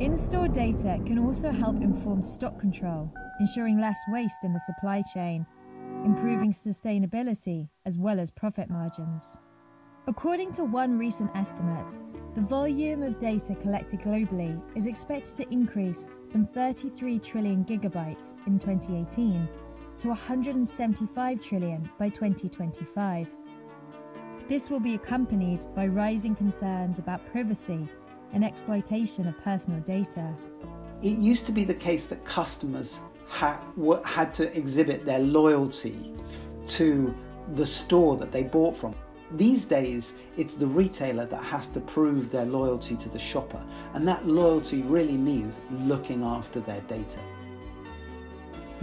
In 0.00 0.16
store 0.16 0.48
data 0.48 0.98
can 1.04 1.18
also 1.18 1.50
help 1.50 1.76
inform 1.76 2.22
stock 2.22 2.58
control, 2.58 3.12
ensuring 3.38 3.80
less 3.80 3.98
waste 4.08 4.44
in 4.44 4.52
the 4.52 4.60
supply 4.60 5.02
chain, 5.14 5.46
improving 6.04 6.52
sustainability 6.52 7.68
as 7.84 7.98
well 7.98 8.18
as 8.18 8.30
profit 8.30 8.70
margins. 8.70 9.38
According 10.06 10.52
to 10.54 10.64
one 10.64 10.98
recent 10.98 11.30
estimate, 11.36 11.94
the 12.34 12.40
volume 12.40 13.02
of 13.02 13.18
data 13.18 13.54
collected 13.54 14.00
globally 14.00 14.60
is 14.74 14.86
expected 14.86 15.36
to 15.36 15.52
increase 15.52 16.06
from 16.30 16.46
33 16.46 17.18
trillion 17.18 17.64
gigabytes 17.64 18.32
in 18.46 18.58
2018 18.58 19.46
to 19.98 20.08
175 20.08 21.40
trillion 21.40 21.90
by 21.98 22.08
2025. 22.08 23.28
This 24.48 24.70
will 24.70 24.80
be 24.80 24.94
accompanied 24.94 25.66
by 25.74 25.86
rising 25.86 26.34
concerns 26.34 26.98
about 26.98 27.24
privacy 27.30 27.86
and 28.32 28.42
exploitation 28.42 29.28
of 29.28 29.38
personal 29.42 29.80
data. 29.80 30.34
It 31.02 31.18
used 31.18 31.44
to 31.46 31.52
be 31.52 31.64
the 31.64 31.74
case 31.74 32.06
that 32.06 32.24
customers 32.24 33.00
had, 33.28 33.58
to 34.32 34.56
exhibit 34.56 35.04
their 35.04 35.20
loyalty 35.20 36.14
to 36.68 37.14
the 37.54 37.66
store 37.66 38.16
that 38.16 38.32
they 38.32 38.42
bought 38.42 38.76
from. 38.76 38.94
These 39.36 39.64
days, 39.64 40.14
it's 40.36 40.56
the 40.56 40.66
retailer 40.66 41.24
that 41.26 41.42
has 41.42 41.68
to 41.68 41.80
prove 41.80 42.32
their 42.32 42.46
loyalty 42.46 42.96
to 42.96 43.08
the 43.08 43.18
shopper, 43.18 43.62
and 43.94 44.06
that 44.08 44.26
loyalty 44.26 44.82
really 44.82 45.16
means 45.16 45.56
looking 45.70 46.24
after 46.24 46.60
their 46.60 46.80
data. 46.82 47.20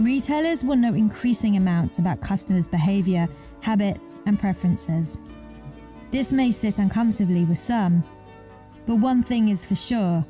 Retailers 0.00 0.64
will 0.64 0.76
know 0.76 0.94
increasing 0.94 1.56
amounts 1.56 1.98
about 1.98 2.20
customers' 2.20 2.68
behaviour, 2.68 3.28
habits, 3.60 4.16
and 4.26 4.38
preferences. 4.38 5.20
This 6.10 6.32
may 6.32 6.50
sit 6.50 6.78
uncomfortably 6.78 7.44
with 7.44 7.58
some, 7.58 8.02
but 8.86 8.96
one 8.96 9.22
thing 9.22 9.48
is 9.48 9.64
for 9.64 9.74
sure 9.74 10.24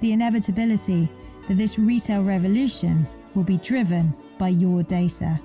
the 0.00 0.12
inevitability 0.12 1.08
that 1.46 1.56
this 1.56 1.78
retail 1.78 2.22
revolution 2.22 3.06
will 3.34 3.42
be 3.42 3.58
driven 3.58 4.14
by 4.38 4.48
your 4.48 4.82
data. 4.82 5.38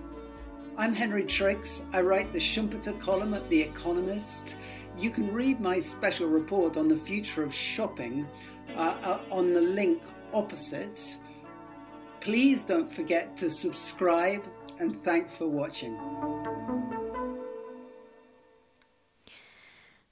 I'm 0.75 0.95
Henry 0.95 1.23
Tricks. 1.23 1.85
I 1.93 2.01
write 2.01 2.33
the 2.33 2.39
Schumpeter 2.39 2.99
column 2.99 3.35
at 3.35 3.47
The 3.47 3.61
Economist. 3.61 4.55
You 4.97 5.11
can 5.11 5.31
read 5.31 5.59
my 5.59 5.79
special 5.79 6.27
report 6.27 6.77
on 6.77 6.87
the 6.87 6.97
future 6.97 7.43
of 7.43 7.53
shopping 7.53 8.27
uh, 8.75 8.97
uh, 9.03 9.19
on 9.29 9.53
the 9.53 9.61
link 9.61 10.01
opposite. 10.33 11.19
Please 12.21 12.63
don't 12.63 12.91
forget 12.91 13.37
to 13.37 13.51
subscribe 13.51 14.43
and 14.79 14.99
thanks 15.03 15.35
for 15.35 15.47
watching. 15.47 15.95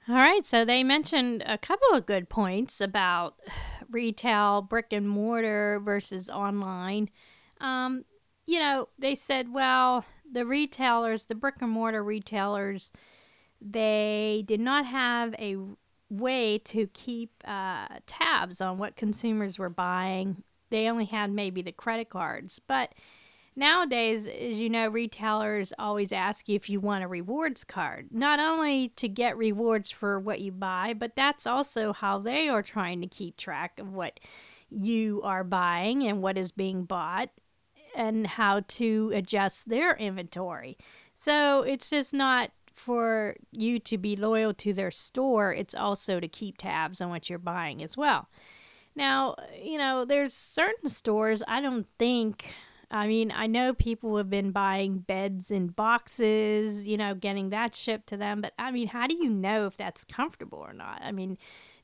All 0.08 0.14
right, 0.14 0.46
so 0.46 0.64
they 0.64 0.84
mentioned 0.84 1.42
a 1.44 1.58
couple 1.58 1.88
of 1.92 2.06
good 2.06 2.28
points 2.28 2.80
about 2.80 3.34
retail, 3.90 4.62
brick 4.62 4.92
and 4.92 5.08
mortar 5.08 5.80
versus 5.84 6.30
online. 6.30 7.10
Um, 7.60 8.04
you 8.46 8.60
know, 8.60 8.88
they 8.98 9.14
said, 9.14 9.52
well, 9.52 10.04
the 10.32 10.46
retailers, 10.46 11.26
the 11.26 11.34
brick 11.34 11.56
and 11.60 11.70
mortar 11.70 12.02
retailers, 12.02 12.92
they 13.60 14.42
did 14.46 14.60
not 14.60 14.86
have 14.86 15.34
a 15.38 15.56
way 16.10 16.58
to 16.58 16.86
keep 16.88 17.30
uh, 17.46 17.86
tabs 18.06 18.60
on 18.60 18.78
what 18.78 18.96
consumers 18.96 19.58
were 19.58 19.70
buying. 19.70 20.42
They 20.70 20.88
only 20.88 21.04
had 21.04 21.30
maybe 21.30 21.62
the 21.62 21.72
credit 21.72 22.08
cards. 22.08 22.58
But 22.58 22.94
nowadays, 23.54 24.26
as 24.26 24.60
you 24.60 24.68
know, 24.68 24.88
retailers 24.88 25.72
always 25.78 26.12
ask 26.12 26.48
you 26.48 26.56
if 26.56 26.68
you 26.68 26.80
want 26.80 27.04
a 27.04 27.08
rewards 27.08 27.64
card, 27.64 28.08
not 28.10 28.40
only 28.40 28.88
to 28.88 29.08
get 29.08 29.36
rewards 29.36 29.90
for 29.90 30.18
what 30.18 30.40
you 30.40 30.52
buy, 30.52 30.94
but 30.94 31.14
that's 31.14 31.46
also 31.46 31.92
how 31.92 32.18
they 32.18 32.48
are 32.48 32.62
trying 32.62 33.00
to 33.00 33.06
keep 33.06 33.36
track 33.36 33.78
of 33.78 33.92
what 33.92 34.18
you 34.70 35.20
are 35.22 35.44
buying 35.44 36.02
and 36.02 36.22
what 36.22 36.38
is 36.38 36.50
being 36.50 36.84
bought 36.84 37.28
and 37.94 38.26
how 38.26 38.60
to 38.68 39.10
adjust 39.14 39.68
their 39.68 39.96
inventory. 39.96 40.76
So 41.16 41.62
it's 41.62 41.90
just 41.90 42.14
not 42.14 42.50
for 42.74 43.36
you 43.50 43.78
to 43.78 43.98
be 43.98 44.16
loyal 44.16 44.54
to 44.54 44.72
their 44.72 44.90
store, 44.90 45.52
it's 45.52 45.74
also 45.74 46.20
to 46.20 46.28
keep 46.28 46.58
tabs 46.58 47.00
on 47.00 47.10
what 47.10 47.28
you're 47.28 47.38
buying 47.38 47.82
as 47.82 47.96
well. 47.96 48.28
Now, 48.94 49.36
you 49.60 49.78
know, 49.78 50.04
there's 50.04 50.32
certain 50.32 50.88
stores 50.88 51.42
I 51.46 51.60
don't 51.60 51.86
think 51.98 52.54
I 52.92 53.06
mean, 53.06 53.32
I 53.34 53.46
know 53.46 53.72
people 53.72 54.18
have 54.18 54.28
been 54.28 54.50
buying 54.50 54.98
beds 54.98 55.50
in 55.50 55.68
boxes, 55.68 56.86
you 56.86 56.98
know, 56.98 57.14
getting 57.14 57.48
that 57.48 57.74
shipped 57.74 58.08
to 58.08 58.18
them, 58.18 58.42
but 58.42 58.52
I 58.58 58.70
mean, 58.70 58.88
how 58.88 59.06
do 59.06 59.14
you 59.14 59.30
know 59.30 59.64
if 59.64 59.78
that's 59.78 60.04
comfortable 60.04 60.58
or 60.58 60.74
not? 60.74 61.00
I 61.02 61.10
mean, 61.10 61.38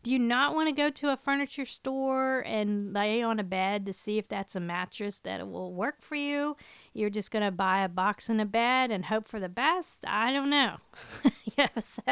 do 0.09 0.15
you 0.15 0.19
not 0.19 0.55
want 0.55 0.69
to 0.69 0.73
go 0.73 0.89
to 0.89 1.13
a 1.13 1.19
furniture 1.19 1.67
store 1.67 2.41
and 2.41 2.95
lay 2.95 3.23
on 3.23 3.39
a 3.39 3.45
bed 3.45 3.85
to 3.85 3.93
see 3.93 4.17
if 4.17 4.27
that's 4.27 4.57
a 4.57 4.61
mattress 4.61 5.21
that 5.21 5.47
will 5.47 5.75
work 5.75 5.97
for 6.01 6.15
you? 6.15 6.57
You're 6.95 7.11
just 7.11 7.31
going 7.31 7.45
to 7.45 7.51
buy 7.51 7.85
a 7.85 7.91
box 7.91 8.31
and 8.31 8.41
a 8.41 8.47
bed 8.47 8.91
and 8.91 9.05
hope 9.05 9.29
for 9.29 9.39
the 9.39 9.51
best? 9.51 10.07
I 10.07 10.33
don't 10.33 10.49
know. 10.49 10.77
yeah, 11.59 11.69
so 11.79 12.03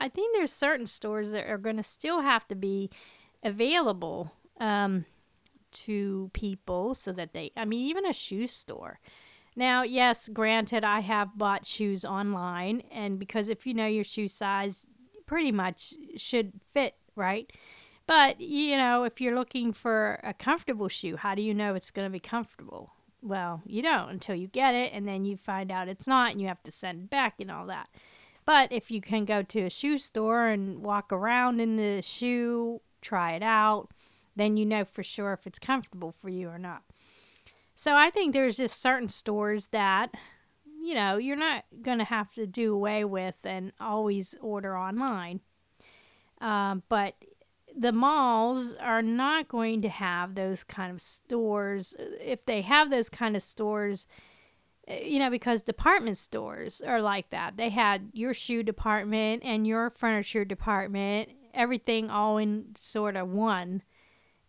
I 0.00 0.08
think 0.08 0.34
there's 0.34 0.52
certain 0.52 0.86
stores 0.86 1.30
that 1.32 1.46
are 1.46 1.58
going 1.58 1.76
to 1.76 1.82
still 1.82 2.22
have 2.22 2.48
to 2.48 2.54
be 2.54 2.88
available 3.42 4.32
um, 4.58 5.04
to 5.72 6.30
people 6.32 6.94
so 6.94 7.12
that 7.12 7.34
they, 7.34 7.52
I 7.54 7.66
mean, 7.66 7.86
even 7.86 8.06
a 8.06 8.14
shoe 8.14 8.46
store. 8.46 8.98
Now, 9.54 9.82
yes, 9.82 10.30
granted, 10.30 10.84
I 10.84 11.00
have 11.00 11.36
bought 11.36 11.66
shoes 11.66 12.02
online, 12.02 12.82
and 12.90 13.18
because 13.18 13.50
if 13.50 13.66
you 13.66 13.74
know 13.74 13.86
your 13.86 14.04
shoe 14.04 14.28
size, 14.28 14.86
pretty 15.26 15.52
much 15.52 15.92
should 16.16 16.52
fit 16.72 16.94
right? 17.16 17.50
But, 18.06 18.40
you 18.40 18.76
know, 18.76 19.04
if 19.04 19.20
you're 19.20 19.34
looking 19.34 19.72
for 19.72 20.20
a 20.22 20.32
comfortable 20.32 20.88
shoe, 20.88 21.16
how 21.16 21.34
do 21.34 21.42
you 21.42 21.52
know 21.52 21.74
it's 21.74 21.90
going 21.90 22.06
to 22.06 22.12
be 22.12 22.20
comfortable? 22.20 22.92
Well, 23.20 23.62
you 23.66 23.82
don't 23.82 24.10
until 24.10 24.36
you 24.36 24.46
get 24.46 24.74
it 24.74 24.92
and 24.92 25.08
then 25.08 25.24
you 25.24 25.36
find 25.36 25.72
out 25.72 25.88
it's 25.88 26.06
not 26.06 26.32
and 26.32 26.40
you 26.40 26.46
have 26.46 26.62
to 26.62 26.70
send 26.70 27.04
it 27.04 27.10
back 27.10 27.34
and 27.40 27.50
all 27.50 27.66
that. 27.66 27.88
But 28.44 28.70
if 28.70 28.92
you 28.92 29.00
can 29.00 29.24
go 29.24 29.42
to 29.42 29.62
a 29.62 29.70
shoe 29.70 29.98
store 29.98 30.46
and 30.46 30.84
walk 30.84 31.12
around 31.12 31.60
in 31.60 31.76
the 31.76 32.00
shoe, 32.00 32.80
try 33.00 33.32
it 33.32 33.42
out, 33.42 33.88
then 34.36 34.56
you 34.56 34.64
know 34.64 34.84
for 34.84 35.02
sure 35.02 35.32
if 35.32 35.46
it's 35.46 35.58
comfortable 35.58 36.12
for 36.12 36.28
you 36.28 36.48
or 36.48 36.58
not. 36.58 36.82
So 37.74 37.94
I 37.94 38.10
think 38.10 38.32
there's 38.32 38.58
just 38.58 38.80
certain 38.80 39.08
stores 39.08 39.68
that, 39.68 40.14
you 40.80 40.94
know, 40.94 41.16
you're 41.16 41.36
not 41.36 41.64
going 41.82 41.98
to 41.98 42.04
have 42.04 42.30
to 42.34 42.46
do 42.46 42.72
away 42.72 43.04
with 43.04 43.44
and 43.44 43.72
always 43.80 44.36
order 44.40 44.78
online. 44.78 45.40
Um, 46.40 46.82
but 46.88 47.14
the 47.76 47.92
malls 47.92 48.74
are 48.74 49.02
not 49.02 49.48
going 49.48 49.82
to 49.82 49.88
have 49.88 50.34
those 50.34 50.64
kind 50.64 50.92
of 50.92 51.00
stores. 51.00 51.94
If 52.20 52.46
they 52.46 52.62
have 52.62 52.90
those 52.90 53.08
kind 53.08 53.36
of 53.36 53.42
stores, 53.42 54.06
eh, 54.88 55.04
you 55.04 55.18
know, 55.18 55.30
because 55.30 55.62
department 55.62 56.16
stores 56.16 56.80
are 56.80 57.02
like 57.02 57.30
that. 57.30 57.56
They 57.56 57.70
had 57.70 58.10
your 58.12 58.32
shoe 58.32 58.62
department 58.62 59.42
and 59.44 59.66
your 59.66 59.90
furniture 59.90 60.44
department, 60.44 61.30
everything 61.52 62.10
all 62.10 62.38
in 62.38 62.74
sort 62.76 63.16
of 63.16 63.28
one. 63.28 63.82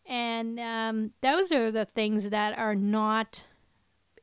And 0.06 0.58
um, 0.60 1.12
those 1.22 1.52
are 1.52 1.70
the 1.70 1.86
things 1.86 2.30
that 2.30 2.58
are 2.58 2.76
not 2.76 3.48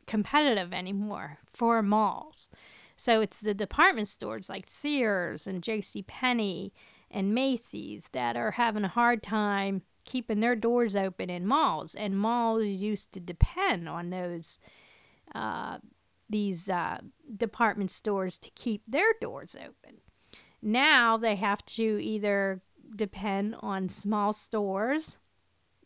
competitive 0.06 0.72
anymore 0.72 1.38
for 1.52 1.82
malls. 1.82 2.48
So 2.96 3.20
it's 3.20 3.40
the 3.40 3.54
department 3.54 4.08
stores 4.08 4.48
like 4.48 4.64
Sears 4.68 5.46
and 5.46 5.62
J.C. 5.62 6.02
Penney 6.02 6.72
and 7.14 7.34
Macy's 7.34 8.10
that 8.12 8.36
are 8.36 8.50
having 8.50 8.84
a 8.84 8.88
hard 8.88 9.22
time 9.22 9.82
keeping 10.04 10.40
their 10.40 10.56
doors 10.56 10.94
open 10.96 11.30
in 11.30 11.46
malls. 11.46 11.94
And 11.94 12.18
malls 12.18 12.66
used 12.66 13.12
to 13.12 13.20
depend 13.20 13.88
on 13.88 14.10
those 14.10 14.58
uh, 15.34 15.78
these 16.28 16.68
uh, 16.68 16.98
department 17.36 17.90
stores 17.90 18.38
to 18.38 18.50
keep 18.50 18.82
their 18.86 19.14
doors 19.20 19.56
open. 19.56 20.00
Now 20.60 21.16
they 21.16 21.36
have 21.36 21.64
to 21.66 22.02
either 22.02 22.62
depend 22.96 23.56
on 23.60 23.88
small 23.88 24.32
stores 24.32 25.18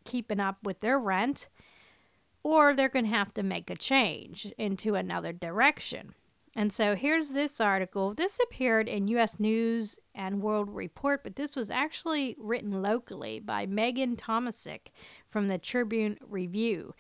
keeping 0.05 0.41
up 0.41 0.57
with 0.63 0.81
their 0.81 0.99
rent, 0.99 1.49
or 2.43 2.75
they're 2.75 2.89
going 2.89 3.05
to 3.05 3.11
have 3.11 3.35
to 3.35 3.43
make 3.43 3.69
a 3.69 3.77
change 3.77 4.47
into 4.57 4.95
another 4.95 5.33
direction. 5.33 6.15
And 6.59 6.73
so 6.73 6.97
here's 6.97 7.29
this 7.29 7.61
article. 7.61 8.15
This 8.15 8.41
appeared 8.43 8.89
in 8.89 9.07
US 9.07 9.39
News 9.39 9.97
and 10.13 10.43
World 10.43 10.69
Report, 10.69 11.23
but 11.23 11.37
this 11.37 11.55
was 11.55 11.71
actually 11.71 12.35
written 12.37 12.83
locally 12.83 13.39
by 13.39 13.65
Megan 13.65 14.17
Tomasic 14.17 14.89
from 15.29 15.47
the 15.47 15.59
Tribune 15.59 16.19
Review. 16.21 16.97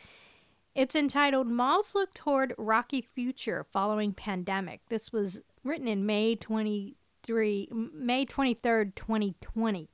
It's 0.77 0.95
entitled 0.95 1.49
Malls 1.49 1.97
Look 1.97 2.15
Toward 2.15 2.55
Rocky 2.57 3.01
Future 3.01 3.67
Following 3.73 4.13
Pandemic. 4.13 4.83
This 4.91 5.13
was 5.13 5.41
written 5.65 5.89
in 5.89 6.07
May 6.07 6.37
23 6.37 7.69
May 7.93 8.27
23rd, 8.27 8.95
2020. 8.95 9.89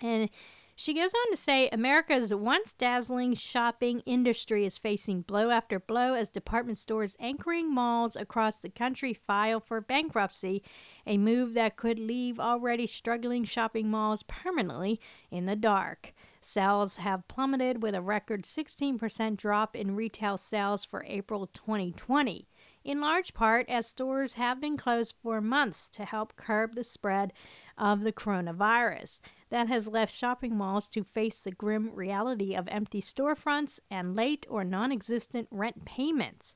And 0.00 0.30
she 0.76 0.92
goes 0.92 1.14
on 1.14 1.30
to 1.30 1.36
say 1.36 1.68
America's 1.68 2.34
once 2.34 2.72
dazzling 2.72 3.34
shopping 3.34 4.00
industry 4.06 4.64
is 4.66 4.76
facing 4.76 5.22
blow 5.22 5.50
after 5.50 5.78
blow 5.78 6.14
as 6.14 6.28
department 6.28 6.78
stores 6.78 7.16
anchoring 7.20 7.72
malls 7.72 8.16
across 8.16 8.58
the 8.58 8.68
country 8.68 9.14
file 9.14 9.60
for 9.60 9.80
bankruptcy, 9.80 10.62
a 11.06 11.16
move 11.16 11.54
that 11.54 11.76
could 11.76 11.98
leave 11.98 12.40
already 12.40 12.86
struggling 12.86 13.44
shopping 13.44 13.88
malls 13.88 14.24
permanently 14.24 15.00
in 15.30 15.46
the 15.46 15.56
dark. 15.56 16.12
Sales 16.40 16.96
have 16.96 17.28
plummeted 17.28 17.82
with 17.82 17.94
a 17.94 18.02
record 18.02 18.42
16% 18.42 19.36
drop 19.36 19.76
in 19.76 19.94
retail 19.94 20.36
sales 20.36 20.84
for 20.84 21.04
April 21.06 21.46
2020 21.46 22.48
in 22.84 23.00
large 23.00 23.32
part 23.32 23.68
as 23.68 23.86
stores 23.86 24.34
have 24.34 24.60
been 24.60 24.76
closed 24.76 25.14
for 25.22 25.40
months 25.40 25.88
to 25.88 26.04
help 26.04 26.36
curb 26.36 26.74
the 26.74 26.84
spread 26.84 27.32
of 27.78 28.02
the 28.02 28.12
coronavirus. 28.12 29.20
That 29.50 29.68
has 29.68 29.88
left 29.88 30.12
shopping 30.12 30.56
malls 30.56 30.88
to 30.90 31.04
face 31.04 31.40
the 31.40 31.52
grim 31.52 31.90
reality 31.94 32.54
of 32.54 32.68
empty 32.68 33.00
storefronts 33.00 33.78
and 33.90 34.16
late 34.16 34.46
or 34.50 34.64
non 34.64 34.92
existent 34.92 35.48
rent 35.50 35.84
payments. 35.84 36.54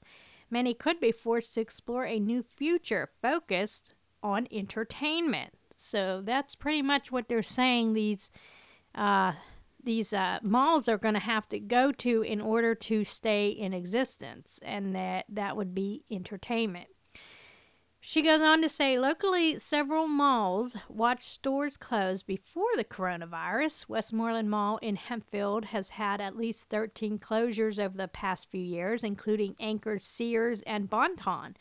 Many 0.51 0.75
could 0.75 0.99
be 0.99 1.13
forced 1.13 1.55
to 1.55 1.61
explore 1.61 2.05
a 2.05 2.19
new 2.19 2.43
future 2.43 3.11
focused 3.21 3.95
on 4.23 4.49
entertainment. 4.51 5.55
So 5.77 6.23
that's 6.25 6.55
pretty 6.55 6.83
much 6.83 7.13
what 7.13 7.29
they're 7.29 7.43
saying 7.43 7.93
these 7.93 8.31
uh, 8.95 9.33
these 9.83 10.13
uh, 10.13 10.39
malls 10.43 10.89
are 10.89 10.99
going 10.99 11.15
to 11.15 11.21
have 11.21 11.49
to 11.49 11.61
go 11.61 11.93
to 11.93 12.23
in 12.23 12.41
order 12.41 12.75
to 12.75 13.05
stay 13.05 13.49
in 13.49 13.73
existence, 13.73 14.59
and 14.63 14.95
that 14.95 15.27
that 15.29 15.57
would 15.57 15.75
be 15.75 16.05
entertainment. 16.11 16.89
She 18.11 18.23
goes 18.23 18.41
on 18.41 18.63
to 18.63 18.71
say 18.71 18.99
locally, 18.99 19.59
several 19.59 20.09
malls 20.09 20.79
watched 20.89 21.29
stores 21.29 21.77
close 21.77 22.23
before 22.23 22.71
the 22.75 22.83
coronavirus. 22.83 23.87
Westmoreland 23.87 24.49
Mall 24.49 24.79
in 24.79 24.97
Hempfield 24.97 25.67
has 25.67 25.91
had 25.91 26.19
at 26.19 26.35
least 26.35 26.71
13 26.71 27.19
closures 27.19 27.79
over 27.79 27.99
the 27.99 28.09
past 28.09 28.51
few 28.51 28.63
years, 28.63 29.05
including 29.05 29.57
Anchors, 29.61 30.05
Sears, 30.05 30.63
and 30.63 30.89
Bon-Ton. 30.89 31.55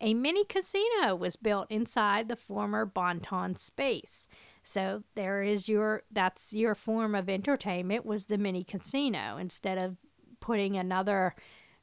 A 0.00 0.12
mini 0.12 0.44
casino 0.44 1.14
was 1.14 1.36
built 1.36 1.70
inside 1.70 2.28
the 2.28 2.34
former 2.34 2.84
Bon-Ton 2.84 3.54
space. 3.54 4.26
So 4.64 5.04
there 5.14 5.44
is 5.44 5.68
your 5.68 6.02
that's 6.10 6.52
your 6.52 6.74
form 6.74 7.14
of 7.14 7.28
entertainment 7.28 8.04
was 8.04 8.24
the 8.24 8.38
mini 8.38 8.64
casino 8.64 9.36
instead 9.36 9.78
of 9.78 9.98
putting 10.40 10.76
another 10.76 11.36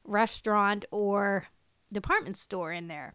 restaurant 0.04 0.84
or 0.90 1.46
department 1.90 2.36
store 2.36 2.70
in 2.70 2.88
there. 2.88 3.14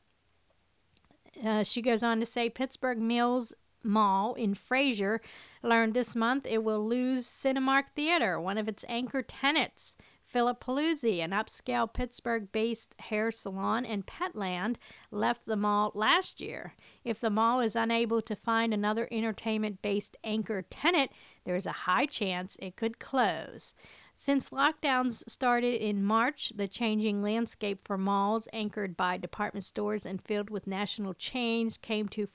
Uh, 1.44 1.64
she 1.64 1.82
goes 1.82 2.04
on 2.04 2.20
to 2.20 2.26
say 2.26 2.50
Pittsburgh 2.50 3.00
Mills 3.00 3.54
Mall 3.84 4.34
in 4.34 4.54
Frazer 4.54 5.22
learned 5.64 5.94
this 5.94 6.16
month 6.16 6.46
it 6.46 6.64
will 6.64 6.86
lose 6.86 7.26
Cinemark 7.26 7.90
Theater, 7.96 8.40
one 8.40 8.58
of 8.58 8.68
its 8.68 8.84
anchor 8.88 9.22
tenants. 9.22 9.96
Philip 10.30 10.64
Pelusi, 10.64 11.24
an 11.24 11.32
upscale 11.32 11.92
Pittsburgh 11.92 12.52
based 12.52 12.94
hair 13.00 13.32
salon 13.32 13.84
and 13.84 14.06
petland, 14.06 14.76
left 15.10 15.48
the 15.48 15.56
mall 15.56 15.92
last 15.96 16.40
year. 16.40 16.76
If 17.04 17.20
the 17.20 17.32
mall 17.32 17.62
is 17.62 17.76
unable 17.76 18.22
to 18.22 18.36
find 18.36 18.72
another 18.72 19.08
entertainment 19.12 19.82
based 19.82 20.18
anchor 20.24 20.62
tenant, 20.62 21.10
there 21.46 21.56
is 21.56 21.66
a 21.66 21.72
high 21.72 22.06
chance 22.06 22.58
it 22.62 22.76
could 22.76 23.00
close. 23.00 23.74
Since 24.22 24.50
lockdowns 24.50 25.24
started 25.30 25.82
in 25.82 26.04
March, 26.04 26.52
the 26.54 26.68
changing 26.68 27.22
landscape 27.22 27.80
for 27.82 27.98
malls 27.98 28.50
anchored 28.52 28.98
by 28.98 29.16
department 29.16 29.64
stores 29.64 30.06
and 30.06 30.22
filled 30.22 30.50
with 30.50 30.68
national 30.68 31.14
chains 31.14 31.78
came 31.78 32.10
to 32.10 32.28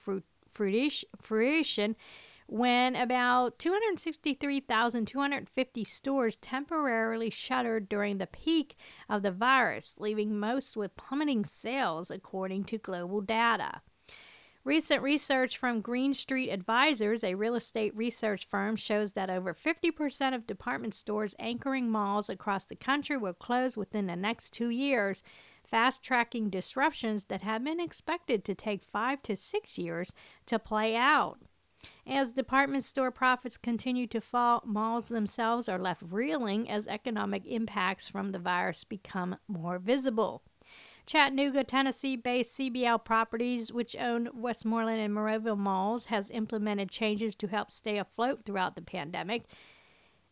fruition 0.50 1.96
when 2.46 2.96
about 2.96 3.58
263,250 3.58 5.84
stores 5.84 6.36
temporarily 6.36 7.28
shuttered 7.28 7.90
during 7.90 8.16
the 8.16 8.28
peak 8.28 8.76
of 9.10 9.20
the 9.20 9.30
virus, 9.30 10.00
leaving 10.00 10.40
most 10.40 10.78
with 10.78 10.96
plummeting 10.96 11.44
sales, 11.44 12.10
according 12.10 12.64
to 12.64 12.78
global 12.78 13.20
data. 13.20 13.82
Recent 14.64 15.02
research 15.02 15.58
from 15.58 15.82
Green 15.82 16.14
Street 16.14 16.48
Advisors, 16.48 17.22
a 17.22 17.34
real 17.34 17.54
estate 17.54 17.94
research 17.94 18.46
firm, 18.46 18.76
shows 18.76 19.12
that 19.12 19.28
over 19.28 19.52
50% 19.52 20.34
of 20.34 20.46
department 20.46 20.94
stores 20.94 21.34
anchoring 21.38 21.90
malls 21.90 22.30
across 22.30 22.64
the 22.64 22.74
country 22.74 23.18
will 23.18 23.34
close 23.34 23.76
within 23.76 24.06
the 24.06 24.16
next 24.16 24.54
two 24.54 24.70
years, 24.70 25.22
fast 25.62 26.02
tracking 26.02 26.48
disruptions 26.48 27.26
that 27.26 27.42
have 27.42 27.62
been 27.62 27.78
expected 27.78 28.42
to 28.46 28.54
take 28.54 28.82
five 28.82 29.22
to 29.24 29.36
six 29.36 29.76
years 29.76 30.14
to 30.46 30.58
play 30.58 30.96
out. 30.96 31.40
As 32.06 32.32
department 32.32 32.84
store 32.84 33.10
profits 33.10 33.58
continue 33.58 34.06
to 34.06 34.20
fall, 34.22 34.62
malls 34.64 35.10
themselves 35.10 35.68
are 35.68 35.78
left 35.78 36.02
reeling 36.10 36.70
as 36.70 36.88
economic 36.88 37.44
impacts 37.44 38.08
from 38.08 38.32
the 38.32 38.38
virus 38.38 38.82
become 38.82 39.36
more 39.46 39.78
visible. 39.78 40.42
Chattanooga, 41.06 41.64
Tennessee 41.64 42.16
based 42.16 42.58
CBL 42.58 43.04
Properties, 43.04 43.72
which 43.72 43.94
own 43.96 44.28
Westmoreland 44.32 45.00
and 45.00 45.14
Monroeville 45.14 45.58
malls, 45.58 46.06
has 46.06 46.30
implemented 46.30 46.90
changes 46.90 47.34
to 47.36 47.48
help 47.48 47.70
stay 47.70 47.98
afloat 47.98 48.42
throughout 48.44 48.74
the 48.74 48.82
pandemic. 48.82 49.44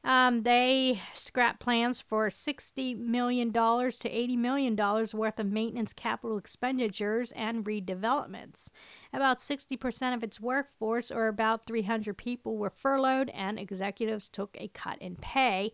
Um, 0.05 0.43
they 0.43 1.01
scrapped 1.15 1.61
plans 1.61 2.01
for 2.01 2.29
$60 2.29 2.99
million 2.99 3.53
to 3.53 3.61
$80 3.61 4.37
million 4.37 4.75
worth 4.77 5.39
of 5.39 5.47
maintenance 5.47 5.93
capital 5.93 6.37
expenditures 6.39 7.31
and 7.33 7.65
redevelopments. 7.65 8.71
About 9.13 9.39
60% 9.39 10.15
of 10.15 10.25
its 10.25 10.41
workforce, 10.41 11.13
or 11.13 11.29
about 11.29 11.67
300 11.67 12.17
people, 12.17 12.57
were 12.57 12.71
furloughed, 12.71 13.31
and 13.31 13.61
executives 13.61 14.29
took 14.29 14.57
a 14.59 14.69
cut 14.69 15.01
in 15.01 15.15
pay. 15.17 15.71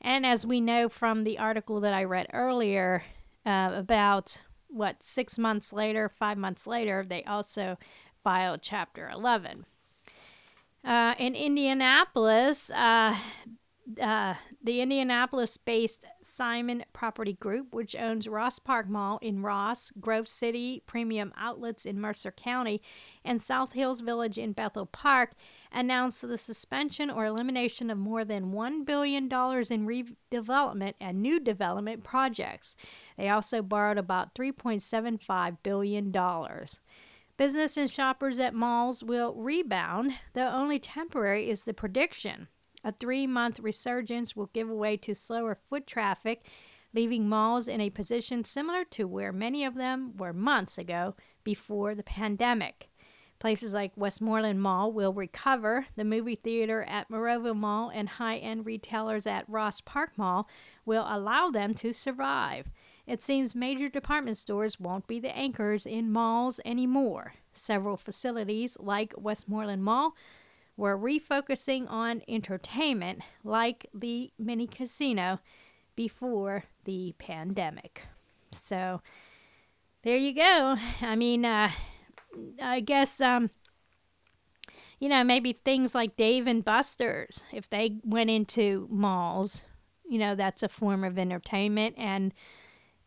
And 0.00 0.24
as 0.24 0.46
we 0.46 0.60
know 0.60 0.88
from 0.88 1.24
the 1.24 1.38
article 1.38 1.80
that 1.80 1.94
I 1.94 2.04
read 2.04 2.28
earlier, 2.32 3.02
uh, 3.44 3.70
about 3.74 4.42
what, 4.68 5.02
six 5.02 5.38
months 5.38 5.72
later, 5.72 6.08
five 6.08 6.38
months 6.38 6.66
later, 6.66 7.04
they 7.06 7.22
also 7.24 7.78
filed 8.22 8.62
Chapter 8.62 9.08
11. 9.08 9.66
Uh, 10.84 11.14
in 11.18 11.34
Indianapolis, 11.34 12.70
uh, 12.70 13.16
uh, 14.00 14.34
the 14.62 14.80
Indianapolis 14.80 15.56
based 15.56 16.04
Simon 16.20 16.84
Property 16.92 17.32
Group, 17.32 17.74
which 17.74 17.96
owns 17.96 18.28
Ross 18.28 18.58
Park 18.58 18.88
Mall 18.88 19.18
in 19.20 19.42
Ross, 19.42 19.92
Grove 20.00 20.28
City 20.28 20.82
Premium 20.86 21.32
Outlets 21.36 21.84
in 21.84 22.00
Mercer 22.00 22.30
County, 22.30 22.80
and 23.24 23.42
South 23.42 23.72
Hills 23.72 24.00
Village 24.00 24.38
in 24.38 24.52
Bethel 24.52 24.86
Park, 24.86 25.32
announced 25.72 26.22
the 26.22 26.38
suspension 26.38 27.10
or 27.10 27.26
elimination 27.26 27.90
of 27.90 27.98
more 27.98 28.24
than 28.24 28.52
$1 28.52 28.86
billion 28.86 29.24
in 29.24 29.28
redevelopment 29.30 30.94
and 31.00 31.20
new 31.20 31.40
development 31.40 32.04
projects. 32.04 32.76
They 33.16 33.28
also 33.28 33.62
borrowed 33.62 33.98
about 33.98 34.34
$3.75 34.34 35.56
billion. 35.62 36.14
Business 37.36 37.76
and 37.76 37.90
shoppers 37.90 38.38
at 38.38 38.54
malls 38.54 39.02
will 39.02 39.34
rebound, 39.34 40.12
though 40.34 40.48
only 40.48 40.78
temporary 40.78 41.50
is 41.50 41.64
the 41.64 41.74
prediction. 41.74 42.46
A 42.84 42.92
three 42.92 43.26
month 43.26 43.60
resurgence 43.60 44.34
will 44.34 44.50
give 44.52 44.68
way 44.68 44.96
to 44.98 45.14
slower 45.14 45.54
foot 45.54 45.86
traffic, 45.86 46.46
leaving 46.94 47.28
malls 47.28 47.68
in 47.68 47.80
a 47.80 47.90
position 47.90 48.44
similar 48.44 48.84
to 48.86 49.04
where 49.04 49.32
many 49.32 49.64
of 49.64 49.74
them 49.74 50.16
were 50.16 50.32
months 50.32 50.78
ago 50.78 51.14
before 51.44 51.94
the 51.94 52.02
pandemic. 52.02 52.88
Places 53.42 53.74
like 53.74 53.90
Westmoreland 53.96 54.62
Mall 54.62 54.92
will 54.92 55.12
recover. 55.12 55.86
The 55.96 56.04
movie 56.04 56.36
theater 56.36 56.84
at 56.84 57.10
Monroeville 57.10 57.56
Mall 57.56 57.90
and 57.92 58.08
high 58.08 58.36
end 58.36 58.66
retailers 58.66 59.26
at 59.26 59.48
Ross 59.48 59.80
Park 59.80 60.12
Mall 60.16 60.48
will 60.84 61.04
allow 61.08 61.50
them 61.50 61.74
to 61.74 61.92
survive. 61.92 62.70
It 63.04 63.20
seems 63.20 63.56
major 63.56 63.88
department 63.88 64.36
stores 64.36 64.78
won't 64.78 65.08
be 65.08 65.18
the 65.18 65.36
anchors 65.36 65.86
in 65.86 66.12
malls 66.12 66.60
anymore. 66.64 67.34
Several 67.52 67.96
facilities, 67.96 68.76
like 68.78 69.12
Westmoreland 69.16 69.82
Mall, 69.82 70.14
were 70.76 70.98
refocusing 70.98 71.90
on 71.90 72.22
entertainment, 72.28 73.20
like 73.44 73.86
the 73.94 74.32
mini 74.38 74.66
casino, 74.66 75.38
before 75.94 76.64
the 76.84 77.14
pandemic. 77.18 78.02
So, 78.52 79.02
there 80.02 80.16
you 80.16 80.34
go. 80.34 80.76
I 81.00 81.16
mean, 81.16 81.44
uh, 81.44 81.70
I 82.60 82.80
guess 82.80 83.20
um, 83.20 83.50
you 84.98 85.08
know 85.08 85.24
maybe 85.24 85.52
things 85.52 85.94
like 85.94 86.16
Dave 86.16 86.46
and 86.46 86.64
Buster's 86.64 87.44
if 87.52 87.68
they 87.68 87.98
went 88.04 88.30
into 88.30 88.86
malls, 88.90 89.64
you 90.08 90.18
know 90.18 90.34
that's 90.34 90.62
a 90.62 90.68
form 90.68 91.04
of 91.04 91.18
entertainment 91.18 91.96
and 91.98 92.32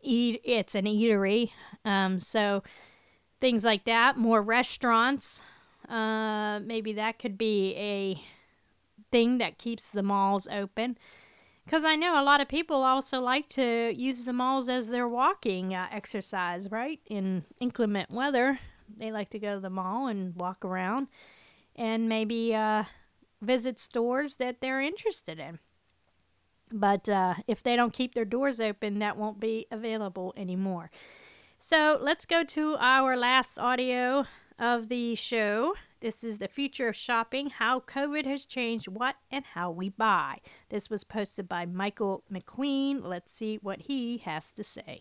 eat 0.00 0.40
it's 0.44 0.74
an 0.74 0.84
eatery. 0.84 1.50
Um, 1.84 2.20
so 2.20 2.62
things 3.40 3.64
like 3.64 3.84
that, 3.84 4.16
more 4.16 4.42
restaurants, 4.42 5.42
uh, 5.88 6.60
maybe 6.60 6.92
that 6.94 7.18
could 7.18 7.38
be 7.38 7.74
a 7.76 8.20
thing 9.10 9.38
that 9.38 9.58
keeps 9.58 9.90
the 9.90 10.02
malls 10.02 10.48
open. 10.50 10.98
Because 11.64 11.84
I 11.84 11.96
know 11.96 12.20
a 12.20 12.22
lot 12.22 12.40
of 12.40 12.48
people 12.48 12.82
also 12.82 13.20
like 13.20 13.48
to 13.50 13.92
use 13.92 14.22
the 14.22 14.32
malls 14.32 14.68
as 14.68 14.88
their 14.88 15.08
walking 15.08 15.74
uh, 15.74 15.88
exercise, 15.90 16.70
right? 16.70 17.00
In 17.06 17.44
inclement 17.60 18.10
weather, 18.10 18.60
they 18.96 19.10
like 19.10 19.28
to 19.30 19.40
go 19.40 19.54
to 19.54 19.60
the 19.60 19.70
mall 19.70 20.06
and 20.06 20.34
walk 20.36 20.64
around 20.64 21.08
and 21.74 22.08
maybe 22.08 22.54
uh, 22.54 22.84
visit 23.42 23.80
stores 23.80 24.36
that 24.36 24.60
they're 24.60 24.80
interested 24.80 25.40
in. 25.40 25.58
But 26.72 27.08
uh, 27.08 27.34
if 27.46 27.62
they 27.62 27.76
don't 27.76 27.92
keep 27.92 28.14
their 28.14 28.24
doors 28.24 28.60
open, 28.60 28.98
that 29.00 29.16
won't 29.16 29.40
be 29.40 29.66
available 29.70 30.34
anymore. 30.36 30.90
So 31.58 31.98
let's 32.00 32.26
go 32.26 32.44
to 32.44 32.76
our 32.78 33.16
last 33.16 33.58
audio 33.58 34.24
of 34.58 34.88
the 34.88 35.14
show. 35.14 35.74
This 36.00 36.22
is 36.22 36.38
the 36.38 36.48
future 36.48 36.88
of 36.88 36.96
shopping, 36.96 37.50
how 37.50 37.80
COVID 37.80 38.26
has 38.26 38.46
changed 38.46 38.88
what 38.88 39.16
and 39.30 39.44
how 39.44 39.70
we 39.70 39.88
buy. 39.88 40.38
This 40.68 40.90
was 40.90 41.04
posted 41.04 41.48
by 41.48 41.66
Michael 41.66 42.22
McQueen. 42.32 43.02
Let's 43.02 43.32
see 43.32 43.56
what 43.56 43.82
he 43.82 44.18
has 44.18 44.52
to 44.52 44.62
say. 44.64 45.00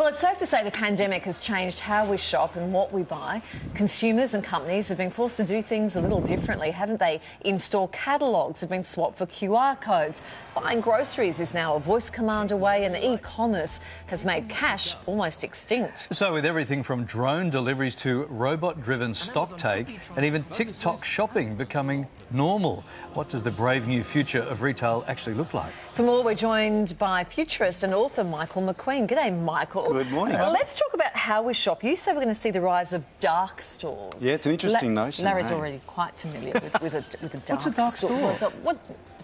Well, 0.00 0.08
it's 0.08 0.20
safe 0.20 0.38
to 0.38 0.46
say 0.46 0.64
the 0.64 0.70
pandemic 0.70 1.24
has 1.24 1.40
changed 1.40 1.78
how 1.78 2.06
we 2.06 2.16
shop 2.16 2.56
and 2.56 2.72
what 2.72 2.90
we 2.90 3.02
buy. 3.02 3.42
Consumers 3.74 4.32
and 4.32 4.42
companies 4.42 4.88
have 4.88 4.96
been 4.96 5.10
forced 5.10 5.36
to 5.36 5.44
do 5.44 5.60
things 5.60 5.94
a 5.94 6.00
little 6.00 6.22
differently, 6.22 6.70
haven't 6.70 6.98
they? 6.98 7.20
In 7.42 7.58
store 7.58 7.86
catalogues 7.88 8.62
have 8.62 8.70
been 8.70 8.82
swapped 8.82 9.18
for 9.18 9.26
QR 9.26 9.78
codes. 9.78 10.22
Buying 10.54 10.80
groceries 10.80 11.38
is 11.38 11.52
now 11.52 11.76
a 11.76 11.80
voice 11.80 12.08
command 12.08 12.50
away, 12.50 12.86
and 12.86 12.96
e 12.96 13.18
commerce 13.18 13.78
has 14.06 14.24
made 14.24 14.48
cash 14.48 14.96
almost 15.04 15.44
extinct. 15.44 16.08
So, 16.12 16.32
with 16.32 16.46
everything 16.46 16.82
from 16.82 17.04
drone 17.04 17.50
deliveries 17.50 17.94
to 17.96 18.24
robot 18.30 18.80
driven 18.80 19.12
stock 19.12 19.58
take 19.58 20.00
and 20.16 20.24
even 20.24 20.44
TikTok 20.44 21.04
shopping 21.04 21.56
becoming 21.56 22.08
normal, 22.30 22.84
what 23.14 23.28
does 23.28 23.42
the 23.42 23.50
brave 23.50 23.86
new 23.86 24.02
future 24.02 24.42
of 24.42 24.62
retail 24.62 25.04
actually 25.08 25.34
look 25.34 25.54
like? 25.54 25.70
For 25.94 26.02
more, 26.02 26.22
we're 26.22 26.34
joined 26.34 26.96
by 26.98 27.24
futurist 27.24 27.82
and 27.82 27.92
author 27.94 28.24
Michael 28.24 28.62
McQueen. 28.62 29.08
G'day, 29.08 29.36
Michael. 29.42 29.92
Good 29.92 30.10
morning. 30.10 30.36
Uh, 30.36 30.50
let's 30.50 30.78
talk 30.78 30.94
about 30.94 31.14
how 31.16 31.42
we 31.42 31.54
shop. 31.54 31.82
You 31.84 31.96
say 31.96 32.12
we're 32.12 32.16
going 32.16 32.28
to 32.28 32.34
see 32.34 32.50
the 32.50 32.60
rise 32.60 32.92
of 32.92 33.04
dark 33.20 33.62
stores. 33.62 34.12
Yeah, 34.24 34.34
it's 34.34 34.46
an 34.46 34.52
interesting 34.52 34.94
notion, 34.94 35.24
Larry's 35.24 35.48
hey? 35.48 35.54
already 35.54 35.80
quite 35.86 36.14
familiar 36.16 36.52
with, 36.54 36.80
with, 36.80 36.94
a, 36.94 37.04
with 37.22 37.34
a 37.34 37.38
dark 37.38 37.48
What's 37.48 37.66
a 37.66 37.70
dark 37.70 37.94
store? 37.96 38.10
What's 38.10 38.42
a- 38.42 38.50
what, 38.50 38.78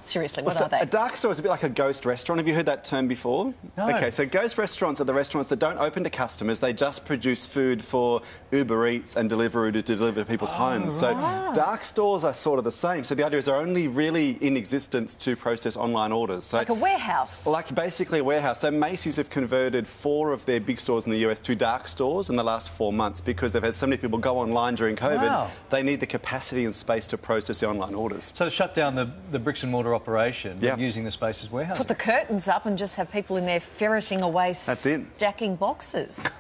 seriously, 0.05 0.43
what 0.43 0.51
Well, 0.55 0.59
so 0.59 0.65
are 0.65 0.69
they? 0.69 0.79
A 0.81 0.87
dark 0.87 1.17
store 1.17 1.33
is 1.33 1.39
a 1.39 1.43
bit 1.43 1.49
like 1.49 1.63
a 1.63 1.69
ghost 1.69 2.05
restaurant. 2.05 2.39
Have 2.39 2.49
you 2.49 2.55
heard 2.55 2.67
that 2.67 2.85
term 2.85 3.09
before? 3.09 3.53
No. 3.77 3.89
Okay, 3.89 4.11
so 4.11 4.27
ghost 4.27 4.59
restaurants 4.59 5.01
are 5.01 5.05
the 5.05 5.15
restaurants 5.15 5.49
that 5.51 5.59
don't 5.59 5.79
open 5.79 6.05
to 6.05 6.11
customers. 6.11 6.61
They 6.61 6.73
just 6.73 7.05
produce 7.05 7.47
food 7.47 7.83
for 7.85 8.23
Uber 8.53 8.89
Eats 8.89 9.17
and 9.17 9.31
Deliveroo 9.31 9.73
to 9.73 9.83
deliver 9.83 10.21
to 10.21 10.27
people's 10.27 10.51
homes. 10.51 10.97
So 10.97 11.13
dark 11.55 11.85
stores 11.85 12.25
are 12.25 12.35
sort 12.35 12.59
of 12.59 12.65
the 12.65 12.73
same. 12.73 12.96
So 13.05 13.15
the 13.15 13.25
idea 13.25 13.39
is 13.39 13.47
they're 13.47 13.57
only 13.57 13.89
really 13.89 14.33
in 14.41 14.57
existence 14.57 15.15
to 15.17 15.37
process 15.37 15.77
online 15.77 16.13
orders. 16.13 16.45
So 16.45 16.57
like 16.59 16.69
a 16.69 16.75
warehouse. 16.75 17.47
like 17.47 17.75
basically 17.75 18.21
a 18.21 18.25
warehouse. 18.25 18.61
So 18.61 18.71
Macy's 18.71 19.17
have 19.17 19.31
converted 19.31 19.87
four 19.87 20.33
of 20.33 20.45
their 20.47 20.61
big 20.61 20.81
stores 20.81 21.05
in 21.07 21.11
the 21.13 21.19
US 21.29 21.41
to 21.41 21.55
dark 21.55 21.89
stores 21.89 22.31
in 22.31 22.37
the 22.37 22.45
last 22.45 22.71
four 22.71 22.93
months 22.93 23.21
because 23.21 23.53
they've 23.53 23.63
had 23.63 23.75
so 23.75 23.87
many 23.87 23.97
people 23.97 24.19
go 24.19 24.39
online 24.39 24.75
during 24.75 24.97
COVID. 24.97 25.17
Wow. 25.27 25.51
They 25.71 25.83
need 25.83 26.01
the 26.01 26.07
capacity 26.07 26.65
and 26.65 26.75
space 26.75 27.07
to 27.09 27.19
process 27.19 27.61
the 27.61 27.69
online 27.69 27.95
orders. 27.95 28.33
So, 28.35 28.49
shut 28.49 28.75
down 28.75 28.95
the, 28.95 29.11
the 29.33 29.39
bricks 29.39 29.63
and 29.63 29.73
mortar 29.73 29.95
operation, 29.95 30.59
Yeah. 30.61 30.77
using 30.77 31.05
the 31.05 31.11
space 31.11 31.43
as 31.43 31.51
warehousing. 31.51 31.79
Put 31.79 31.89
the 31.89 31.95
curtains 31.95 32.49
up 32.49 32.67
and 32.67 32.77
just 32.79 32.97
have 32.97 33.11
people 33.11 33.37
in 33.37 33.47
there 33.47 33.61
ferreting 33.61 34.23
away, 34.23 34.49
That's 34.49 34.87
it. 34.87 35.03
stacking 35.17 35.57
boxes. 35.57 36.25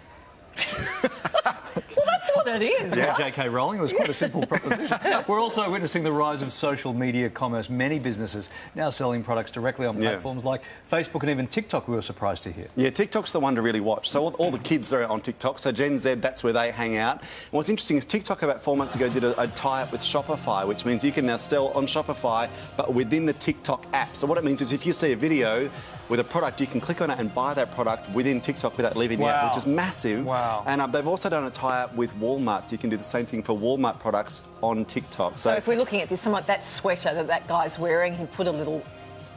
well, 1.96 2.06
that's 2.06 2.30
what 2.34 2.48
it 2.48 2.62
is. 2.62 2.94
Yeah. 2.96 3.06
right? 3.08 3.16
J.K. 3.16 3.48
Rowling 3.48 3.78
it 3.78 3.82
was 3.82 3.92
quite 3.92 4.08
a 4.08 4.14
simple 4.14 4.46
proposition. 4.46 4.96
We're 5.28 5.40
also 5.40 5.68
witnessing 5.70 6.02
the 6.02 6.12
rise 6.12 6.42
of 6.42 6.52
social 6.52 6.92
media 6.94 7.28
commerce. 7.30 7.68
Many 7.68 7.98
businesses 7.98 8.50
now 8.74 8.88
selling 8.90 9.22
products 9.22 9.50
directly 9.50 9.86
on 9.86 10.00
Yeah. 10.00 10.10
platforms 10.10 10.44
like 10.44 10.62
Facebook 10.90 11.20
and 11.22 11.30
even 11.30 11.46
TikTok. 11.46 11.88
We 11.88 11.94
were 11.94 12.02
surprised 12.02 12.42
to 12.44 12.52
hear. 12.52 12.66
Yeah, 12.76 12.90
TikTok's 12.90 13.32
the 13.32 13.40
one 13.40 13.54
to 13.56 13.62
really 13.62 13.80
watch. 13.80 14.08
So 14.08 14.22
all, 14.24 14.34
all 14.34 14.50
the 14.50 14.58
kids 14.58 14.92
are 14.92 15.04
on 15.04 15.20
TikTok. 15.20 15.58
So 15.58 15.72
Gen 15.72 15.98
Z, 15.98 16.14
that's 16.14 16.42
where 16.42 16.52
they 16.52 16.70
hang 16.70 16.96
out. 16.96 17.20
And 17.20 17.52
what's 17.52 17.68
interesting 17.70 17.96
is 17.96 18.04
TikTok 18.04 18.42
about 18.42 18.62
four 18.62 18.76
months 18.76 18.94
ago 18.94 19.08
did 19.08 19.24
a, 19.24 19.40
a 19.40 19.48
tie-up 19.48 19.92
with 19.92 20.00
Shopify, 20.00 20.66
which 20.66 20.84
means 20.84 21.04
you 21.04 21.12
can 21.12 21.26
now 21.26 21.36
sell 21.36 21.68
on 21.68 21.86
Shopify, 21.86 22.48
but 22.76 22.92
within 22.94 23.26
the 23.26 23.32
TikTok 23.34 23.86
app. 23.92 24.16
So 24.16 24.26
what 24.26 24.38
it 24.38 24.44
means 24.44 24.60
is 24.60 24.72
if 24.72 24.86
you 24.86 24.92
see 24.92 25.12
a 25.12 25.16
video 25.16 25.70
with 26.08 26.20
a 26.20 26.24
product, 26.24 26.60
you 26.60 26.66
can 26.66 26.80
click 26.80 27.00
on 27.00 27.10
it 27.10 27.18
and 27.18 27.34
buy 27.34 27.54
that 27.54 27.70
product 27.72 28.08
within 28.10 28.40
TikTok 28.40 28.76
without 28.76 28.96
leaving 28.96 29.18
the 29.18 29.26
app, 29.26 29.50
which 29.50 29.58
is 29.58 29.66
massive. 29.66 30.24
Wow. 30.24 30.64
And 30.66 30.80
um, 30.80 30.92
they've 30.92 31.06
also 31.06 31.28
done 31.28 31.44
a 31.44 31.50
tie-up 31.50 31.94
with 31.94 32.12
Walmart, 32.20 32.64
so 32.64 32.72
you 32.72 32.78
can 32.78 32.90
do 32.90 32.96
the 32.96 33.04
same 33.04 33.26
thing 33.26 33.42
for 33.42 33.58
Walmart 33.58 33.98
products 33.98 34.42
on 34.62 34.84
TikTok. 34.84 35.38
So 35.38 35.52
if 35.54 35.66
we're 35.66 35.76
looking 35.76 36.00
at 36.00 36.08
this, 36.08 36.20
something 36.20 36.34
like 36.34 36.46
that 36.46 36.64
sweater 36.64 37.12
that 37.14 37.26
that 37.26 37.48
guy's 37.48 37.78
wearing, 37.78 38.16
he 38.16 38.26
put 38.26 38.46
a 38.46 38.52
little, 38.52 38.82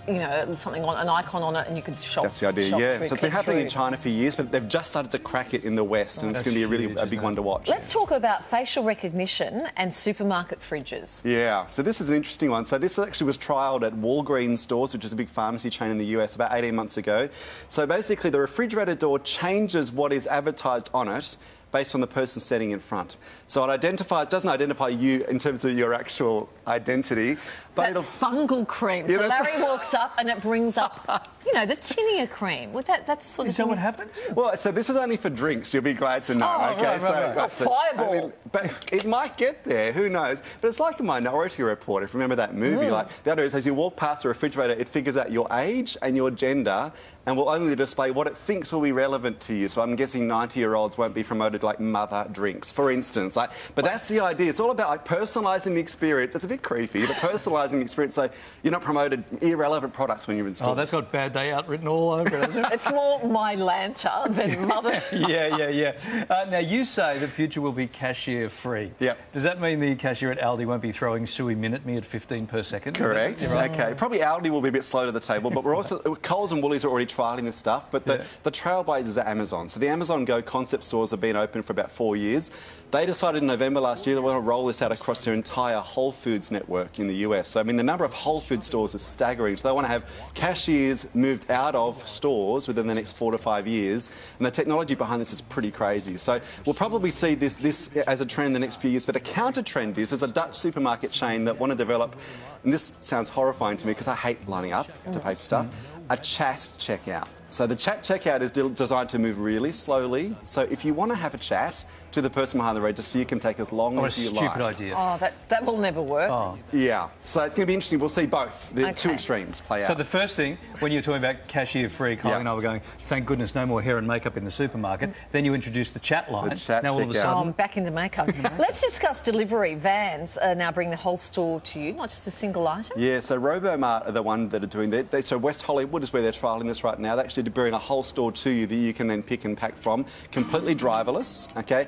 you 0.07 0.15
know, 0.15 0.55
something 0.55 0.83
on, 0.83 0.97
an 0.97 1.09
icon 1.09 1.43
on 1.43 1.55
it, 1.55 1.67
and 1.67 1.77
you 1.77 1.83
could 1.83 1.99
shop. 1.99 2.23
That's 2.23 2.39
the 2.39 2.47
idea, 2.47 2.65
shop 2.65 2.79
yeah. 2.79 2.97
through, 2.97 3.07
So 3.07 3.13
it's 3.13 3.21
been 3.21 3.31
click 3.31 3.45
happening 3.45 3.59
in. 3.65 3.69
China 3.69 3.97
for 3.97 4.09
years, 4.09 4.35
but 4.35 4.51
they've 4.51 4.67
just 4.67 4.89
started 4.89 5.11
to 5.11 5.19
crack 5.19 5.53
it 5.53 5.63
in 5.63 5.75
the 5.75 5.83
West, 5.83 6.23
and 6.23 6.31
it's 6.31 6.41
going 6.41 6.53
to 6.53 6.59
be 6.59 6.63
a 6.63 6.67
really 6.67 6.87
huge, 6.87 6.99
a 6.99 7.05
big 7.05 7.21
one 7.21 7.35
to 7.35 7.41
watch. 7.41 7.67
Let's 7.67 7.91
talk 7.91 8.11
about 8.11 8.43
facial 8.45 8.83
recognition 8.83 9.67
and 9.77 9.93
supermarket 9.93 10.59
fridges. 10.59 11.21
Yeah, 11.23 11.69
so 11.69 11.81
this 11.81 12.01
is 12.01 12.09
an 12.09 12.15
interesting 12.15 12.49
one. 12.49 12.65
So 12.65 12.77
this 12.77 12.97
actually 12.97 13.27
was 13.27 13.37
trialled 13.37 13.83
at 13.83 13.93
Walgreens 13.93 14.59
stores, 14.59 14.93
which 14.93 15.05
is 15.05 15.13
a 15.13 15.15
big 15.15 15.29
pharmacy 15.29 15.69
chain 15.69 15.91
in 15.91 15.97
the 15.97 16.05
US, 16.17 16.35
about 16.35 16.53
18 16.53 16.75
months 16.75 16.97
ago. 16.97 17.29
So 17.67 17.85
basically, 17.85 18.29
the 18.29 18.39
refrigerator 18.39 18.95
door 18.95 19.19
changes 19.19 19.91
what 19.91 20.13
is 20.13 20.27
advertised 20.27 20.89
on 20.93 21.07
it 21.07 21.37
based 21.71 21.95
on 21.95 22.01
the 22.01 22.07
person 22.07 22.39
standing 22.39 22.71
in 22.71 22.79
front. 22.79 23.17
So 23.47 23.63
it 23.63 23.69
identifies, 23.69 24.27
doesn't 24.27 24.49
identify 24.49 24.87
you 24.89 25.23
in 25.25 25.39
terms 25.39 25.63
of 25.65 25.77
your 25.77 25.93
actual 25.93 26.49
identity, 26.69 27.35
but 27.75 27.81
that 27.83 27.89
it'll 27.91 28.03
fungal 28.03 28.65
cream. 28.67 29.05
Yeah, 29.07 29.17
so 29.17 29.27
that's- 29.27 29.45
Larry 29.45 29.61
walks 29.63 29.93
up 29.93 30.13
and 30.17 30.29
it 30.29 30.41
brings 30.41 30.77
up, 30.77 31.27
you 31.45 31.53
know, 31.53 31.65
the 31.65 31.75
tinea 31.75 32.29
cream. 32.29 32.71
Would 32.73 32.85
that 32.85 33.05
that's 33.07 33.25
sort 33.25 33.47
of 33.47 33.55
thing. 33.55 33.69
happens? 33.77 34.17
Well, 34.33 34.55
so 34.57 34.71
this 34.71 34.89
is 34.89 34.95
only 34.95 35.17
for 35.17 35.29
drinks. 35.29 35.73
You'll 35.73 35.83
be 35.83 35.93
glad 35.93 36.23
to 36.25 36.35
know. 36.35 36.47
Oh, 36.49 36.73
okay, 36.73 36.85
right, 36.85 37.01
so 37.01 37.13
right, 37.13 37.25
right. 37.27 37.35
but- 37.35 37.51
Fireball. 37.51 38.13
I 38.15 38.19
mean, 38.21 38.33
but 38.51 38.89
it 38.93 39.05
might 39.05 39.37
get 39.37 39.63
there. 39.63 39.91
Who 39.91 40.09
knows? 40.09 40.41
But 40.61 40.67
it's 40.69 40.79
like 40.79 40.99
a 40.99 41.03
Minority 41.03 41.63
Report. 41.63 42.03
If 42.03 42.13
you 42.13 42.17
remember 42.17 42.35
that 42.37 42.53
movie, 42.55 42.85
Mm. 42.85 42.91
like 42.91 43.23
the 43.23 43.31
other 43.31 43.43
is 43.43 43.53
as 43.55 43.65
you 43.65 43.73
walk 43.73 43.95
past 43.95 44.23
the 44.23 44.29
refrigerator, 44.29 44.73
it 44.73 44.87
figures 44.87 45.17
out 45.17 45.31
your 45.31 45.47
age 45.53 45.97
and 46.01 46.15
your 46.15 46.31
gender, 46.31 46.91
and 47.25 47.37
will 47.37 47.49
only 47.49 47.75
display 47.75 48.09
what 48.11 48.25
it 48.27 48.35
thinks 48.35 48.71
will 48.73 48.81
be 48.81 48.91
relevant 48.91 49.39
to 49.41 49.53
you. 49.53 49.67
So 49.67 49.81
I'm 49.81 49.95
guessing 49.95 50.27
90-year-olds 50.27 50.97
won't 50.97 51.13
be 51.13 51.23
promoted 51.23 51.61
like 51.63 51.79
mother 51.79 52.25
drinks, 52.31 52.71
for 52.71 52.91
instance. 52.91 53.35
Like, 53.35 53.51
but 53.75 53.85
that's 53.85 54.07
the 54.07 54.19
idea. 54.21 54.49
It's 54.49 54.59
all 54.59 54.71
about 54.71 54.89
like 54.89 55.05
personalising 55.05 55.75
the 55.75 55.79
experience. 55.79 56.33
It's 56.35 56.43
a 56.43 56.47
bit 56.47 56.58
bit 56.59 56.63
creepy, 56.67 57.05
but 57.05 57.15
personalising 57.17 57.71
the 57.71 57.79
experience 57.81 58.15
so 58.15 58.29
you're 58.63 58.71
not 58.71 58.81
promoted 58.81 59.23
irrelevant 59.41 59.93
products 59.93 60.27
when 60.27 60.37
you're 60.37 60.47
in 60.47 60.55
stores. 60.55 60.71
Oh, 60.71 60.75
that's 60.75 60.91
got 60.91 61.11
bad 61.11 61.33
day 61.33 61.51
out 61.51 61.67
written 61.67 61.87
all 61.87 62.11
over 62.11 62.35
it, 62.37 62.45
hasn't 62.45 62.65
it? 62.67 62.73
It's 62.79 62.91
more 62.91 63.19
Mylanta 63.21 64.33
than 64.33 64.67
mother. 64.67 65.01
yeah, 65.11 65.55
yeah, 65.57 65.69
yeah. 65.69 66.25
Uh, 66.29 66.45
now, 66.49 66.59
you 66.59 66.83
say 66.85 67.17
the 67.19 67.27
future 67.27 67.61
will 67.61 67.71
be 67.71 67.87
cashier 67.87 68.49
free. 68.49 68.91
Yeah. 68.99 69.15
Does 69.33 69.43
that 69.43 69.59
mean 69.61 69.79
the 69.79 69.95
cashier 69.95 70.31
at 70.31 70.39
Aldi 70.39 70.65
won't 70.65 70.81
be 70.81 70.91
throwing 70.91 71.25
sui 71.25 71.55
min 71.55 71.73
at 71.73 71.85
me 71.85 71.97
at 71.97 72.05
15 72.05 72.47
per 72.47 72.63
second? 72.63 72.93
Correct. 72.95 73.47
right? 73.53 73.69
Okay. 73.71 73.93
Probably 73.95 74.19
Aldi 74.19 74.49
will 74.49 74.61
be 74.61 74.69
a 74.69 74.73
bit 74.73 74.83
slow 74.83 75.05
to 75.05 75.11
the 75.11 75.19
table, 75.19 75.49
but 75.49 75.63
we're 75.63 75.75
also 75.75 75.99
Coles 76.21 76.51
and 76.51 76.61
Woolies 76.63 76.85
are 76.85 76.89
already 76.89 77.05
trialling 77.05 77.43
this 77.45 77.55
stuff. 77.57 77.91
But 77.91 78.05
the, 78.05 78.17
Yeah. 78.19 78.23
the 78.43 78.51
trailblazers 78.51 79.21
are 79.21 79.27
Amazon. 79.27 79.69
So 79.69 79.79
the 79.79 79.87
Amazon 79.87 80.25
Go 80.25 80.41
concept 80.41 80.83
stores 80.83 81.11
have 81.11 81.21
been 81.21 81.35
open 81.35 81.61
for 81.63 81.73
about 81.73 81.91
four 81.91 82.15
years. 82.15 82.51
They 82.91 83.05
decided 83.05 83.41
in 83.41 83.47
November 83.47 83.79
last 83.79 84.05
year 84.07 84.15
they 84.15 84.21
want 84.21 84.35
to 84.35 84.41
roll 84.41 84.65
this 84.65 84.81
out 84.81 84.91
across 84.91 85.23
their 85.23 85.33
entire 85.33 85.77
Whole 85.79 86.11
Foods 86.11 86.48
network 86.51 86.99
in 86.99 87.07
the 87.07 87.15
US. 87.17 87.51
So 87.51 87.59
I 87.59 87.63
mean 87.63 87.75
the 87.75 87.83
number 87.83 88.05
of 88.05 88.13
Whole 88.13 88.39
Foods 88.39 88.67
stores 88.67 88.95
is 88.95 89.01
staggering. 89.01 89.57
So 89.57 89.67
they 89.67 89.73
want 89.73 89.85
to 89.85 89.91
have 89.91 90.05
cashiers 90.33 91.05
moved 91.15 91.49
out 91.49 91.75
of 91.75 92.07
stores 92.07 92.67
within 92.67 92.87
the 92.87 92.95
next 92.95 93.13
four 93.13 93.31
to 93.31 93.37
five 93.37 93.67
years, 93.67 94.09
and 94.37 94.45
the 94.45 94.51
technology 94.51 94.95
behind 94.95 95.21
this 95.21 95.33
is 95.33 95.41
pretty 95.41 95.71
crazy. 95.71 96.17
So 96.17 96.39
we'll 96.65 96.75
probably 96.75 97.11
see 97.11 97.35
this 97.35 97.55
this 97.55 97.95
as 98.07 98.21
a 98.21 98.25
trend 98.25 98.47
in 98.47 98.53
the 98.53 98.59
next 98.59 98.81
few 98.81 98.89
years. 98.89 99.05
But 99.05 99.15
a 99.15 99.19
counter 99.19 99.61
trend 99.61 99.97
is 99.97 100.09
there's 100.11 100.23
a 100.23 100.27
Dutch 100.27 100.55
supermarket 100.55 101.11
chain 101.11 101.45
that 101.45 101.59
want 101.59 101.71
to 101.71 101.77
develop, 101.77 102.15
and 102.63 102.73
this 102.73 102.93
sounds 102.99 103.29
horrifying 103.29 103.77
to 103.77 103.87
me 103.87 103.93
because 103.93 104.07
I 104.07 104.15
hate 104.15 104.47
lining 104.47 104.73
up 104.73 104.87
to 105.11 105.19
pay 105.19 105.35
for 105.35 105.43
stuff, 105.43 105.67
a 106.09 106.17
chat 106.17 106.67
checkout. 106.77 107.27
So 107.51 107.65
the 107.65 107.75
chat 107.75 108.03
checkout 108.03 108.41
is 108.41 108.51
de- 108.51 108.69
designed 108.69 109.09
to 109.09 109.19
move 109.19 109.39
really 109.39 109.71
slowly. 109.71 110.35
So 110.43 110.61
if 110.61 110.85
you 110.85 110.93
want 110.93 111.09
to 111.11 111.15
have 111.15 111.33
a 111.33 111.37
chat 111.37 111.83
to 112.11 112.21
the 112.21 112.29
person 112.29 112.57
behind 112.59 112.75
the 112.75 112.81
register, 112.81 113.19
you 113.19 113.25
can 113.25 113.39
take 113.39 113.59
as 113.59 113.71
long 113.71 113.93
oh, 113.97 114.01
What 114.01 114.03
a 114.03 114.07
as 114.07 114.23
you 114.23 114.35
stupid 114.35 114.61
like. 114.61 114.75
idea. 114.75 114.93
Oh, 114.97 115.17
that, 115.19 115.33
that 115.49 115.65
will 115.65 115.77
never 115.77 116.01
work. 116.01 116.29
Oh. 116.29 116.57
Yeah. 116.71 117.09
So 117.23 117.43
it's 117.43 117.55
going 117.55 117.65
to 117.65 117.67
be 117.67 117.73
interesting. 117.73 117.99
We'll 117.99 118.09
see 118.09 118.25
both 118.25 118.73
the 118.73 118.91
two 118.93 119.11
extremes 119.11 119.61
play 119.61 119.79
out. 119.79 119.85
So 119.85 119.93
the 119.93 120.03
first 120.03 120.35
thing, 120.35 120.57
when 120.79 120.91
you're 120.91 121.01
talking 121.01 121.23
about 121.23 121.47
cashier 121.47 121.89
free, 121.89 122.15
Colin 122.15 122.35
Yeah. 122.35 122.39
and 122.39 122.49
I 122.49 122.53
were 122.53 122.61
going, 122.61 122.81
thank 122.99 123.25
goodness 123.25 123.55
no 123.55 123.65
more 123.65 123.81
hair 123.81 123.97
and 123.97 124.07
makeup 124.07 124.37
in 124.37 124.43
the 124.43 124.51
supermarket. 124.51 125.11
Then 125.31 125.45
you 125.45 125.53
introduce 125.53 125.91
the 125.91 125.99
chat 125.99 126.31
line. 126.31 126.49
The 126.49 126.55
chat 126.55 126.83
now 126.83 126.93
all 126.93 127.01
of 127.01 127.09
a 127.09 127.13
checkout. 127.13 127.17
Oh, 127.17 127.21
sudden, 127.21 127.47
I'm 127.47 127.51
back 127.51 127.77
into 127.77 127.91
makeup. 127.91 128.29
Let's 128.57 128.81
discuss 128.81 129.21
delivery. 129.21 129.75
Vans 129.75 130.37
are 130.37 130.55
now 130.55 130.71
bring 130.71 130.89
the 130.89 130.95
whole 130.95 131.17
store 131.17 131.59
to 131.61 131.79
you, 131.79 131.93
not 131.93 132.09
just 132.09 132.27
a 132.27 132.31
single 132.31 132.67
item. 132.67 132.97
Yeah, 132.97 133.19
so 133.19 133.39
Robomart 133.39 134.07
are 134.07 134.11
the 134.11 134.21
one 134.21 134.49
that 134.49 134.63
are 134.63 134.67
doing 134.67 134.89
that. 134.91 135.11
They, 135.11 135.21
so 135.21 135.37
West 135.37 135.61
Hollywood 135.61 136.03
is 136.03 136.13
where 136.13 136.21
they're 136.21 136.31
trialling 136.31 136.67
this 136.67 136.83
right 136.83 136.97
now. 136.97 137.15
They're 137.15 137.25
actually 137.25 137.43
bring 137.49 137.73
a 137.73 137.79
whole 137.79 138.03
store 138.03 138.31
to 138.31 138.49
you 138.49 138.65
that 138.67 138.75
you 138.75 138.93
can 138.93 139.07
then 139.07 139.21
pick 139.23 139.45
and 139.45 139.57
pack 139.57 139.75
from, 139.75 140.05
completely 140.31 140.75
driverless. 140.75 141.55
Okay, 141.57 141.87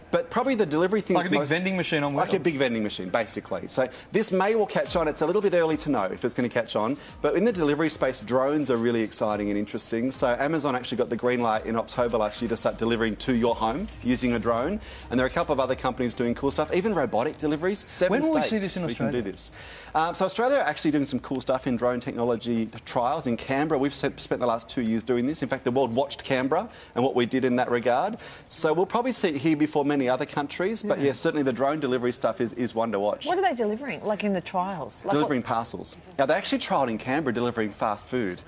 but 0.11 0.29
probably 0.29 0.55
the 0.55 0.65
delivery 0.65 1.01
thing 1.01 1.15
like 1.15 1.27
a 1.27 1.29
big 1.29 1.39
most- 1.39 1.49
vending 1.49 1.77
machine 1.77 2.03
on 2.03 2.13
wheels. 2.13 2.27
like 2.27 2.37
a 2.37 2.39
big 2.39 2.57
vending 2.57 2.83
machine, 2.83 3.09
basically. 3.09 3.67
So 3.67 3.89
this 4.11 4.31
may 4.31 4.55
well 4.55 4.65
catch 4.65 4.95
on. 4.95 5.07
It's 5.07 5.21
a 5.21 5.25
little 5.25 5.41
bit 5.41 5.53
early 5.53 5.77
to 5.77 5.89
know 5.89 6.03
if 6.03 6.23
it's 6.25 6.33
going 6.33 6.47
to 6.47 6.53
catch 6.53 6.75
on. 6.75 6.97
But 7.21 7.35
in 7.35 7.45
the 7.45 7.51
delivery 7.51 7.89
space, 7.89 8.19
drones 8.19 8.69
are 8.69 8.77
really 8.77 9.01
exciting 9.01 9.49
and 9.49 9.57
interesting. 9.57 10.11
So 10.11 10.27
Amazon 10.39 10.75
actually 10.75 10.97
got 10.97 11.09
the 11.09 11.15
green 11.15 11.41
light 11.41 11.65
in 11.65 11.75
October 11.75 12.17
last 12.17 12.41
year 12.41 12.49
to 12.49 12.57
start 12.57 12.77
delivering 12.77 13.15
to 13.17 13.35
your 13.35 13.55
home 13.55 13.87
using 14.03 14.33
a 14.33 14.39
drone. 14.39 14.79
And 15.09 15.19
there 15.19 15.25
are 15.25 15.29
a 15.29 15.33
couple 15.33 15.53
of 15.53 15.59
other 15.59 15.75
companies 15.75 16.13
doing 16.13 16.35
cool 16.35 16.51
stuff, 16.51 16.73
even 16.73 16.93
robotic 16.93 17.37
deliveries. 17.37 17.85
Seven 17.87 18.11
When 18.11 18.21
will 18.21 18.35
we 18.35 18.41
see 18.41 18.57
this 18.57 18.77
in 18.77 18.83
Australia? 18.83 19.11
we 19.11 19.21
can 19.21 19.23
do 19.23 19.31
this. 19.31 19.51
Um, 19.95 20.15
so 20.15 20.25
Australia 20.25 20.57
are 20.57 20.63
actually 20.63 20.91
doing 20.91 21.05
some 21.05 21.19
cool 21.19 21.41
stuff 21.41 21.67
in 21.67 21.75
drone 21.75 21.99
technology 21.99 22.67
trials 22.85 23.27
in 23.27 23.37
Canberra. 23.37 23.79
We've 23.79 23.93
spent 23.93 24.19
spent 24.19 24.41
the 24.41 24.47
last 24.47 24.69
two 24.69 24.81
years 24.81 25.03
doing 25.03 25.25
this. 25.25 25.41
In 25.41 25.49
fact, 25.49 25.63
the 25.63 25.71
world 25.71 25.93
watched 25.93 26.23
Canberra 26.23 26.69
and 26.95 27.03
what 27.03 27.15
we 27.15 27.25
did 27.25 27.45
in 27.45 27.55
that 27.57 27.69
regard. 27.69 28.17
So 28.49 28.73
we'll 28.73 28.85
probably 28.85 29.11
see 29.11 29.29
it 29.29 29.37
here 29.37 29.55
before 29.55 29.85
many 29.85 30.00
other 30.09 30.25
countries. 30.25 30.83
But 30.83 30.99
yeah, 30.99 31.11
certainly 31.13 31.43
the 31.43 31.53
drone 31.53 31.79
delivery 31.79 32.11
stuff 32.11 32.41
is, 32.41 32.53
is 32.53 32.73
one 32.75 32.91
to 32.91 32.99
watch. 32.99 33.25
What 33.25 33.37
are 33.37 33.41
they 33.41 33.53
delivering? 33.53 34.03
Like 34.03 34.23
in 34.23 34.33
the 34.33 34.41
trials? 34.41 35.03
Like 35.05 35.13
delivering 35.13 35.41
parcels. 35.43 35.97
Now, 36.17 36.25
they 36.25 36.33
actually 36.35 36.59
trialled 36.59 36.89
in 36.89 36.97
Canberra 36.97 37.33
delivering 37.33 37.71
fast 37.71 38.05
food, 38.05 38.41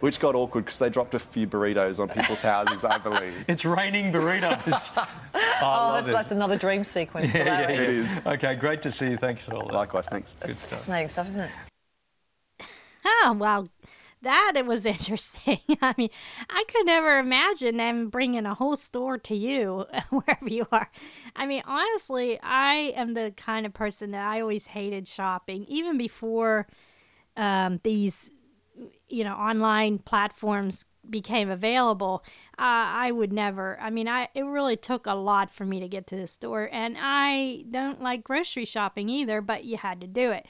which 0.00 0.20
got 0.20 0.34
awkward 0.34 0.64
because 0.64 0.78
they 0.78 0.88
dropped 0.90 1.14
a 1.14 1.18
few 1.18 1.46
burritos 1.46 1.98
on 2.00 2.08
people's 2.08 2.40
houses, 2.40 2.84
I 2.84 2.98
believe. 2.98 3.44
it's 3.48 3.64
raining 3.64 4.12
burritos. 4.12 4.92
oh, 5.34 5.50
Oh, 5.60 5.92
that's, 5.94 6.08
that's 6.08 6.30
another 6.32 6.56
dream 6.56 6.84
sequence 6.84 7.34
yeah, 7.34 7.44
yeah, 7.44 7.60
yeah. 7.72 7.80
It 7.80 7.88
is. 7.88 8.22
Okay, 8.24 8.54
great 8.54 8.80
to 8.82 8.90
see 8.90 9.10
you. 9.10 9.16
Thanks 9.16 9.42
for 9.44 9.54
all 9.56 9.66
that. 9.66 9.74
Likewise, 9.74 10.08
thanks. 10.08 10.34
Good 10.40 10.56
stuff. 10.56 10.70
Fascinating 10.70 11.08
stuff, 11.08 11.26
isn't 11.28 11.44
it? 11.44 11.50
Oh, 13.04 13.34
well, 13.38 13.66
that 14.22 14.52
it 14.56 14.66
was 14.66 14.86
interesting. 14.86 15.60
I 15.82 15.94
mean, 15.96 16.10
I 16.50 16.64
could 16.68 16.86
never 16.86 17.18
imagine 17.18 17.76
them 17.76 18.08
bringing 18.08 18.46
a 18.46 18.54
whole 18.54 18.76
store 18.76 19.18
to 19.18 19.34
you 19.34 19.86
wherever 20.10 20.48
you 20.48 20.66
are. 20.72 20.90
I 21.36 21.46
mean, 21.46 21.62
honestly, 21.66 22.38
I 22.42 22.92
am 22.96 23.14
the 23.14 23.32
kind 23.36 23.66
of 23.66 23.72
person 23.72 24.10
that 24.12 24.26
I 24.26 24.40
always 24.40 24.66
hated 24.68 25.08
shopping, 25.08 25.64
even 25.68 25.98
before 25.98 26.66
um, 27.36 27.78
these, 27.84 28.30
you 29.08 29.24
know, 29.24 29.34
online 29.34 29.98
platforms 29.98 30.84
became 31.08 31.50
available. 31.50 32.22
Uh, 32.58 33.06
I 33.08 33.12
would 33.12 33.32
never. 33.32 33.78
I 33.80 33.90
mean, 33.90 34.08
I 34.08 34.28
it 34.34 34.42
really 34.42 34.76
took 34.76 35.06
a 35.06 35.14
lot 35.14 35.50
for 35.50 35.64
me 35.64 35.80
to 35.80 35.88
get 35.88 36.06
to 36.08 36.16
the 36.16 36.26
store, 36.26 36.68
and 36.70 36.96
I 36.98 37.64
don't 37.70 38.02
like 38.02 38.24
grocery 38.24 38.64
shopping 38.64 39.08
either. 39.08 39.40
But 39.40 39.64
you 39.64 39.76
had 39.76 40.00
to 40.00 40.06
do 40.06 40.32
it. 40.32 40.46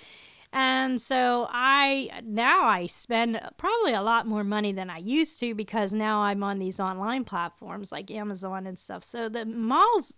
And 0.53 1.01
so 1.01 1.47
I 1.51 2.23
now 2.25 2.67
I 2.67 2.87
spend 2.87 3.41
probably 3.59 3.93
a 3.93 4.03
lot 4.03 4.27
more 4.27 4.45
money 4.45 4.73
than 4.73 4.89
I 4.89 4.99
used 4.99 5.39
to 5.41 5.55
because 5.55 5.93
now 5.93 6.21
I'm 6.21 6.43
on 6.43 6.59
these 6.59 6.81
online 6.81 7.25
platforms 7.25 7.93
like 7.93 8.11
Amazon 8.11 8.67
and 8.67 8.79
stuff. 8.79 9.05
So 9.05 9.29
the 9.29 9.45
malls 9.45 10.17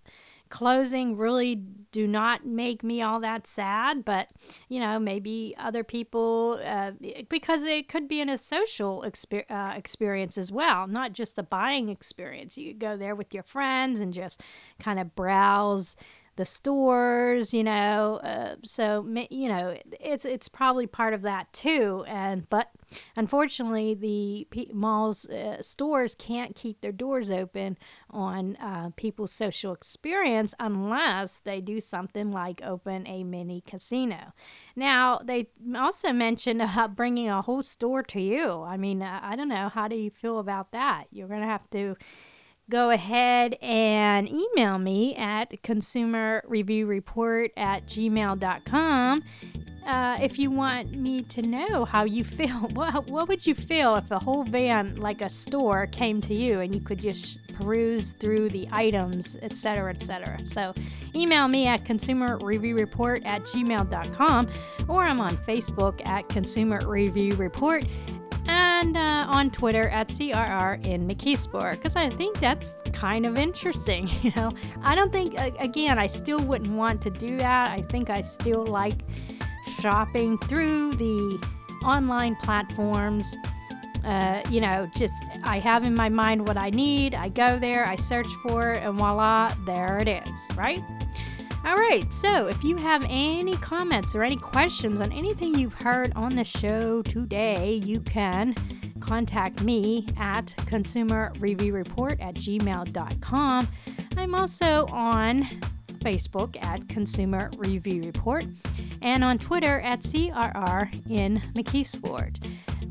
closing 0.50 1.16
really 1.16 1.54
do 1.54 2.06
not 2.06 2.44
make 2.44 2.82
me 2.82 3.00
all 3.00 3.20
that 3.20 3.46
sad, 3.46 4.04
but 4.04 4.28
you 4.68 4.80
know, 4.80 4.98
maybe 4.98 5.54
other 5.58 5.82
people 5.82 6.60
uh, 6.64 6.90
because 7.28 7.62
it 7.62 7.88
could 7.88 8.08
be 8.08 8.20
in 8.20 8.28
a 8.28 8.36
social 8.36 9.04
exper- 9.06 9.50
uh, 9.50 9.72
experience 9.76 10.36
as 10.36 10.52
well, 10.52 10.86
not 10.86 11.12
just 11.12 11.36
the 11.36 11.42
buying 11.42 11.88
experience. 11.88 12.58
You 12.58 12.74
go 12.74 12.96
there 12.96 13.14
with 13.14 13.32
your 13.32 13.44
friends 13.44 14.00
and 14.00 14.12
just 14.12 14.42
kind 14.78 14.98
of 14.98 15.14
browse 15.14 15.96
the 16.36 16.44
stores, 16.44 17.52
you 17.52 17.64
know. 17.64 18.16
Uh, 18.22 18.56
so 18.64 19.06
you 19.30 19.48
know, 19.48 19.76
it's 20.00 20.24
it's 20.24 20.48
probably 20.48 20.86
part 20.86 21.14
of 21.14 21.22
that 21.22 21.52
too. 21.52 22.04
And 22.06 22.48
but 22.48 22.70
unfortunately, 23.16 23.94
the 23.94 24.72
malls 24.72 25.26
uh, 25.26 25.60
stores 25.60 26.14
can't 26.14 26.54
keep 26.54 26.80
their 26.80 26.92
doors 26.92 27.30
open 27.30 27.76
on 28.10 28.56
uh, 28.56 28.90
people's 28.96 29.32
social 29.32 29.72
experience 29.72 30.54
unless 30.58 31.40
they 31.40 31.60
do 31.60 31.80
something 31.80 32.30
like 32.30 32.60
open 32.64 33.06
a 33.06 33.24
mini 33.24 33.62
casino. 33.66 34.32
Now 34.76 35.20
they 35.22 35.48
also 35.76 36.12
mentioned 36.12 36.62
about 36.62 36.96
bringing 36.96 37.28
a 37.28 37.42
whole 37.42 37.62
store 37.62 38.02
to 38.04 38.20
you. 38.20 38.62
I 38.62 38.76
mean, 38.76 39.02
uh, 39.02 39.20
I 39.22 39.36
don't 39.36 39.48
know. 39.48 39.68
How 39.68 39.88
do 39.88 39.96
you 39.96 40.10
feel 40.10 40.38
about 40.38 40.72
that? 40.72 41.04
You're 41.10 41.28
gonna 41.28 41.46
have 41.46 41.68
to 41.70 41.96
go 42.70 42.90
ahead 42.90 43.54
and 43.60 44.28
email 44.28 44.78
me 44.78 45.14
at 45.16 45.50
consumerreviewreport 45.62 47.50
at 47.56 47.84
gmail.com 47.86 49.22
uh, 49.86 50.18
if 50.20 50.38
you 50.38 50.50
want 50.50 50.94
me 50.94 51.22
to 51.22 51.42
know 51.42 51.84
how 51.84 52.04
you 52.04 52.24
feel. 52.24 52.50
What, 52.80 53.08
what 53.08 53.28
would 53.28 53.46
you 53.46 53.54
feel 53.54 53.96
if 53.96 54.10
a 54.10 54.18
whole 54.18 54.44
van, 54.44 54.96
like 54.96 55.20
a 55.22 55.28
store, 55.28 55.86
came 55.88 56.20
to 56.22 56.34
you 56.34 56.60
and 56.60 56.74
you 56.74 56.80
could 56.80 57.00
just 57.00 57.40
peruse 57.48 58.12
through 58.12 58.50
the 58.50 58.68
items, 58.70 59.36
etc., 59.42 59.90
etc.? 59.90 60.42
So 60.44 60.72
email 61.14 61.48
me 61.48 61.66
at 61.66 61.84
consumerreviewreport 61.84 63.26
at 63.26 63.42
gmail.com 63.42 64.48
or 64.88 65.02
I'm 65.02 65.20
on 65.20 65.36
Facebook 65.38 66.06
at 66.06 66.28
Consumer 66.28 66.78
Review 66.86 67.32
Report 67.36 67.84
and 68.46 68.96
uh, 68.96 69.26
on 69.28 69.50
Twitter 69.50 69.88
at 69.88 70.08
CRR 70.08 70.86
in 70.86 71.06
McKeesport 71.06 71.72
because 71.72 71.96
I 71.96 72.10
think 72.10 72.38
that's 72.38 72.74
kind 72.92 73.26
of 73.26 73.38
interesting. 73.38 74.08
You 74.22 74.32
know, 74.36 74.52
I 74.82 74.94
don't 74.94 75.10
think, 75.10 75.34
again, 75.58 75.98
I 75.98 76.06
still 76.06 76.38
wouldn't 76.40 76.72
want 76.76 77.00
to 77.02 77.10
do 77.10 77.38
that. 77.38 77.70
I 77.70 77.80
think 77.82 78.10
I 78.10 78.20
still 78.20 78.66
like 78.66 79.02
shopping 79.80 80.36
through 80.38 80.92
the 80.92 81.48
online 81.84 82.36
platforms. 82.36 83.34
Uh, 84.04 84.42
you 84.50 84.60
know, 84.60 84.88
just 84.94 85.14
I 85.44 85.58
have 85.58 85.84
in 85.84 85.94
my 85.94 86.08
mind 86.08 86.46
what 86.46 86.56
I 86.56 86.70
need. 86.70 87.14
I 87.14 87.28
go 87.28 87.58
there, 87.58 87.86
I 87.86 87.96
search 87.96 88.28
for 88.46 88.72
it, 88.72 88.82
and 88.82 88.98
voila, 88.98 89.54
there 89.64 89.98
it 89.98 90.08
is, 90.08 90.56
right? 90.56 90.82
All 91.62 91.76
right, 91.76 92.10
so 92.12 92.46
if 92.46 92.64
you 92.64 92.76
have 92.76 93.04
any 93.08 93.54
comments 93.58 94.14
or 94.14 94.22
any 94.22 94.36
questions 94.36 95.00
on 95.00 95.12
anything 95.12 95.54
you've 95.54 95.74
heard 95.74 96.10
on 96.16 96.34
the 96.34 96.44
show 96.44 97.02
today, 97.02 97.74
you 97.84 98.00
can 98.00 98.54
contact 99.00 99.62
me 99.62 100.06
at 100.16 100.46
consumerreviewreport 100.56 102.20
at 102.20 102.34
gmail.com. 102.34 103.68
I'm 104.16 104.34
also 104.34 104.86
on 104.86 105.46
Facebook 105.98 106.56
at 106.64 106.88
Consumer 106.88 107.50
Review 107.58 108.04
Report 108.04 108.46
and 109.02 109.22
on 109.22 109.38
Twitter 109.38 109.80
at 109.80 110.00
CRR 110.00 111.10
in 111.10 111.40
McKeesport. 111.54 112.42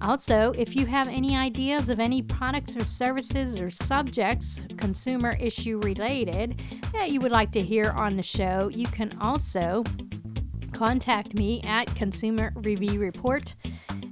Also, 0.01 0.53
if 0.57 0.75
you 0.75 0.85
have 0.85 1.07
any 1.09 1.35
ideas 1.35 1.89
of 1.89 1.99
any 1.99 2.21
products 2.21 2.75
or 2.75 2.85
services 2.85 3.59
or 3.59 3.69
subjects, 3.69 4.65
consumer 4.77 5.31
issue 5.39 5.79
related, 5.83 6.61
that 6.93 7.11
you 7.11 7.19
would 7.19 7.31
like 7.31 7.51
to 7.51 7.61
hear 7.61 7.91
on 7.91 8.15
the 8.15 8.23
show, 8.23 8.69
you 8.73 8.85
can 8.87 9.11
also 9.19 9.83
contact 10.71 11.37
me 11.37 11.61
at 11.63 11.93
Consumer 11.95 12.53
Review 12.55 12.99
Report 12.99 13.55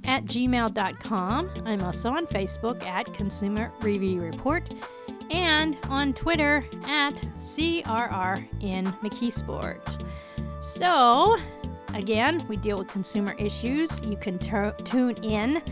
at 0.04 0.24
gmail.com. 0.24 1.50
I'm 1.64 1.82
also 1.82 2.10
on 2.10 2.26
Facebook 2.26 2.82
at 2.82 3.12
Consumer 3.14 3.72
Review 3.80 4.20
Report 4.20 4.68
and 5.30 5.78
on 5.88 6.12
Twitter 6.12 6.64
at 6.84 7.14
CRR 7.38 8.46
in 8.62 8.86
McKeesport. 9.02 10.06
So, 10.60 11.36
again, 11.94 12.46
we 12.48 12.56
deal 12.56 12.78
with 12.78 12.88
consumer 12.88 13.34
issues. 13.38 14.00
You 14.00 14.16
can 14.16 14.38
t- 14.38 14.82
tune 14.84 15.16
in 15.24 15.62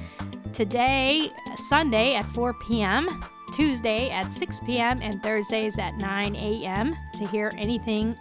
today, 0.52 1.30
Sunday 1.56 2.14
at 2.14 2.24
4 2.26 2.54
p.m., 2.54 3.24
Tuesday 3.52 4.10
at 4.10 4.32
6 4.32 4.60
p.m., 4.66 5.00
and 5.02 5.22
Thursdays 5.22 5.78
at 5.78 5.96
9 5.96 6.36
a.m. 6.36 6.96
to 7.14 7.26
hear 7.28 7.52
anything 7.56 8.16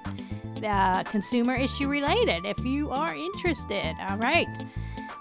uh, 0.63 1.03
consumer 1.03 1.55
issue 1.55 1.87
related 1.87 2.45
if 2.45 2.59
you 2.59 2.89
are 2.91 3.15
interested. 3.15 3.95
All 4.09 4.17
right. 4.17 4.47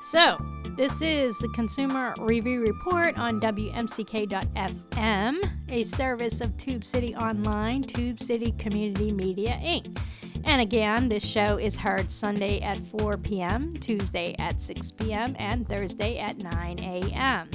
So, 0.01 0.37
this 0.77 1.01
is 1.03 1.39
the 1.39 1.49
Consumer 1.51 2.15
Review 2.19 2.61
Report 2.61 3.17
on 3.17 3.41
WMCK.FM, 3.41 5.37
a 5.71 5.85
service 5.85 6.41
of 6.41 6.57
Tube 6.57 6.83
City 6.83 7.15
Online, 7.15 7.85
Tube 7.85 8.19
City 8.19 8.53
Community 8.59 9.13
Media, 9.13 9.53
Inc. 9.63 9.99
And 10.47 10.61
again, 10.61 11.09
this 11.09 11.25
show 11.25 11.59
is 11.59 11.77
heard 11.77 12.11
Sunday 12.11 12.61
at 12.61 12.79
4 12.99 13.17
p.m., 13.17 13.73
Tuesday 13.75 14.35
at 14.39 14.61
6 14.61 14.91
p.m., 14.93 15.35
and 15.39 15.67
Thursday 15.69 16.19
at 16.19 16.37
9 16.39 16.79
a.m. 16.81 17.49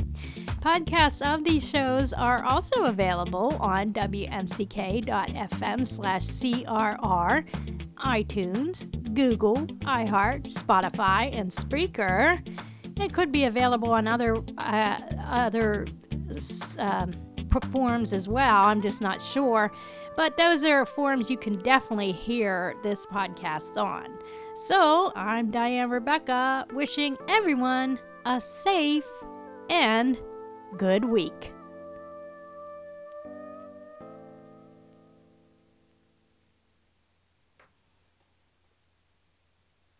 Podcasts 0.61 1.21
of 1.21 1.43
these 1.43 1.67
shows 1.67 2.11
are 2.13 2.43
also 2.43 2.85
available 2.85 3.55
on 3.61 3.93
wmck.fm 3.93 5.07
slash 5.87 6.23
crr, 6.23 7.45
iTunes, 7.97 9.13
Google, 9.13 9.55
iHeart, 9.55 10.51
Spotify, 10.51 11.33
and 11.37 11.49
Spreaker. 11.51 12.41
It 12.99 13.13
could 13.13 13.31
be 13.31 13.45
available 13.45 13.93
on 13.93 14.07
other 14.07 14.35
uh, 14.57 14.99
other 15.27 15.85
um, 16.79 17.11
forms 17.71 18.13
as 18.13 18.27
well. 18.27 18.65
I'm 18.65 18.81
just 18.81 19.01
not 19.01 19.21
sure. 19.21 19.71
But 20.19 20.35
those 20.35 20.65
are 20.65 20.85
forms 20.85 21.29
you 21.29 21.37
can 21.37 21.53
definitely 21.53 22.11
hear 22.11 22.75
this 22.83 23.05
podcast 23.05 23.81
on. 23.81 24.19
So 24.53 25.13
I'm 25.15 25.49
Diane 25.49 25.89
Rebecca, 25.89 26.65
wishing 26.73 27.17
everyone 27.29 27.97
a 28.25 28.41
safe 28.41 29.07
and 29.69 30.17
good 30.75 31.05
week. 31.05 31.53